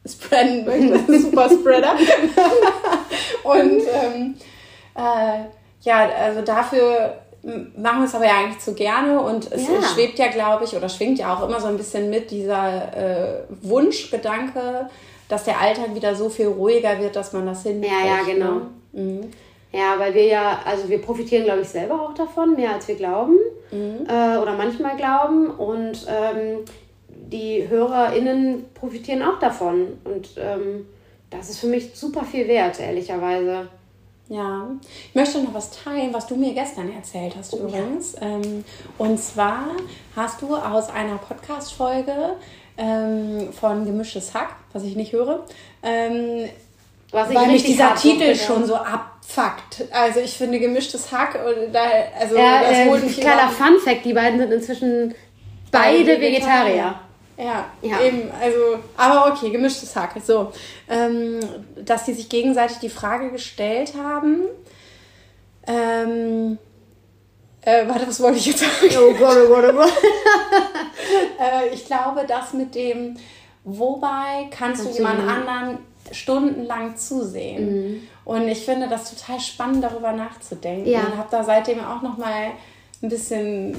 spreaden 0.06 0.65
möchtest. 0.65 1.21
Super 1.24 1.50
Spreader. 1.50 1.95
und 3.43 3.82
ähm, 3.82 4.36
äh, 4.95 5.45
ja, 5.82 6.10
also 6.10 6.41
dafür 6.41 7.21
machen 7.78 8.00
wir 8.00 8.06
es 8.06 8.15
aber 8.15 8.26
ja 8.26 8.39
eigentlich 8.39 8.60
zu 8.60 8.74
gerne 8.74 9.21
und 9.21 9.52
es 9.52 9.67
ja. 9.67 9.82
schwebt 9.93 10.17
ja, 10.17 10.28
glaube 10.28 10.65
ich, 10.65 10.76
oder 10.76 10.89
schwingt 10.89 11.19
ja 11.19 11.36
auch 11.36 11.48
immer 11.48 11.60
so 11.60 11.67
ein 11.67 11.78
bisschen 11.78 12.10
mit 12.10 12.32
dieser 12.32 12.95
äh, 12.95 13.43
Wunschgedanke, 13.62 14.89
dass 15.30 15.43
der 15.43 15.60
Alltag 15.60 15.93
wieder 15.93 16.15
so 16.15 16.30
viel 16.30 16.48
ruhiger 16.48 17.00
wird, 17.00 17.15
dass 17.15 17.34
man 17.34 17.45
das 17.45 17.63
hinkriegt. 17.63 17.93
Ja, 17.93 18.17
ja, 18.17 18.24
genau. 18.24 18.62
Ne? 18.93 19.04
Mhm. 19.04 19.32
Ja, 19.76 20.00
weil 20.00 20.14
wir 20.14 20.26
ja, 20.26 20.60
also 20.64 20.88
wir 20.88 21.02
profitieren, 21.02 21.44
glaube 21.44 21.62
ich, 21.62 21.68
selber 21.68 22.02
auch 22.02 22.14
davon, 22.14 22.56
mehr 22.56 22.74
als 22.74 22.88
wir 22.88 22.96
glauben 22.96 23.36
mhm. 23.72 24.08
äh, 24.08 24.38
oder 24.38 24.54
manchmal 24.54 24.96
glauben. 24.96 25.50
Und 25.50 26.08
ähm, 26.08 26.60
die 27.10 27.68
HörerInnen 27.68 28.66
profitieren 28.74 29.22
auch 29.22 29.38
davon. 29.40 30.00
Und 30.06 30.30
ähm, 30.38 30.86
das 31.30 31.50
ist 31.50 31.60
für 31.60 31.68
mich 31.68 31.92
super 31.94 32.24
viel 32.24 32.48
wert, 32.48 32.80
ehrlicherweise. 32.80 33.68
Ja, 34.30 34.70
ich 35.10 35.14
möchte 35.14 35.42
noch 35.44 35.54
was 35.54 35.72
teilen, 35.84 36.14
was 36.14 36.26
du 36.26 36.36
mir 36.36 36.54
gestern 36.54 36.92
erzählt 36.92 37.36
hast 37.38 37.54
oh, 37.54 37.58
übrigens. 37.58 38.14
Ja. 38.14 38.28
Ähm, 38.28 38.64
und 38.98 39.20
zwar 39.20 39.68
hast 40.16 40.42
du 40.42 40.56
aus 40.56 40.90
einer 40.90 41.18
Podcast-Folge 41.18 42.36
ähm, 42.78 43.52
von 43.52 43.86
Gemischtes 43.86 44.34
Hack, 44.34 44.56
was 44.72 44.84
ich 44.84 44.96
nicht 44.96 45.12
höre, 45.12 45.44
ähm, 45.84 46.50
was 47.12 47.30
ich 47.30 47.36
Weil 47.36 47.48
mich 47.48 47.64
dieser 47.64 47.94
Titel 47.94 48.34
schon 48.36 48.66
so 48.66 48.76
abfuckt. 49.26 49.86
Also 49.92 50.20
ich 50.20 50.38
finde 50.38 50.60
gemischtes 50.60 51.12
Hack 51.12 51.36
und 51.36 51.74
da, 51.74 51.82
also 52.20 52.36
ja, 52.36 52.62
das 52.62 52.72
äh, 52.72 52.90
holt 52.90 53.04
mich 53.04 53.20
Kleiner 53.20 53.50
Fun 53.50 53.80
Fact, 53.80 54.06
die 54.06 54.14
beiden 54.14 54.40
sind 54.40 54.52
inzwischen 54.52 55.16
beide, 55.72 56.06
beide 56.06 56.22
Vegetarier. 56.22 57.00
Ja, 57.38 57.66
ja, 57.82 58.00
eben, 58.00 58.32
also, 58.42 58.80
aber 58.96 59.34
okay, 59.34 59.50
gemischtes 59.50 59.94
Hack. 59.96 60.14
So, 60.24 60.54
ähm, 60.90 61.42
dass 61.84 62.06
die 62.06 62.14
sich 62.14 62.30
gegenseitig 62.30 62.78
die 62.78 62.90
Frage 62.90 63.30
gestellt 63.30 63.94
haben, 64.02 64.44
ähm, 65.68 66.58
äh, 67.62 67.88
warte, 67.88 68.08
was 68.08 68.22
wollte 68.22 68.38
ich 68.38 68.46
jetzt 68.46 68.60
sagen? 68.60 68.96
Oh 68.98 69.14
Gott, 69.14 69.38
oh 69.44 69.48
Gott, 69.50 69.66
oh 69.68 69.74
Gott. 69.74 69.92
äh, 71.42 71.74
ich 71.74 71.86
glaube, 71.86 72.24
das 72.26 72.54
mit 72.54 72.74
dem, 72.74 73.18
wobei 73.66 74.48
kannst 74.52 74.86
du 74.86 74.90
jemand 74.92 75.28
anderen 75.28 75.80
stundenlang 76.12 76.98
zusehen. 76.98 77.65
Mhm. 77.65 78.08
Und 78.26 78.48
ich 78.48 78.65
finde 78.65 78.88
das 78.88 79.13
total 79.13 79.40
spannend, 79.40 79.84
darüber 79.84 80.12
nachzudenken. 80.12 80.90
Ja. 80.90 81.02
Und 81.02 81.17
habe 81.17 81.27
da 81.32 81.44
seitdem 81.44 81.79
auch 81.84 82.02
noch 82.02 82.17
mal 82.17 82.52
ein 83.02 83.10
bisschen 83.10 83.75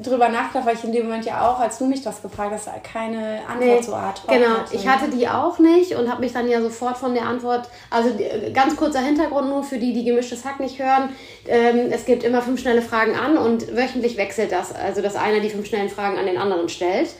drüber 0.00 0.28
nachgedacht, 0.28 0.66
weil 0.66 0.76
ich 0.76 0.84
in 0.84 0.92
dem 0.92 1.04
Moment 1.04 1.24
ja 1.26 1.46
auch, 1.46 1.60
als 1.60 1.78
du 1.78 1.86
mich 1.86 2.02
das 2.02 2.22
gefragt 2.22 2.52
hast, 2.52 2.68
keine 2.82 3.40
Antwort 3.46 3.60
nee, 3.60 3.82
so 3.82 3.94
art 3.94 4.22
Genau, 4.26 4.60
hatte. 4.60 4.74
ich 4.74 4.88
hatte 4.88 5.10
die 5.10 5.28
auch 5.28 5.58
nicht 5.58 5.94
und 5.94 6.10
habe 6.10 6.22
mich 6.22 6.32
dann 6.32 6.48
ja 6.48 6.62
sofort 6.62 6.96
von 6.96 7.12
der 7.14 7.26
Antwort, 7.26 7.68
also 7.90 8.10
ganz 8.54 8.74
kurzer 8.76 9.00
Hintergrund 9.00 9.48
nur 9.48 9.62
für 9.62 9.78
die, 9.78 9.92
die 9.92 10.04
gemischtes 10.04 10.44
Hack 10.44 10.60
nicht 10.60 10.78
hören. 10.78 11.10
Ähm, 11.46 11.88
es 11.90 12.06
gibt 12.06 12.24
immer 12.24 12.40
fünf 12.40 12.60
schnelle 12.60 12.80
Fragen 12.80 13.14
an 13.14 13.36
und 13.36 13.76
wöchentlich 13.76 14.16
wechselt 14.16 14.52
das, 14.52 14.74
also 14.74 15.02
dass 15.02 15.14
einer 15.14 15.40
die 15.40 15.50
fünf 15.50 15.66
schnellen 15.66 15.90
Fragen 15.90 16.16
an 16.16 16.26
den 16.26 16.38
anderen 16.38 16.68
stellt. 16.68 17.10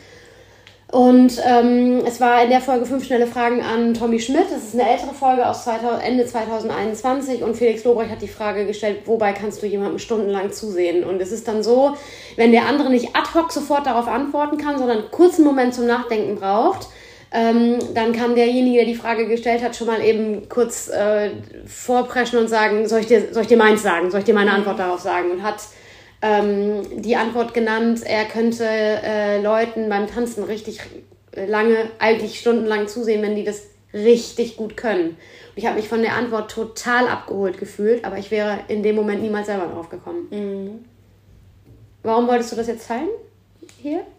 Und 0.93 1.41
ähm, 1.43 2.03
es 2.07 2.21
war 2.21 2.45
in 2.45 2.51
der 2.51 2.61
Folge 2.61 2.85
fünf 2.85 3.07
schnelle 3.07 3.27
Fragen 3.27 3.63
an 3.63 3.95
Tommy 3.95 4.21
Schmidt. 4.21 4.45
Das 4.51 4.63
ist 4.63 4.75
eine 4.75 4.91
ältere 4.91 5.15
Folge 5.15 5.49
aus 5.49 5.65
2000, 5.65 6.05
Ende 6.05 6.27
2021. 6.27 7.43
Und 7.43 7.57
Felix 7.57 7.83
Lobrecht 7.85 8.11
hat 8.11 8.21
die 8.21 8.29
Frage 8.29 8.67
gestellt, 8.67 8.99
wobei 9.07 9.33
kannst 9.33 9.63
du 9.63 9.67
jemandem 9.67 9.99
stundenlang 9.99 10.53
zusehen? 10.53 11.03
Und 11.03 11.19
es 11.23 11.33
ist 11.33 11.49
dann 11.49 11.63
so, 11.63 11.97
wenn 12.37 12.53
der 12.53 12.67
andere 12.67 12.91
nicht 12.91 13.17
ad 13.17 13.31
hoc 13.35 13.53
sofort 13.53 13.87
darauf 13.87 14.07
antworten 14.07 14.59
kann, 14.59 14.77
sondern 14.77 14.99
einen 14.99 15.11
kurzen 15.11 15.47
Moment 15.47 15.75
zum 15.75 15.87
Nachdenken 15.87 16.37
braucht, 16.37 16.89
Ähm, 17.35 17.79
dann 17.95 18.13
kann 18.13 18.35
derjenige, 18.35 18.77
der 18.77 18.85
die 18.85 18.95
Frage 18.95 19.27
gestellt 19.27 19.63
hat, 19.63 19.75
schon 19.75 19.87
mal 19.87 20.05
eben 20.05 20.51
kurz 20.51 20.91
äh, 20.91 21.31
vorpreschen 21.65 22.39
und 22.39 22.49
sagen, 22.49 22.87
soll 22.87 23.01
ich, 23.01 23.07
dir, 23.07 23.33
soll 23.33 23.45
ich 23.45 23.49
dir 23.49 23.57
meins 23.57 23.83
sagen? 23.83 24.11
Soll 24.11 24.21
ich 24.21 24.27
dir 24.27 24.35
meine 24.35 24.51
mhm. 24.51 24.57
Antwort 24.57 24.79
darauf 24.79 25.01
sagen? 25.01 25.31
Und 25.31 25.43
hat 25.43 25.57
ähm, 26.23 27.03
die 27.03 27.17
Antwort 27.17 27.53
genannt, 27.53 28.03
er 28.05 28.25
könnte 28.25 28.65
äh, 28.65 29.43
Leuten 29.43 29.89
beim 29.89 30.07
Tanzen 30.07 30.45
richtig 30.45 30.81
lange, 31.35 31.91
eigentlich 31.99 32.39
stundenlang 32.39 32.89
zusehen, 32.89 33.23
wenn 33.23 33.35
die 33.35 33.45
das 33.45 33.63
richtig 33.93 34.57
gut 34.57 34.77
können. 34.77 35.09
Und 35.09 35.17
ich 35.57 35.67
habe 35.67 35.77
mich 35.77 35.89
von 35.89 36.01
der 36.01 36.15
Antwort 36.15 36.51
total 36.51 37.09
abgeholt 37.09 37.59
gefühlt, 37.59 38.05
aber 38.05 38.19
ich 38.19 38.31
wäre 38.31 38.61
in 38.69 38.83
dem 38.83 38.97
Moment 38.97 39.23
niemals 39.23 39.47
selber 39.47 39.67
drauf 39.67 39.89
gekommen. 39.89 40.29
Mhm. 40.31 40.85
Warum 42.03 42.27
wolltest 42.27 42.53
du 42.53 42.57
das 42.57 42.67
jetzt 42.69 42.89
teilen? 42.89 43.09
Hier? 43.83 44.07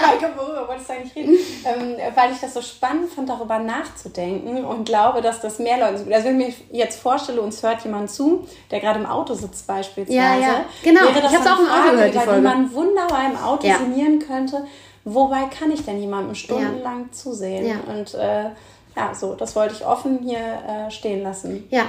Maike, 0.00 0.30
worüber 0.36 0.68
wolltest 0.68 0.88
du 0.88 0.92
eigentlich 0.92 1.16
reden? 1.16 1.36
Ähm, 1.64 1.96
weil 2.14 2.32
ich 2.32 2.40
das 2.40 2.54
so 2.54 2.62
spannend 2.62 3.12
fand, 3.12 3.28
darüber 3.28 3.58
nachzudenken 3.58 4.64
und 4.64 4.84
glaube, 4.84 5.20
dass 5.20 5.40
das 5.40 5.58
mehr 5.58 5.78
Leute 5.78 5.98
so 5.98 6.12
Also 6.12 6.28
wenn 6.28 6.40
ich 6.40 6.56
mir 6.70 6.78
jetzt 6.78 7.00
vorstelle, 7.00 7.40
uns 7.40 7.62
hört 7.62 7.82
jemand 7.82 8.10
zu, 8.10 8.46
der 8.70 8.80
gerade 8.80 9.00
im 9.00 9.06
Auto 9.06 9.34
sitzt 9.34 9.66
beispielsweise. 9.66 10.16
Ja, 10.16 10.38
ja. 10.38 10.64
Genau, 10.82 11.02
wäre 11.02 11.20
das 11.20 11.32
ich 11.32 11.38
habe 11.38 11.50
auch 11.50 11.58
im 11.58 11.68
Auto 11.68 11.90
gehört, 11.96 12.14
die 12.14 12.18
Folge. 12.18 12.34
die 12.36 12.40
man 12.40 12.72
wunderbar 12.72 13.26
im 13.26 13.36
Auto 13.36 13.66
ja. 13.66 13.78
sinnieren 13.78 14.20
könnte 14.20 14.64
wobei 15.04 15.44
kann 15.46 15.70
ich 15.70 15.84
denn 15.84 16.00
jemandem 16.00 16.34
stundenlang 16.34 17.06
ja. 17.06 17.12
zusehen? 17.12 17.66
Ja. 17.66 17.92
Und 17.92 18.14
äh, 18.14 18.50
ja, 18.96 19.14
so, 19.14 19.34
das 19.34 19.54
wollte 19.56 19.74
ich 19.74 19.86
offen 19.86 20.20
hier 20.22 20.38
äh, 20.38 20.90
stehen 20.90 21.22
lassen. 21.22 21.66
Ja, 21.70 21.84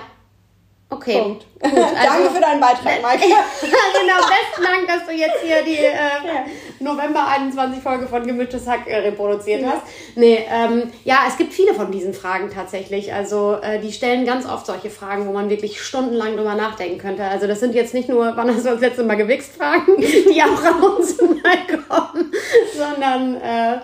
Okay. 0.91 1.21
Punkt. 1.21 1.45
Gut, 1.61 1.73
also, 1.73 1.95
Danke 1.95 2.29
für 2.31 2.41
deinen 2.41 2.59
Beitrag, 2.59 3.01
Maike. 3.01 3.23
genau, 3.61 4.17
besten 4.27 4.61
Dank, 4.61 4.87
dass 4.87 5.07
du 5.07 5.13
jetzt 5.13 5.39
hier 5.41 5.63
die 5.63 5.77
äh, 5.77 5.93
ja. 5.93 6.45
November 6.81 7.27
21 7.27 7.81
Folge 7.81 8.07
von 8.07 8.27
Gemischtes 8.27 8.67
Hack 8.67 8.87
äh, 8.87 8.97
reproduziert 8.97 9.61
ja. 9.61 9.69
hast. 9.69 9.83
Nee, 10.17 10.45
ähm, 10.51 10.91
ja, 11.05 11.19
es 11.29 11.37
gibt 11.37 11.53
viele 11.53 11.73
von 11.73 11.93
diesen 11.93 12.13
Fragen 12.13 12.49
tatsächlich. 12.53 13.13
Also 13.13 13.55
äh, 13.61 13.79
die 13.79 13.93
stellen 13.93 14.25
ganz 14.25 14.45
oft 14.45 14.65
solche 14.65 14.89
Fragen, 14.89 15.27
wo 15.27 15.31
man 15.31 15.49
wirklich 15.49 15.81
stundenlang 15.81 16.35
drüber 16.35 16.55
nachdenken 16.55 16.97
könnte. 16.97 17.23
Also 17.23 17.47
das 17.47 17.61
sind 17.61 17.73
jetzt 17.73 17.93
nicht 17.93 18.09
nur, 18.09 18.35
wann 18.35 18.53
hast 18.53 18.65
du 18.65 18.71
das 18.71 18.81
letzte 18.81 19.05
Mal 19.05 19.15
gewichst 19.15 19.55
Fragen, 19.55 19.95
die 19.97 20.43
auch 20.43 20.61
raus 20.83 21.15
mal 21.21 21.77
kommen, 21.87 22.33
sondern 22.75 23.35
äh, 23.35 23.79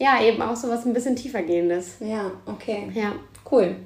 ja, 0.00 0.20
eben 0.22 0.42
auch 0.42 0.56
so 0.56 0.68
was 0.68 0.84
ein 0.84 0.92
bisschen 0.92 1.14
tiefer 1.14 1.42
gehendes. 1.42 1.98
Ja, 2.00 2.32
okay. 2.46 2.90
Ja. 2.94 3.12
Cool. 3.48 3.76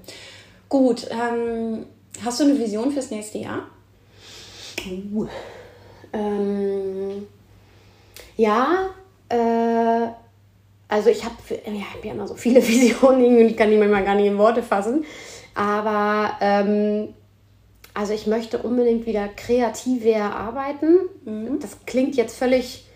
Gut, 0.70 1.06
ähm, 1.10 1.84
Hast 2.24 2.40
du 2.40 2.44
eine 2.44 2.58
Vision 2.58 2.90
fürs 2.90 3.10
nächste 3.10 3.38
Jahr? 3.38 3.66
Uh, 5.14 5.26
ähm, 6.12 7.26
ja, 8.36 8.90
äh, 9.28 10.08
also 10.88 11.10
ich 11.10 11.24
habe 11.24 11.36
ja, 11.50 11.94
hab 11.94 12.04
ja 12.04 12.12
immer 12.12 12.26
so 12.28 12.34
viele 12.34 12.66
Visionen 12.68 13.38
und 13.38 13.46
ich 13.46 13.56
kann 13.56 13.70
die 13.70 13.76
manchmal 13.76 14.04
gar 14.04 14.14
nicht 14.14 14.26
in 14.26 14.38
Worte 14.38 14.62
fassen. 14.62 15.04
Aber 15.54 16.32
ähm, 16.40 17.14
also 17.94 18.12
ich 18.12 18.26
möchte 18.26 18.58
unbedingt 18.58 19.06
wieder 19.06 19.28
kreativer 19.28 20.34
arbeiten. 20.34 20.98
Mhm. 21.24 21.60
Das 21.60 21.78
klingt 21.86 22.16
jetzt 22.16 22.36
völlig 22.36 22.86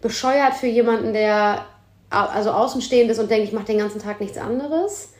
bescheuert 0.00 0.54
für 0.54 0.66
jemanden, 0.66 1.12
der 1.12 1.66
also 2.08 2.50
außenstehend 2.50 3.10
ist 3.10 3.18
und 3.18 3.30
denkt, 3.30 3.48
ich 3.48 3.52
mache 3.52 3.66
den 3.66 3.78
ganzen 3.78 4.00
Tag 4.00 4.20
nichts 4.20 4.38
anderes 4.38 5.10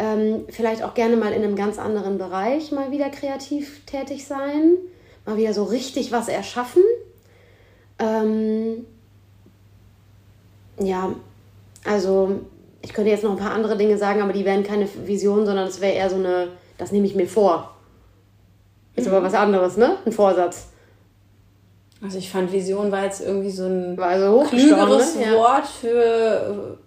ähm, 0.00 0.46
vielleicht 0.48 0.82
auch 0.82 0.94
gerne 0.94 1.16
mal 1.16 1.32
in 1.32 1.44
einem 1.44 1.56
ganz 1.56 1.78
anderen 1.78 2.16
Bereich 2.16 2.72
mal 2.72 2.90
wieder 2.90 3.10
kreativ 3.10 3.84
tätig 3.84 4.26
sein, 4.26 4.78
mal 5.26 5.36
wieder 5.36 5.52
so 5.52 5.64
richtig 5.64 6.10
was 6.10 6.28
erschaffen. 6.28 6.82
Ähm, 7.98 8.86
ja, 10.80 11.14
also 11.84 12.40
ich 12.80 12.94
könnte 12.94 13.10
jetzt 13.10 13.24
noch 13.24 13.32
ein 13.32 13.36
paar 13.36 13.52
andere 13.52 13.76
Dinge 13.76 13.98
sagen, 13.98 14.22
aber 14.22 14.32
die 14.32 14.46
wären 14.46 14.62
keine 14.62 14.88
Vision, 15.06 15.44
sondern 15.44 15.68
es 15.68 15.82
wäre 15.82 15.92
eher 15.92 16.08
so 16.08 16.16
eine, 16.16 16.48
das 16.78 16.92
nehme 16.92 17.06
ich 17.06 17.14
mir 17.14 17.26
vor. 17.26 17.76
Ist 18.96 19.06
mhm. 19.06 19.12
aber 19.12 19.26
was 19.26 19.34
anderes, 19.34 19.76
ne? 19.76 19.98
Ein 20.06 20.12
Vorsatz. 20.12 20.68
Also 22.02 22.16
ich 22.16 22.30
fand 22.30 22.50
Vision 22.50 22.90
war 22.90 23.04
jetzt 23.04 23.20
irgendwie 23.20 23.50
so 23.50 23.66
ein 23.66 23.98
war 23.98 24.08
also 24.08 24.46
klügeres 24.48 25.16
ne? 25.16 25.34
Wort 25.34 25.66
für 25.66 26.78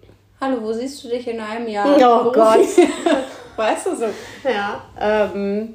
hallo, 0.44 0.58
wo 0.62 0.72
siehst 0.72 1.02
du 1.02 1.08
dich 1.08 1.26
in 1.26 1.40
einem 1.40 1.66
Jahr? 1.66 1.96
Oh 1.96 2.30
Gott. 2.30 2.60
weißt 3.56 3.86
du 3.86 3.96
so? 3.96 4.06
Ja. 4.44 4.82
Ähm, 5.00 5.74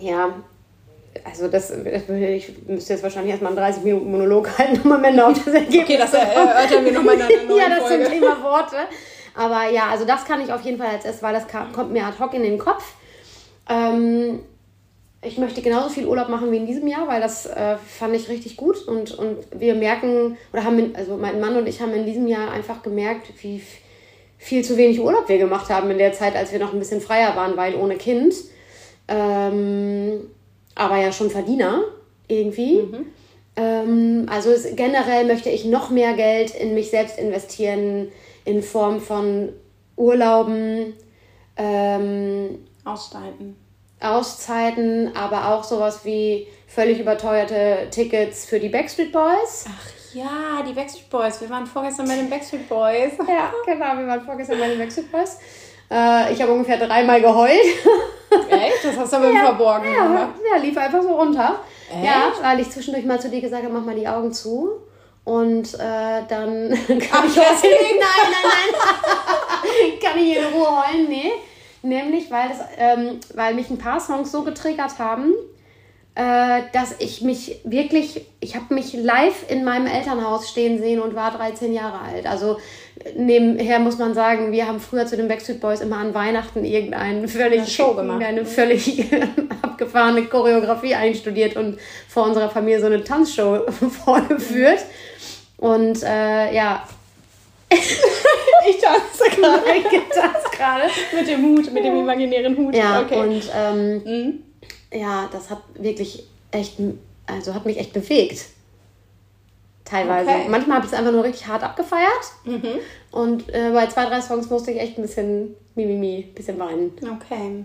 ja, 0.00 0.32
also 1.24 1.48
das, 1.48 1.70
ich 1.70 2.66
müsste 2.66 2.94
jetzt 2.94 3.02
wahrscheinlich 3.02 3.32
erstmal 3.32 3.52
einen 3.52 3.60
30 3.60 3.84
Minuten 3.84 4.10
Monolog 4.10 4.48
halten, 4.58 4.80
um 4.82 4.92
am 4.92 5.04
Ende 5.04 5.26
auf 5.26 5.44
das 5.44 5.54
Ergebnis 5.54 5.82
Okay, 5.82 5.98
das 5.98 6.14
erörtern 6.14 6.84
wir 6.84 6.92
nochmal 6.92 7.16
in 7.16 7.22
einer 7.22 7.42
neuen 7.44 7.48
Ja, 7.58 7.68
das 7.68 7.86
Folge. 7.86 8.04
zum 8.04 8.12
Thema 8.12 8.42
Worte. 8.42 8.76
Aber 9.34 9.68
ja, 9.70 9.88
also 9.90 10.04
das 10.04 10.24
kann 10.24 10.40
ich 10.42 10.52
auf 10.52 10.62
jeden 10.62 10.78
Fall 10.78 10.88
als 10.88 11.04
erstes, 11.04 11.22
weil 11.22 11.34
das 11.34 11.44
kommt 11.48 11.92
mir 11.92 12.04
ad 12.04 12.18
hoc 12.18 12.34
in 12.34 12.42
den 12.42 12.58
Kopf. 12.58 12.94
Ähm, 13.68 14.40
ich 15.24 15.38
möchte 15.38 15.62
genauso 15.62 15.88
viel 15.88 16.06
Urlaub 16.06 16.28
machen 16.28 16.50
wie 16.50 16.56
in 16.56 16.66
diesem 16.66 16.88
Jahr, 16.88 17.06
weil 17.06 17.20
das 17.20 17.46
äh, 17.46 17.76
fand 17.76 18.14
ich 18.16 18.28
richtig 18.28 18.56
gut. 18.56 18.86
Und, 18.88 19.12
und 19.16 19.38
wir 19.52 19.76
merken, 19.76 20.36
oder 20.52 20.64
haben, 20.64 20.94
also 20.96 21.16
mein 21.16 21.40
Mann 21.40 21.56
und 21.56 21.68
ich 21.68 21.80
haben 21.80 21.94
in 21.94 22.04
diesem 22.04 22.26
Jahr 22.26 22.50
einfach 22.50 22.82
gemerkt, 22.82 23.32
wie 23.40 23.62
viel 24.36 24.64
zu 24.64 24.76
wenig 24.76 25.00
Urlaub 25.00 25.28
wir 25.28 25.38
gemacht 25.38 25.70
haben 25.70 25.90
in 25.92 25.98
der 25.98 26.12
Zeit, 26.12 26.34
als 26.34 26.50
wir 26.50 26.58
noch 26.58 26.72
ein 26.72 26.80
bisschen 26.80 27.00
freier 27.00 27.36
waren, 27.36 27.56
weil 27.56 27.76
ohne 27.76 27.96
Kind. 27.96 28.34
Ähm, 29.06 30.28
aber 30.74 30.96
ja 30.96 31.12
schon 31.12 31.30
Verdiener 31.30 31.84
irgendwie. 32.26 32.82
Mhm. 32.82 33.06
Ähm, 33.54 34.26
also 34.28 34.50
es, 34.50 34.74
generell 34.74 35.26
möchte 35.26 35.50
ich 35.50 35.64
noch 35.64 35.90
mehr 35.90 36.14
Geld 36.14 36.52
in 36.52 36.74
mich 36.74 36.90
selbst 36.90 37.16
investieren 37.18 38.08
in 38.44 38.60
Form 38.60 39.00
von 39.00 39.50
Urlauben. 39.94 40.94
Ähm, 41.56 42.58
Aussteigen 42.84 43.61
Auszeiten, 44.02 45.16
aber 45.16 45.48
auch 45.48 45.64
sowas 45.64 46.04
wie 46.04 46.48
völlig 46.66 46.98
überteuerte 47.00 47.88
Tickets 47.90 48.46
für 48.46 48.58
die 48.58 48.68
Backstreet 48.68 49.12
Boys. 49.12 49.66
Ach 49.68 50.14
ja, 50.14 50.62
die 50.66 50.72
Backstreet 50.72 51.08
Boys. 51.08 51.40
Wir 51.40 51.48
waren 51.48 51.66
vorgestern 51.66 52.06
bei 52.06 52.16
den 52.16 52.28
Backstreet 52.28 52.68
Boys. 52.68 53.12
ja, 53.26 53.52
genau, 53.64 53.96
wir 53.96 54.06
waren 54.06 54.20
vorgestern 54.22 54.58
bei 54.58 54.68
den 54.68 54.78
Backstreet 54.78 55.10
Boys. 55.10 55.38
Äh, 55.90 56.32
ich 56.32 56.40
habe 56.40 56.52
ungefähr 56.52 56.78
dreimal 56.78 57.20
geheult. 57.20 57.64
Echt? 58.50 58.84
Das 58.84 58.96
hast 58.96 59.12
du 59.12 59.16
aber 59.16 59.26
ja, 59.32 59.32
im 59.32 59.46
Verborgenen 59.46 59.94
ja, 59.94 60.06
gemacht. 60.06 60.34
Ja, 60.50 60.58
lief 60.58 60.76
einfach 60.76 61.02
so 61.02 61.14
runter. 61.14 61.60
Echt? 61.90 62.04
Ja, 62.04 62.32
weil 62.42 62.60
ich 62.60 62.70
zwischendurch 62.70 63.04
mal 63.04 63.20
zu 63.20 63.30
dir 63.30 63.40
gesagt 63.40 63.64
habe, 63.64 63.72
mach 63.72 63.84
mal 63.84 63.94
die 63.94 64.08
Augen 64.08 64.32
zu. 64.32 64.70
Und 65.24 65.74
äh, 65.74 66.22
dann 66.28 66.70
kann 66.86 66.98
Ach, 67.12 67.24
ich 67.24 67.34
deswegen? 67.34 67.98
Nein, 68.00 68.30
nein, 68.30 68.50
nein. 68.72 69.98
kann 70.02 70.18
ich 70.18 70.36
in 70.36 70.44
Ruhe 70.44 70.68
heulen? 70.68 71.08
Nee. 71.08 71.32
Nämlich, 71.82 72.30
weil, 72.30 72.48
das, 72.48 72.58
ähm, 72.78 73.18
weil 73.34 73.54
mich 73.54 73.70
ein 73.70 73.78
paar 73.78 74.00
Songs 74.00 74.30
so 74.30 74.42
getriggert 74.44 74.98
haben, 74.98 75.34
äh, 76.14 76.62
dass 76.72 76.94
ich 76.98 77.22
mich 77.22 77.60
wirklich, 77.64 78.26
ich 78.40 78.54
habe 78.54 78.74
mich 78.74 78.92
live 78.92 79.48
in 79.48 79.64
meinem 79.64 79.86
Elternhaus 79.86 80.48
stehen 80.48 80.78
sehen 80.78 81.00
und 81.00 81.14
war 81.14 81.30
13 81.30 81.72
Jahre 81.72 82.00
alt. 82.00 82.26
Also 82.26 82.58
nebenher 83.16 83.78
muss 83.78 83.98
man 83.98 84.12
sagen, 84.12 84.52
wir 84.52 84.66
haben 84.66 84.78
früher 84.78 85.06
zu 85.06 85.16
den 85.16 85.26
Backstreet 85.26 85.60
Boys 85.60 85.80
immer 85.80 85.96
an 85.96 86.12
Weihnachten 86.12 86.64
irgendeine 86.64 87.26
völlig, 87.28 87.74
Show 87.74 87.94
gemacht. 87.94 88.22
eine 88.26 88.44
völlig 88.44 89.06
abgefahrene 89.62 90.26
Choreografie 90.26 90.94
einstudiert 90.94 91.56
und 91.56 91.78
vor 92.08 92.26
unserer 92.26 92.50
Familie 92.50 92.80
so 92.80 92.86
eine 92.86 93.02
Tanzshow 93.02 93.62
vorgeführt. 94.04 94.84
Und 95.56 96.02
äh, 96.02 96.54
ja, 96.54 96.86
ich 98.68 98.78
tanze 98.78 99.40
gerade. 99.40 99.62
ich 99.76 100.14
tanze 100.14 100.56
gerade. 100.56 100.84
mit 101.14 101.28
dem 101.28 101.42
Hut, 101.42 101.72
mit 101.72 101.84
dem 101.84 101.96
imaginären 101.96 102.56
Hut. 102.56 102.74
Ja, 102.74 103.02
okay. 103.02 103.18
und 103.18 103.50
ähm, 103.54 104.02
mhm. 104.04 104.42
ja, 104.92 105.28
das 105.32 105.50
hat 105.50 105.62
wirklich 105.74 106.24
echt, 106.50 106.78
also 107.26 107.54
hat 107.54 107.66
mich 107.66 107.78
echt 107.78 107.92
bewegt. 107.92 108.46
Teilweise. 109.84 110.30
Okay. 110.30 110.48
Manchmal 110.48 110.76
habe 110.76 110.86
ich 110.86 110.92
es 110.92 110.98
einfach 110.98 111.12
nur 111.12 111.24
richtig 111.24 111.46
hart 111.46 111.62
abgefeiert. 111.62 112.32
Mhm. 112.44 112.78
Und 113.10 113.48
äh, 113.52 113.70
bei 113.72 113.86
zwei, 113.88 114.06
drei 114.06 114.20
Songs 114.20 114.48
musste 114.48 114.70
ich 114.70 114.80
echt 114.80 114.96
ein 114.96 115.02
bisschen 115.02 115.54
mimimi, 115.74 116.26
ein 116.28 116.34
bisschen 116.34 116.58
weinen. 116.58 116.92
Okay. 117.02 117.64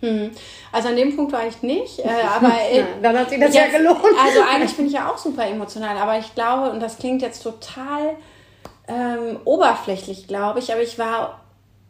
Hm. 0.00 0.32
Also 0.72 0.88
an 0.88 0.96
dem 0.96 1.14
Punkt 1.14 1.32
war 1.32 1.46
ich 1.46 1.62
nicht, 1.62 2.00
äh, 2.00 2.08
aber 2.36 2.48
ja, 2.48 2.84
dann 3.00 3.16
hat 3.16 3.30
sich 3.30 3.38
das 3.38 3.54
jetzt, 3.54 3.72
ja 3.72 3.78
gelohnt. 3.78 4.02
Also 4.20 4.40
eigentlich 4.42 4.72
bin 4.76 4.86
ich 4.86 4.94
ja 4.94 5.08
auch 5.08 5.16
super 5.16 5.46
emotional, 5.46 5.96
aber 5.96 6.18
ich 6.18 6.34
glaube, 6.34 6.70
und 6.70 6.80
das 6.80 6.98
klingt 6.98 7.22
jetzt 7.22 7.42
total 7.42 8.16
ähm, 8.92 9.40
oberflächlich, 9.44 10.26
glaube 10.26 10.58
ich, 10.58 10.72
aber 10.72 10.82
ich 10.82 10.98
war 10.98 11.40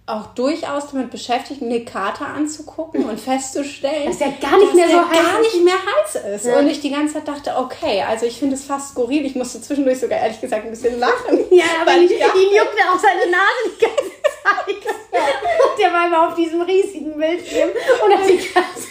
auch 0.04 0.26
durchaus 0.34 0.88
damit 0.90 1.10
beschäftigt, 1.10 1.62
Nick 1.62 1.92
Carter 1.92 2.26
anzugucken 2.26 3.08
und 3.08 3.20
festzustellen, 3.20 4.06
dass 4.06 4.20
er 4.20 4.32
gar 4.32 4.58
nicht 4.58 4.74
mehr 4.74 4.88
so 4.88 4.98
heiß 4.98 5.16
gar 5.16 5.40
nicht 5.40 5.64
mehr 5.64 5.74
heiß 5.74 6.34
ist. 6.34 6.46
Ja. 6.46 6.58
Und 6.58 6.66
ich 6.66 6.80
die 6.80 6.90
ganze 6.90 7.14
Zeit 7.14 7.28
dachte, 7.28 7.56
okay, 7.56 8.02
also 8.02 8.26
ich 8.26 8.38
finde 8.38 8.56
es 8.56 8.64
fast 8.64 8.90
skurril. 8.90 9.24
Ich 9.24 9.36
musste 9.36 9.62
zwischendurch 9.62 10.00
sogar 10.00 10.18
ehrlich 10.18 10.40
gesagt 10.40 10.64
ein 10.64 10.70
bisschen 10.70 10.98
lachen. 10.98 11.38
Ja, 11.52 11.64
aber 11.82 11.92
ihn, 11.94 12.08
ihn 12.08 12.08
juckte 12.10 12.82
auch 12.90 12.98
seine 12.98 13.30
Nase 13.30 13.62
die 13.66 13.84
ganze 13.84 14.10
Zeit. 14.42 14.94
Ja. 15.12 15.20
Und 15.20 15.78
der 15.78 15.92
war 15.92 16.06
immer 16.06 16.28
auf 16.28 16.34
diesem 16.34 16.62
riesigen 16.62 17.16
Bildschirm 17.16 17.70
und 18.04 18.18
hat 18.18 18.28
die 18.28 18.38
ganze 18.38 18.88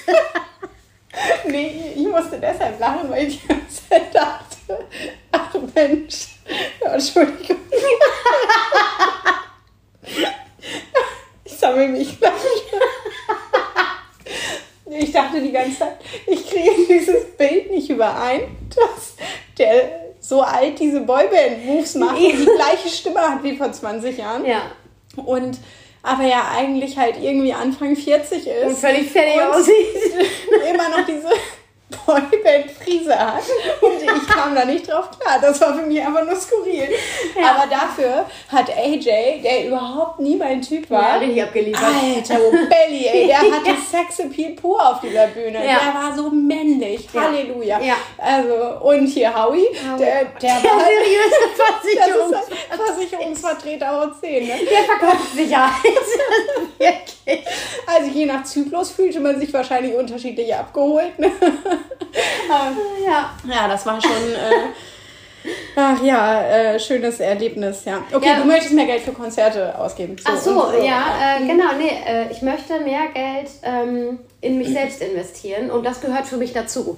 Nee, 1.45 1.93
ich 1.95 2.07
musste 2.07 2.39
deshalb 2.39 2.79
lachen, 2.79 3.09
weil 3.09 3.27
ich 3.27 3.41
die 3.41 3.47
ganze 3.47 3.89
Zeit 3.89 4.15
dachte, 4.15 4.85
ach 5.31 5.53
Mensch, 5.75 6.27
Entschuldigung. 6.81 7.57
ich 11.43 11.57
sammle 11.57 11.87
mich 11.87 12.19
gleich. 12.19 12.31
Ich 14.85 15.11
dachte 15.11 15.41
die 15.41 15.51
ganze 15.51 15.79
Zeit, 15.79 15.97
ich 16.27 16.49
kriege 16.49 16.71
dieses 16.89 17.37
Bild 17.37 17.71
nicht 17.71 17.89
überein, 17.89 18.57
dass 18.75 19.15
der 19.57 20.13
so 20.19 20.41
alt 20.41 20.79
diese 20.79 21.01
Boyband-Moves 21.01 21.95
macht 21.95 22.17
und 22.17 22.39
die 22.39 22.45
gleiche 22.45 22.89
Stimme 22.89 23.21
hat 23.21 23.43
wie 23.43 23.57
vor 23.57 23.71
20 23.71 24.17
Jahren. 24.17 24.45
Ja. 24.45 24.71
Und 25.15 25.57
aber 26.03 26.23
ja 26.23 26.49
eigentlich 26.55 26.97
halt 26.97 27.15
irgendwie 27.21 27.53
Anfang 27.53 27.95
40 27.95 28.47
ist. 28.47 28.65
Und 28.65 28.77
völlig 28.77 29.09
fertig 29.11 29.41
aussieht. 29.41 29.73
immer 30.73 30.89
noch 30.89 31.05
diese 31.05 31.29
Boyband-Frise 32.05 33.17
hat. 33.17 33.43
Und 33.81 34.01
ich 34.01 34.27
kam 34.27 34.55
da 34.55 34.65
nicht 34.65 34.89
drauf 34.89 35.09
klar. 35.19 35.39
Das 35.41 35.59
war 35.61 35.75
für 35.75 35.85
mich 35.85 36.01
einfach 36.01 36.25
nur 36.25 36.35
skurril. 36.35 36.89
Ja. 37.39 37.55
Aber 37.55 37.69
dafür 37.69 38.25
hat 38.49 38.69
AJ, 38.69 39.41
der 39.41 39.67
überhaupt 39.67 40.19
nie 40.19 40.35
mein 40.35 40.61
Typ 40.61 40.89
war. 40.89 41.01
Ja, 41.01 41.15
richtig 41.17 41.43
abgeliefert. 41.43 41.83
Alter, 41.83 42.39
oh 42.39 42.51
Belly, 42.51 43.07
ey. 43.07 43.27
Der 43.27 43.39
hatte 43.41 43.75
Sexappeal 43.89 44.53
pur 44.53 44.89
auf 44.89 45.01
dieser 45.01 45.27
Bühne. 45.27 45.65
Ja. 45.65 45.79
Der 45.79 45.93
war 45.93 46.15
so 46.15 46.29
männlich. 46.29 47.07
Halleluja. 47.13 47.79
Ja. 47.81 47.95
Also, 48.17 48.85
und 48.85 49.07
hier 49.07 49.33
Howie, 49.33 49.67
der, 49.99 50.25
der, 50.25 50.25
der 50.41 50.51
war. 50.51 50.85
Seriöse 50.85 52.41
Versicherungsvertreter 52.85 54.01
hoch 54.01 54.19
10, 54.19 54.47
ne? 54.47 54.53
Der 54.69 54.83
verkauft 54.83 55.35
Sicherheit. 55.35 55.81
Also 57.87 58.11
je 58.11 58.25
nach 58.25 58.43
Zyklus 58.43 58.91
fühlte 58.91 59.19
man 59.19 59.39
sich 59.39 59.53
wahrscheinlich 59.53 59.93
unterschiedlich 59.95 60.53
abgeholt. 60.53 61.17
Ne? 61.19 61.31
ja. 63.05 63.33
ja, 63.47 63.67
das 63.67 63.85
war 63.85 64.01
schon. 64.01 64.11
Äh, 64.11 65.49
ach 65.75 66.01
ja, 66.03 66.41
äh, 66.43 66.79
schönes 66.79 67.19
Erlebnis, 67.19 67.85
ja. 67.85 68.03
Okay, 68.13 68.27
ja. 68.27 68.35
du 68.39 68.45
möchtest 68.45 68.73
mehr 68.73 68.85
Geld 68.85 69.01
für 69.01 69.11
Konzerte 69.11 69.77
ausgeben. 69.77 70.17
So, 70.17 70.29
ach 70.31 70.37
so, 70.37 70.71
so. 70.71 70.83
ja, 70.83 71.37
äh, 71.37 71.47
genau. 71.47 71.73
Nee, 71.77 71.91
äh, 72.05 72.31
ich 72.31 72.41
möchte 72.41 72.79
mehr 72.79 73.07
Geld 73.13 73.49
ähm, 73.63 74.19
in 74.41 74.57
mich 74.57 74.69
selbst 74.73 75.01
investieren 75.01 75.71
und 75.71 75.85
das 75.85 76.01
gehört 76.01 76.27
für 76.27 76.37
mich 76.37 76.53
dazu. 76.53 76.97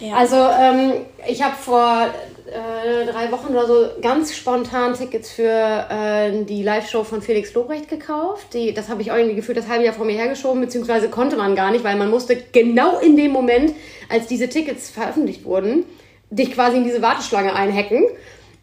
Ja. 0.00 0.14
Also 0.14 0.36
ähm, 0.36 0.92
ich 1.26 1.42
habe 1.42 1.56
vor 1.56 2.08
äh, 2.46 3.06
drei 3.06 3.32
Wochen 3.32 3.52
oder 3.52 3.66
so 3.66 3.88
ganz 4.00 4.34
spontan 4.34 4.94
Tickets 4.94 5.30
für 5.30 5.42
äh, 5.90 6.44
die 6.44 6.62
Live-Show 6.62 7.02
von 7.04 7.22
Felix 7.22 7.52
Lobrecht 7.54 7.88
gekauft. 7.88 8.54
Die, 8.54 8.72
das 8.72 8.88
habe 8.88 9.02
ich 9.02 9.10
auch 9.10 9.16
irgendwie 9.16 9.36
gefühlt 9.36 9.58
das 9.58 9.68
halbe 9.68 9.84
Jahr 9.84 9.94
vor 9.94 10.04
mir 10.06 10.16
hergeschoben, 10.16 10.60
beziehungsweise 10.60 11.08
konnte 11.08 11.36
man 11.36 11.56
gar 11.56 11.70
nicht, 11.70 11.82
weil 11.82 11.96
man 11.96 12.10
musste 12.10 12.36
genau 12.52 12.98
in 12.98 13.16
dem 13.16 13.32
Moment, 13.32 13.74
als 14.08 14.26
diese 14.26 14.48
Tickets 14.48 14.90
veröffentlicht 14.90 15.44
wurden, 15.44 15.84
dich 16.30 16.52
quasi 16.52 16.76
in 16.76 16.84
diese 16.84 17.02
Warteschlange 17.02 17.54
einhacken. 17.54 18.04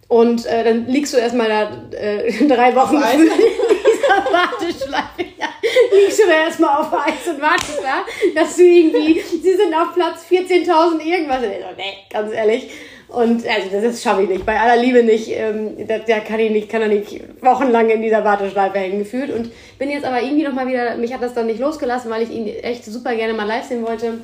Und 0.07 0.45
äh, 0.45 0.63
dann 0.63 0.87
liegst 0.87 1.13
du 1.13 1.17
erstmal 1.17 1.49
da 1.49 1.97
äh, 1.97 2.31
drei 2.47 2.75
Wochen 2.75 2.95
in 3.13 3.21
dieser 3.21 4.31
Warteschlange. 4.31 5.32
Liegst 5.93 6.19
du 6.19 6.23
da 6.27 6.33
erstmal 6.33 6.81
auf 6.81 6.93
Eis 6.93 7.27
und 7.27 7.41
wartest 7.41 7.79
da, 7.81 8.05
dass 8.35 8.55
du 8.55 8.63
irgendwie, 8.63 9.21
sie 9.21 9.55
sind 9.55 9.73
auf 9.73 9.93
Platz 9.93 10.25
14.000 10.29 10.99
irgendwas. 11.01 11.43
Und 11.43 11.51
ich 11.51 11.59
so, 11.59 11.75
nee, 11.77 11.93
ganz 12.09 12.33
ehrlich. 12.33 12.69
Und 13.13 13.47
also 13.47 13.69
das, 13.71 13.83
das 13.83 14.01
schaffe 14.01 14.23
ich 14.23 14.29
nicht. 14.29 14.45
Bei 14.45 14.59
aller 14.59 14.81
Liebe 14.81 15.03
nicht. 15.03 15.29
Ähm, 15.29 15.87
da, 15.87 15.99
da, 15.99 16.19
kann 16.19 16.39
ich 16.39 16.51
nicht, 16.51 16.69
kann 16.69 16.81
er 16.81 16.87
nicht 16.87 17.21
wochenlang 17.41 17.89
in 17.89 18.01
dieser 18.01 18.23
Warteschleife 18.23 18.79
hängen 18.79 18.99
gefühlt. 18.99 19.29
Und 19.29 19.51
bin 19.77 19.91
jetzt 19.91 20.05
aber 20.05 20.21
irgendwie 20.21 20.43
nochmal 20.43 20.67
wieder, 20.67 20.97
mich 20.97 21.13
hat 21.13 21.21
das 21.21 21.35
dann 21.35 21.45
nicht 21.45 21.59
losgelassen, 21.59 22.09
weil 22.09 22.23
ich 22.23 22.31
ihn 22.31 22.47
echt 22.47 22.85
super 22.85 23.15
gerne 23.15 23.33
mal 23.33 23.45
live 23.45 23.65
sehen 23.65 23.85
wollte. 23.85 24.21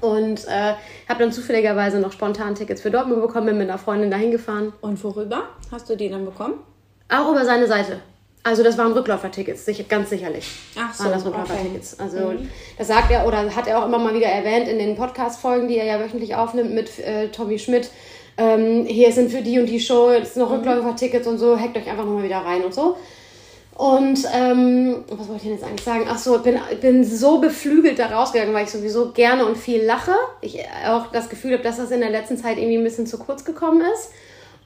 Und 0.00 0.46
äh, 0.46 0.72
habe 1.08 1.18
dann 1.18 1.30
zufälligerweise 1.30 2.00
noch 2.00 2.12
spontan 2.12 2.54
Tickets 2.54 2.80
für 2.80 2.90
Dortmund 2.90 3.20
bekommen, 3.20 3.46
bin 3.46 3.58
mit 3.58 3.68
einer 3.68 3.78
Freundin 3.78 4.10
dahin 4.10 4.30
gefahren. 4.30 4.72
Und 4.80 5.02
worüber 5.04 5.50
hast 5.70 5.90
du 5.90 5.94
die 5.96 6.08
dann 6.08 6.24
bekommen? 6.24 6.54
Auch 7.10 7.30
über 7.30 7.44
seine 7.44 7.66
Seite. 7.66 8.00
Also 8.46 8.62
das 8.62 8.78
waren 8.78 8.92
Rückläufertickets, 8.92 9.64
sicher, 9.64 9.82
ganz 9.88 10.08
sicherlich. 10.08 10.46
Ach 10.78 10.94
so, 10.94 11.02
waren 11.02 11.14
das 11.14 11.26
Rückläufertickets. 11.26 11.94
Okay. 11.94 12.02
Also 12.04 12.30
mhm. 12.30 12.48
das 12.78 12.86
sagt 12.86 13.10
er 13.10 13.26
oder 13.26 13.38
hat 13.56 13.66
er 13.66 13.80
auch 13.80 13.86
immer 13.86 13.98
mal 13.98 14.14
wieder 14.14 14.28
erwähnt 14.28 14.68
in 14.68 14.78
den 14.78 14.94
Podcast-Folgen, 14.94 15.66
die 15.66 15.76
er 15.78 15.84
ja 15.84 15.98
wöchentlich 15.98 16.36
aufnimmt 16.36 16.72
mit 16.72 16.96
äh, 17.00 17.26
Tommy 17.30 17.58
Schmidt. 17.58 17.90
Ähm, 18.36 18.84
hier 18.86 19.10
sind 19.10 19.32
für 19.32 19.42
die 19.42 19.58
und 19.58 19.66
die 19.66 19.80
Show 19.80 20.12
jetzt 20.12 20.36
noch 20.36 20.50
mhm. 20.50 20.58
Rückläufertickets 20.58 21.26
und 21.26 21.38
so, 21.38 21.58
hackt 21.58 21.76
euch 21.76 21.90
einfach 21.90 22.04
nochmal 22.04 22.22
wieder 22.22 22.38
rein 22.38 22.64
und 22.64 22.72
so. 22.72 22.96
Und 23.74 24.20
ähm, 24.32 25.02
was 25.10 25.26
wollte 25.26 25.38
ich 25.38 25.42
denn 25.42 25.52
jetzt 25.54 25.64
eigentlich 25.64 25.84
sagen? 25.84 26.06
Ach 26.08 26.18
so, 26.18 26.36
ich 26.36 26.42
bin, 26.42 26.60
bin 26.80 27.02
so 27.02 27.40
beflügelt 27.40 27.98
da 27.98 28.06
rausgegangen, 28.06 28.54
weil 28.54 28.66
ich 28.66 28.70
sowieso 28.70 29.10
gerne 29.10 29.44
und 29.44 29.58
viel 29.58 29.82
lache. 29.82 30.14
Ich 30.40 30.60
auch 30.88 31.08
das 31.08 31.28
Gefühl 31.28 31.54
habe, 31.54 31.64
dass 31.64 31.78
das 31.78 31.90
in 31.90 31.98
der 31.98 32.10
letzten 32.10 32.36
Zeit 32.36 32.58
irgendwie 32.58 32.78
ein 32.78 32.84
bisschen 32.84 33.08
zu 33.08 33.18
kurz 33.18 33.44
gekommen 33.44 33.82
ist. 33.92 34.12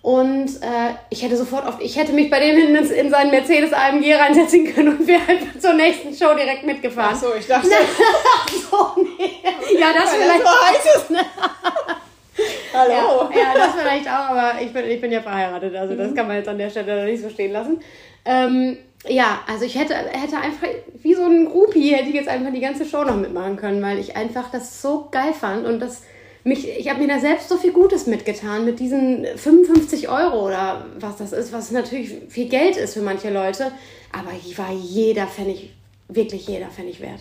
Und 0.02 0.48
äh, 0.62 0.94
ich 1.10 1.22
hätte 1.22 1.36
sofort 1.36 1.66
auf, 1.66 1.78
ich 1.78 1.96
hätte 1.96 2.12
mich 2.12 2.30
bei 2.30 2.40
dem 2.40 2.56
hinten 2.56 2.76
in, 2.76 2.90
in 2.90 3.10
seinen 3.10 3.30
Mercedes 3.30 3.72
AMG 3.72 4.14
reinsetzen 4.14 4.72
können 4.72 4.96
und 4.96 5.06
wäre 5.06 5.20
einfach 5.28 5.58
zur 5.58 5.74
nächsten 5.74 6.14
Show 6.14 6.34
direkt 6.34 6.64
mitgefahren. 6.64 7.14
Ach 7.14 7.20
so, 7.20 7.34
ich 7.38 7.46
dachte. 7.46 7.68
so, 8.70 9.02
nee. 9.18 9.78
Ja, 9.78 9.92
das 9.92 10.12
Weil 10.12 10.20
vielleicht. 10.20 10.44
Das 10.44 10.52
so 10.52 10.66
heiß 10.66 10.96
ist, 10.96 11.10
ne? 11.10 11.20
Hallo. 12.72 13.30
Ja, 13.34 13.38
ja, 13.38 13.54
das 13.54 13.74
vielleicht 13.74 14.08
auch, 14.08 14.30
aber 14.30 14.54
ich 14.62 14.72
bin, 14.72 14.88
ich 14.88 15.00
bin 15.00 15.12
ja 15.12 15.20
verheiratet, 15.20 15.74
also 15.76 15.92
mhm. 15.92 15.98
das 15.98 16.14
kann 16.14 16.26
man 16.26 16.36
jetzt 16.36 16.48
an 16.48 16.56
der 16.56 16.70
Stelle 16.70 17.04
nicht 17.04 17.22
so 17.22 17.28
stehen 17.28 17.52
lassen. 17.52 17.82
Ähm, 18.24 18.78
ja, 19.06 19.40
also 19.46 19.64
ich 19.64 19.78
hätte, 19.78 19.94
hätte 19.94 20.36
einfach, 20.36 20.66
wie 20.94 21.14
so 21.14 21.24
ein 21.24 21.46
Groupie, 21.46 21.94
hätte 21.94 22.08
ich 22.08 22.14
jetzt 22.14 22.28
einfach 22.28 22.52
die 22.52 22.60
ganze 22.60 22.84
Show 22.86 23.04
noch 23.04 23.16
mitmachen 23.16 23.56
können, 23.56 23.82
weil 23.82 23.98
ich 23.98 24.16
einfach 24.16 24.50
das 24.50 24.80
so 24.80 25.08
geil 25.10 25.32
fand 25.32 25.66
und 25.66 25.80
das 25.80 26.04
mich, 26.44 26.68
ich 26.68 26.88
habe 26.88 27.00
mir 27.00 27.08
da 27.08 27.18
selbst 27.20 27.48
so 27.48 27.56
viel 27.56 27.72
Gutes 27.72 28.06
mitgetan 28.06 28.64
mit 28.64 28.80
diesen 28.80 29.26
55 29.36 30.08
Euro 30.08 30.46
oder 30.46 30.86
was 30.98 31.16
das 31.16 31.32
ist, 31.32 31.52
was 31.52 31.70
natürlich 31.70 32.14
viel 32.28 32.48
Geld 32.48 32.76
ist 32.76 32.94
für 32.94 33.02
manche 33.02 33.30
Leute. 33.30 33.72
Aber 34.12 34.30
war 34.56 34.72
jeder 34.72 35.26
Pfennig, 35.26 35.72
wirklich 36.08 36.46
jeder 36.48 36.68
Pfennig 36.68 37.00
wert. 37.00 37.20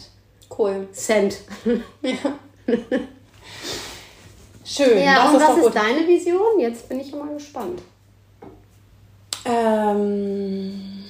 Cool. 0.57 0.87
Cent. 0.91 1.39
Ja. 2.01 2.75
Schön. 4.63 4.99
Ja, 5.03 5.23
das 5.23 5.33
und 5.33 5.41
ist 5.41 5.47
was 5.47 5.65
ist 5.65 5.75
deine 5.75 6.07
Vision? 6.07 6.59
Jetzt 6.59 6.87
bin 6.87 6.99
ich 6.99 7.11
mal 7.11 7.33
gespannt. 7.33 7.81
Ähm, 9.45 11.05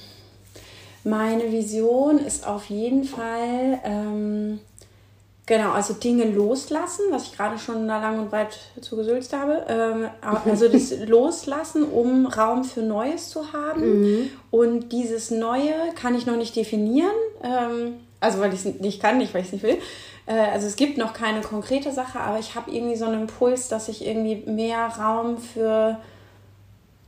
meine 1.04 1.52
Vision 1.52 2.18
ist 2.18 2.46
auf 2.46 2.64
jeden 2.70 3.04
Fall. 3.04 3.80
Ähm, 3.84 4.60
Genau, 5.50 5.72
also 5.72 5.94
Dinge 5.94 6.26
loslassen, 6.26 7.06
was 7.10 7.24
ich 7.24 7.36
gerade 7.36 7.58
schon 7.58 7.88
da 7.88 8.00
lang 8.00 8.20
und 8.20 8.30
breit 8.30 8.56
zu 8.80 8.94
gesülzt 8.94 9.32
habe. 9.32 9.66
Ähm, 9.68 10.08
also 10.48 10.68
das 10.68 10.96
Loslassen, 11.08 11.82
um 11.90 12.26
Raum 12.26 12.62
für 12.62 12.82
Neues 12.82 13.30
zu 13.30 13.52
haben. 13.52 14.00
Mhm. 14.00 14.30
Und 14.52 14.92
dieses 14.92 15.32
Neue 15.32 15.74
kann 15.96 16.14
ich 16.14 16.24
noch 16.24 16.36
nicht 16.36 16.54
definieren. 16.54 17.10
Ähm, 17.42 17.94
also 18.20 18.38
weil 18.38 18.54
ich 18.54 18.64
es 18.64 18.80
nicht 18.80 19.02
kann, 19.02 19.18
nicht 19.18 19.34
weil 19.34 19.40
ich 19.40 19.48
es 19.48 19.52
nicht 19.54 19.64
will. 19.64 19.78
Äh, 20.26 20.34
also 20.52 20.68
es 20.68 20.76
gibt 20.76 20.98
noch 20.98 21.14
keine 21.14 21.40
konkrete 21.40 21.90
Sache, 21.90 22.20
aber 22.20 22.38
ich 22.38 22.54
habe 22.54 22.70
irgendwie 22.70 22.94
so 22.94 23.06
einen 23.06 23.22
Impuls, 23.22 23.66
dass 23.66 23.88
ich 23.88 24.06
irgendwie 24.06 24.48
mehr 24.48 24.86
Raum 24.86 25.38
für 25.38 25.98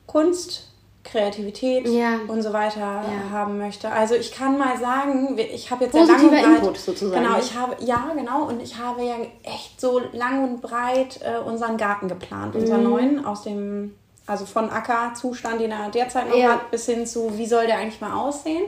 Kunst 0.09 0.72
Kreativität 1.05 1.89
ja. 1.89 2.21
und 2.29 2.43
so 2.43 2.53
weiter 2.53 2.81
ja. 2.81 3.31
haben 3.31 3.59
möchte. 3.59 3.91
Also 3.91 4.15
ich 4.15 4.33
kann 4.33 4.57
mal 4.57 4.79
sagen, 4.79 5.37
ich 5.37 5.71
habe 5.71 5.85
jetzt 5.85 5.93
Positiver 5.93 6.37
ja 6.37 6.43
lang 6.43 6.45
und 6.45 6.51
breit, 6.51 6.63
Input 6.63 6.79
sozusagen. 6.79 7.23
Genau, 7.23 7.39
ich 7.39 7.55
habe 7.55 7.77
ja 7.81 8.13
genau 8.17 8.45
und 8.49 8.63
ich 8.63 8.79
habe 8.79 9.03
ja 9.05 9.17
echt 9.43 9.81
so 9.81 10.01
lang 10.13 10.45
und 10.45 10.63
breit 10.63 11.21
äh, 11.23 11.39
unseren 11.39 11.77
Garten 11.77 12.09
geplant, 12.09 12.55
mhm. 12.55 12.61
unseren 12.61 12.83
neuen 12.85 13.25
aus 13.25 13.43
dem 13.43 13.95
also 14.27 14.47
von 14.47 14.71
Ackerzustand, 14.71 15.61
den 15.61 15.73
er 15.73 15.91
derzeit 15.91 16.29
noch 16.29 16.37
ja. 16.37 16.53
hat, 16.53 16.71
bis 16.71 16.87
hin 16.87 17.07
zu 17.07 17.37
wie 17.37 17.47
soll 17.47 17.67
der 17.67 17.79
eigentlich 17.79 18.01
mal 18.01 18.15
aussehen. 18.15 18.65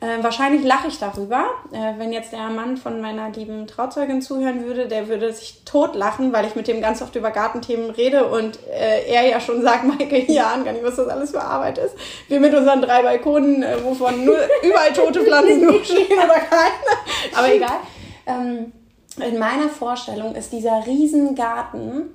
Äh, 0.00 0.22
wahrscheinlich 0.22 0.64
lache 0.64 0.86
ich 0.88 0.98
darüber. 1.00 1.46
Äh, 1.72 1.98
wenn 1.98 2.12
jetzt 2.12 2.32
der 2.32 2.48
Mann 2.50 2.76
von 2.76 3.00
meiner 3.00 3.30
lieben 3.30 3.66
Trauzeugin 3.66 4.22
zuhören 4.22 4.64
würde, 4.64 4.86
der 4.86 5.08
würde 5.08 5.32
sich 5.32 5.62
totlachen, 5.64 6.32
weil 6.32 6.46
ich 6.46 6.54
mit 6.54 6.68
dem 6.68 6.80
ganz 6.80 7.02
oft 7.02 7.16
über 7.16 7.32
Gartenthemen 7.32 7.90
rede 7.90 8.26
und 8.26 8.60
äh, 8.68 9.06
er 9.08 9.28
ja 9.28 9.40
schon 9.40 9.60
sagt, 9.62 9.84
Maike, 9.98 10.30
ja, 10.30 10.56
gar 10.58 10.72
nicht, 10.72 10.84
was 10.84 10.96
das 10.96 11.08
alles 11.08 11.32
für 11.32 11.40
Arbeit 11.40 11.78
ist. 11.78 11.96
Wir 12.28 12.38
mit 12.38 12.54
unseren 12.54 12.80
drei 12.80 13.02
Balkonen, 13.02 13.64
äh, 13.64 13.82
wovon 13.82 14.24
nur 14.24 14.36
überall 14.62 14.92
tote 14.92 15.24
Pflanzen 15.24 15.64
nur 15.64 15.84
stehen 15.84 16.16
oder 16.16 16.38
keine. 16.38 17.36
Aber 17.36 17.52
egal. 17.52 17.78
Ähm, 18.26 18.72
in 19.20 19.38
meiner 19.38 19.68
Vorstellung 19.68 20.36
ist 20.36 20.52
dieser 20.52 20.86
Riesengarten 20.86 22.14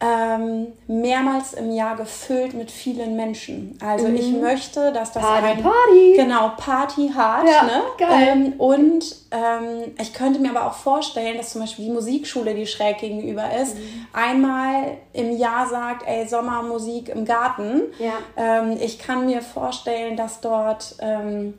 ähm, 0.00 0.68
mehrmals 0.86 1.52
im 1.52 1.70
Jahr 1.72 1.94
gefüllt 1.94 2.54
mit 2.54 2.70
vielen 2.70 3.16
Menschen. 3.16 3.78
Also 3.84 4.08
mhm. 4.08 4.16
ich 4.16 4.32
möchte, 4.32 4.92
dass 4.92 5.12
das 5.12 5.22
Party, 5.22 5.46
ein 5.46 5.62
Party. 5.62 6.14
genau 6.16 6.52
Party 6.56 7.12
hart, 7.14 7.46
ja, 7.46 7.62
ne? 7.64 7.82
Geil. 7.98 8.28
Ähm, 8.28 8.52
und 8.56 9.04
ähm, 9.30 9.92
ich 10.00 10.14
könnte 10.14 10.40
mir 10.40 10.50
aber 10.56 10.66
auch 10.66 10.74
vorstellen, 10.74 11.36
dass 11.36 11.50
zum 11.50 11.60
Beispiel 11.60 11.84
die 11.84 11.90
Musikschule, 11.90 12.54
die 12.54 12.66
schräg 12.66 12.98
gegenüber 12.98 13.44
ist, 13.54 13.76
mhm. 13.76 14.06
einmal 14.14 14.96
im 15.12 15.36
Jahr 15.36 15.68
sagt, 15.68 16.06
ey 16.06 16.26
Sommermusik 16.26 17.10
im 17.10 17.26
Garten. 17.26 17.82
Ja. 17.98 18.14
Ähm, 18.38 18.78
ich 18.80 18.98
kann 18.98 19.26
mir 19.26 19.42
vorstellen, 19.42 20.16
dass 20.16 20.40
dort 20.40 20.96
ähm, 21.00 21.58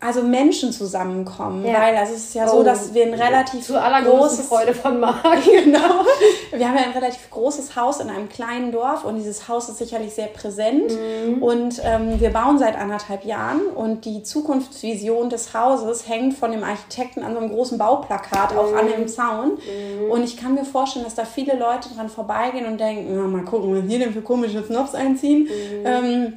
also 0.00 0.22
Menschen 0.22 0.72
zusammenkommen, 0.72 1.66
ja. 1.66 1.80
weil 1.80 1.96
also 1.96 2.14
es 2.14 2.26
ist 2.26 2.34
ja 2.34 2.46
oh. 2.46 2.58
so, 2.58 2.62
dass 2.62 2.94
wir 2.94 3.04
ein 3.04 3.14
relativ 3.14 3.66
Zu 3.66 3.72
großes 3.72 4.46
Freude 4.46 4.72
von 4.72 5.00
Marc. 5.00 5.24
genau. 5.44 6.04
Wir 6.52 6.68
haben 6.68 6.76
ja 6.76 6.84
ein 6.84 6.92
relativ 6.92 7.28
großes 7.30 7.74
Haus 7.74 7.98
in 7.98 8.08
einem 8.08 8.28
kleinen 8.28 8.70
Dorf 8.70 9.04
und 9.04 9.16
dieses 9.16 9.48
Haus 9.48 9.68
ist 9.68 9.78
sicherlich 9.78 10.14
sehr 10.14 10.28
präsent 10.28 10.92
mhm. 10.92 11.42
und 11.42 11.82
ähm, 11.82 12.20
wir 12.20 12.30
bauen 12.30 12.60
seit 12.60 12.78
anderthalb 12.78 13.24
Jahren 13.24 13.62
und 13.74 14.04
die 14.04 14.22
Zukunftsvision 14.22 15.30
des 15.30 15.52
Hauses 15.52 16.08
hängt 16.08 16.34
von 16.34 16.52
dem 16.52 16.62
Architekten 16.62 17.24
an 17.24 17.32
so 17.32 17.40
einem 17.40 17.50
großen 17.50 17.76
Bauplakat 17.76 18.52
mhm. 18.52 18.58
auch 18.58 18.72
an 18.74 18.86
dem 18.86 19.08
Zaun 19.08 19.54
mhm. 19.54 20.12
und 20.12 20.22
ich 20.22 20.36
kann 20.36 20.54
mir 20.54 20.64
vorstellen, 20.64 21.04
dass 21.04 21.16
da 21.16 21.24
viele 21.24 21.58
Leute 21.58 21.88
dran 21.96 22.08
vorbeigehen 22.08 22.66
und 22.66 22.78
denken, 22.78 23.16
na, 23.16 23.22
mal 23.22 23.44
gucken, 23.44 23.74
was 23.74 23.90
hier 23.90 23.98
denn 23.98 24.12
für 24.12 24.22
komische 24.22 24.62
Snobs 24.62 24.94
einziehen 24.94 25.48
mhm. 25.48 25.86
ähm, 25.86 26.32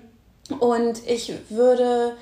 und 0.59 1.07
ich 1.07 1.31
würde 1.49 2.15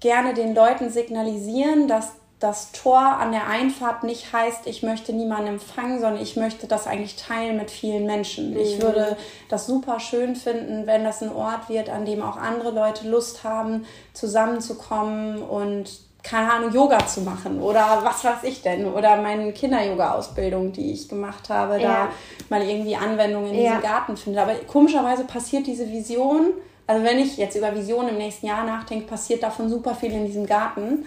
gerne 0.00 0.34
den 0.34 0.54
Leuten 0.54 0.90
signalisieren, 0.90 1.88
dass 1.88 2.12
das 2.40 2.70
Tor 2.70 3.00
an 3.00 3.32
der 3.32 3.48
Einfahrt 3.48 4.04
nicht 4.04 4.32
heißt, 4.32 4.66
ich 4.66 4.84
möchte 4.84 5.12
niemanden 5.12 5.48
empfangen, 5.48 6.00
sondern 6.00 6.22
ich 6.22 6.36
möchte 6.36 6.68
das 6.68 6.86
eigentlich 6.86 7.16
teilen 7.16 7.56
mit 7.56 7.70
vielen 7.70 8.06
Menschen. 8.06 8.50
Mhm. 8.50 8.60
Ich 8.60 8.80
würde 8.80 9.16
das 9.48 9.66
super 9.66 9.98
schön 9.98 10.36
finden, 10.36 10.86
wenn 10.86 11.02
das 11.02 11.20
ein 11.20 11.34
Ort 11.34 11.68
wird, 11.68 11.90
an 11.90 12.04
dem 12.04 12.22
auch 12.22 12.36
andere 12.36 12.70
Leute 12.70 13.08
Lust 13.08 13.42
haben, 13.42 13.86
zusammenzukommen 14.12 15.42
und 15.42 15.90
keine 16.22 16.52
Ahnung, 16.52 16.72
Yoga 16.72 17.06
zu 17.06 17.22
machen 17.22 17.60
oder 17.62 18.00
was 18.02 18.24
weiß 18.24 18.42
ich 18.42 18.62
denn 18.62 18.86
oder 18.86 19.16
meine 19.16 19.52
Kinder-Yoga-Ausbildung, 19.52 20.72
die 20.72 20.92
ich 20.92 21.08
gemacht 21.08 21.48
habe, 21.48 21.80
ja. 21.80 21.88
da 21.88 22.08
mal 22.50 22.62
irgendwie 22.62 22.96
Anwendungen 22.96 23.52
in 23.54 23.62
ja. 23.62 23.76
diesem 23.76 23.82
Garten 23.82 24.16
finde. 24.16 24.42
Aber 24.42 24.54
komischerweise 24.66 25.24
passiert 25.24 25.66
diese 25.66 25.88
Vision 25.88 26.52
also 26.88 27.04
wenn 27.04 27.18
ich 27.18 27.36
jetzt 27.36 27.54
über 27.54 27.74
Visionen 27.74 28.08
im 28.08 28.16
nächsten 28.16 28.46
Jahr 28.46 28.64
nachdenke, 28.64 29.06
passiert 29.06 29.42
davon 29.42 29.68
super 29.68 29.94
viel 29.94 30.10
in 30.10 30.26
diesem 30.26 30.46
Garten. 30.46 31.04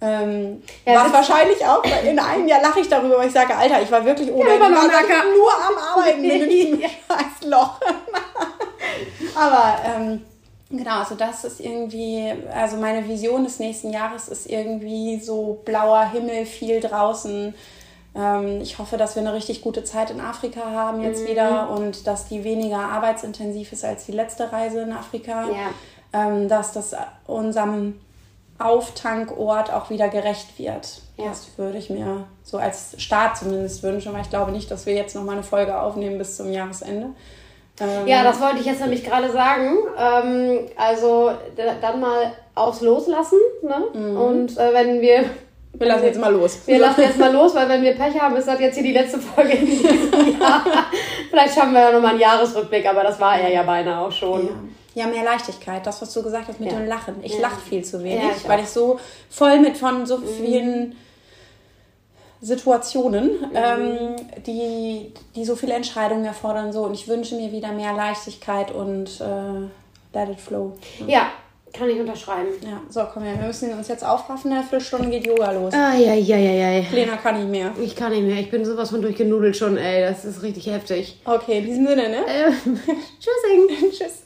Ähm, 0.00 0.62
ja, 0.84 1.04
was 1.04 1.12
wahrscheinlich 1.12 1.64
auch, 1.66 1.82
in 2.04 2.18
einem 2.18 2.46
Jahr 2.46 2.62
lache 2.62 2.80
ich 2.80 2.88
darüber, 2.88 3.18
weil 3.18 3.26
ich 3.26 3.32
sage, 3.32 3.56
Alter, 3.56 3.82
ich 3.82 3.90
war 3.90 4.04
wirklich 4.04 4.30
ohne 4.30 4.50
ja, 4.50 4.58
nur 4.58 5.52
am 5.52 5.98
Arbeiten 5.98 6.22
in 6.22 6.48
diesem 6.48 6.80
scheiß 6.80 7.48
Loch. 7.48 7.80
Aber 9.34 9.76
ähm, 9.84 10.22
genau, 10.70 11.00
also 11.00 11.16
das 11.16 11.42
ist 11.44 11.58
irgendwie, 11.58 12.32
also 12.54 12.76
meine 12.76 13.08
Vision 13.08 13.42
des 13.42 13.58
nächsten 13.58 13.90
Jahres 13.90 14.28
ist 14.28 14.46
irgendwie 14.46 15.18
so 15.18 15.60
blauer 15.64 16.08
Himmel, 16.12 16.46
viel 16.46 16.78
draußen, 16.78 17.52
ähm, 18.16 18.60
ich 18.60 18.78
hoffe, 18.78 18.96
dass 18.96 19.14
wir 19.14 19.22
eine 19.22 19.34
richtig 19.34 19.62
gute 19.62 19.84
Zeit 19.84 20.10
in 20.10 20.20
Afrika 20.20 20.70
haben 20.70 21.02
jetzt 21.02 21.24
mhm. 21.24 21.28
wieder 21.28 21.70
und 21.70 22.06
dass 22.06 22.28
die 22.28 22.44
weniger 22.44 22.78
arbeitsintensiv 22.78 23.72
ist 23.72 23.84
als 23.84 24.06
die 24.06 24.12
letzte 24.12 24.50
Reise 24.52 24.80
in 24.80 24.92
Afrika. 24.92 25.44
Ja. 25.48 25.70
Ähm, 26.12 26.48
dass 26.48 26.72
das 26.72 26.94
unserem 27.26 28.00
Auftankort 28.58 29.72
auch 29.72 29.90
wieder 29.90 30.08
gerecht 30.08 30.58
wird. 30.58 31.02
Ja. 31.18 31.26
Das 31.28 31.46
würde 31.56 31.76
ich 31.78 31.90
mir 31.90 32.24
so 32.42 32.58
als 32.58 32.94
Start 32.98 33.36
zumindest 33.36 33.82
wünschen, 33.82 34.14
weil 34.14 34.22
ich 34.22 34.30
glaube 34.30 34.52
nicht, 34.52 34.70
dass 34.70 34.86
wir 34.86 34.94
jetzt 34.94 35.14
noch 35.14 35.24
mal 35.24 35.32
eine 35.32 35.42
Folge 35.42 35.78
aufnehmen 35.78 36.16
bis 36.16 36.36
zum 36.36 36.50
Jahresende. 36.50 37.08
Ähm, 37.80 38.06
ja, 38.06 38.22
das 38.22 38.40
wollte 38.40 38.58
ich 38.60 38.66
jetzt 38.66 38.80
nämlich 38.80 39.04
gerade 39.04 39.30
sagen. 39.30 39.76
Ähm, 39.98 40.60
also 40.76 41.32
dann 41.56 42.00
mal 42.00 42.32
aufs 42.54 42.80
Loslassen. 42.80 43.38
Ne? 43.62 43.82
Mhm. 43.92 44.16
Und 44.16 44.56
äh, 44.56 44.72
wenn 44.72 45.00
wir 45.00 45.24
wir 45.78 45.86
lassen 45.86 46.04
jetzt 46.04 46.20
mal 46.20 46.32
los. 46.32 46.58
Wir 46.66 46.78
lassen 46.78 47.00
jetzt 47.02 47.18
mal 47.18 47.32
los, 47.32 47.54
weil 47.54 47.68
wenn 47.68 47.82
wir 47.82 47.92
Pech 47.94 48.18
haben, 48.18 48.36
ist 48.36 48.48
das 48.48 48.58
jetzt 48.60 48.74
hier 48.74 48.84
die 48.84 48.92
letzte 48.92 49.18
Folge 49.18 49.52
in 49.52 49.66
diesem 49.66 50.40
Jahr. 50.40 50.64
Vielleicht 51.30 51.54
schaffen 51.54 51.72
wir 51.72 51.80
ja 51.80 51.92
nochmal 51.92 52.12
einen 52.12 52.20
Jahresrückblick, 52.20 52.86
aber 52.86 53.02
das 53.02 53.20
war 53.20 53.38
er 53.38 53.52
ja 53.52 53.62
beinahe 53.62 54.06
auch 54.06 54.12
schon. 54.12 54.46
Ja. 54.94 55.04
ja 55.04 55.06
mehr 55.06 55.24
Leichtigkeit, 55.24 55.86
das, 55.86 56.00
was 56.00 56.12
du 56.12 56.22
gesagt 56.22 56.48
hast 56.48 56.60
mit 56.60 56.72
ja. 56.72 56.78
dem 56.78 56.86
Lachen. 56.86 57.16
Ich 57.22 57.34
ja. 57.34 57.40
lache 57.40 57.60
viel 57.60 57.84
zu 57.84 58.02
wenig, 58.02 58.22
ja, 58.22 58.30
ich 58.36 58.48
weil 58.48 58.60
ich 58.60 58.68
so 58.68 58.98
voll 59.28 59.60
mit 59.60 59.76
von 59.76 60.06
so 60.06 60.18
mhm. 60.18 60.26
vielen 60.26 60.96
Situationen, 62.40 63.30
mhm. 63.40 63.50
ähm, 63.54 64.16
die, 64.46 65.12
die 65.34 65.44
so 65.44 65.56
viele 65.56 65.74
Entscheidungen 65.74 66.24
erfordern. 66.24 66.72
So. 66.72 66.84
Und 66.84 66.94
ich 66.94 67.08
wünsche 67.08 67.34
mir 67.34 67.52
wieder 67.52 67.72
mehr 67.72 67.92
Leichtigkeit 67.92 68.70
und 68.70 69.20
äh, 69.20 70.16
let 70.16 70.30
it 70.30 70.40
flow. 70.40 70.72
Ja, 71.06 71.28
kann 71.76 71.88
ich 71.90 72.00
unterschreiben. 72.00 72.48
Ja, 72.62 72.80
so, 72.88 73.06
komm 73.12 73.22
her. 73.22 73.38
Wir 73.38 73.46
müssen 73.46 73.72
uns 73.72 73.88
jetzt 73.88 74.04
aufraffen. 74.04 74.52
Eine 74.52 74.62
Viertelstunde 74.62 75.10
geht 75.10 75.26
Yoga 75.26 75.52
los. 75.52 75.74
Ah, 75.74 75.94
ja, 75.94 76.14
ja, 76.14 76.36
ja, 76.36 76.70
ja. 76.72 76.84
Lena 76.92 77.16
kann 77.16 77.38
nicht 77.38 77.50
mehr. 77.50 77.72
Ich 77.80 77.94
kann 77.94 78.12
nicht 78.12 78.24
mehr. 78.24 78.38
Ich 78.40 78.50
bin 78.50 78.64
sowas 78.64 78.90
von 78.90 79.02
durchgenudelt 79.02 79.56
schon, 79.56 79.76
ey. 79.76 80.02
Das 80.02 80.24
ist 80.24 80.42
richtig 80.42 80.66
heftig. 80.66 81.20
Okay, 81.24 81.58
in 81.58 81.66
diesem 81.66 81.86
Sinne, 81.86 82.08
ne? 82.08 82.18
Äh, 82.26 82.50
tschüssing. 83.20 83.90
Tschüss. 83.92 84.25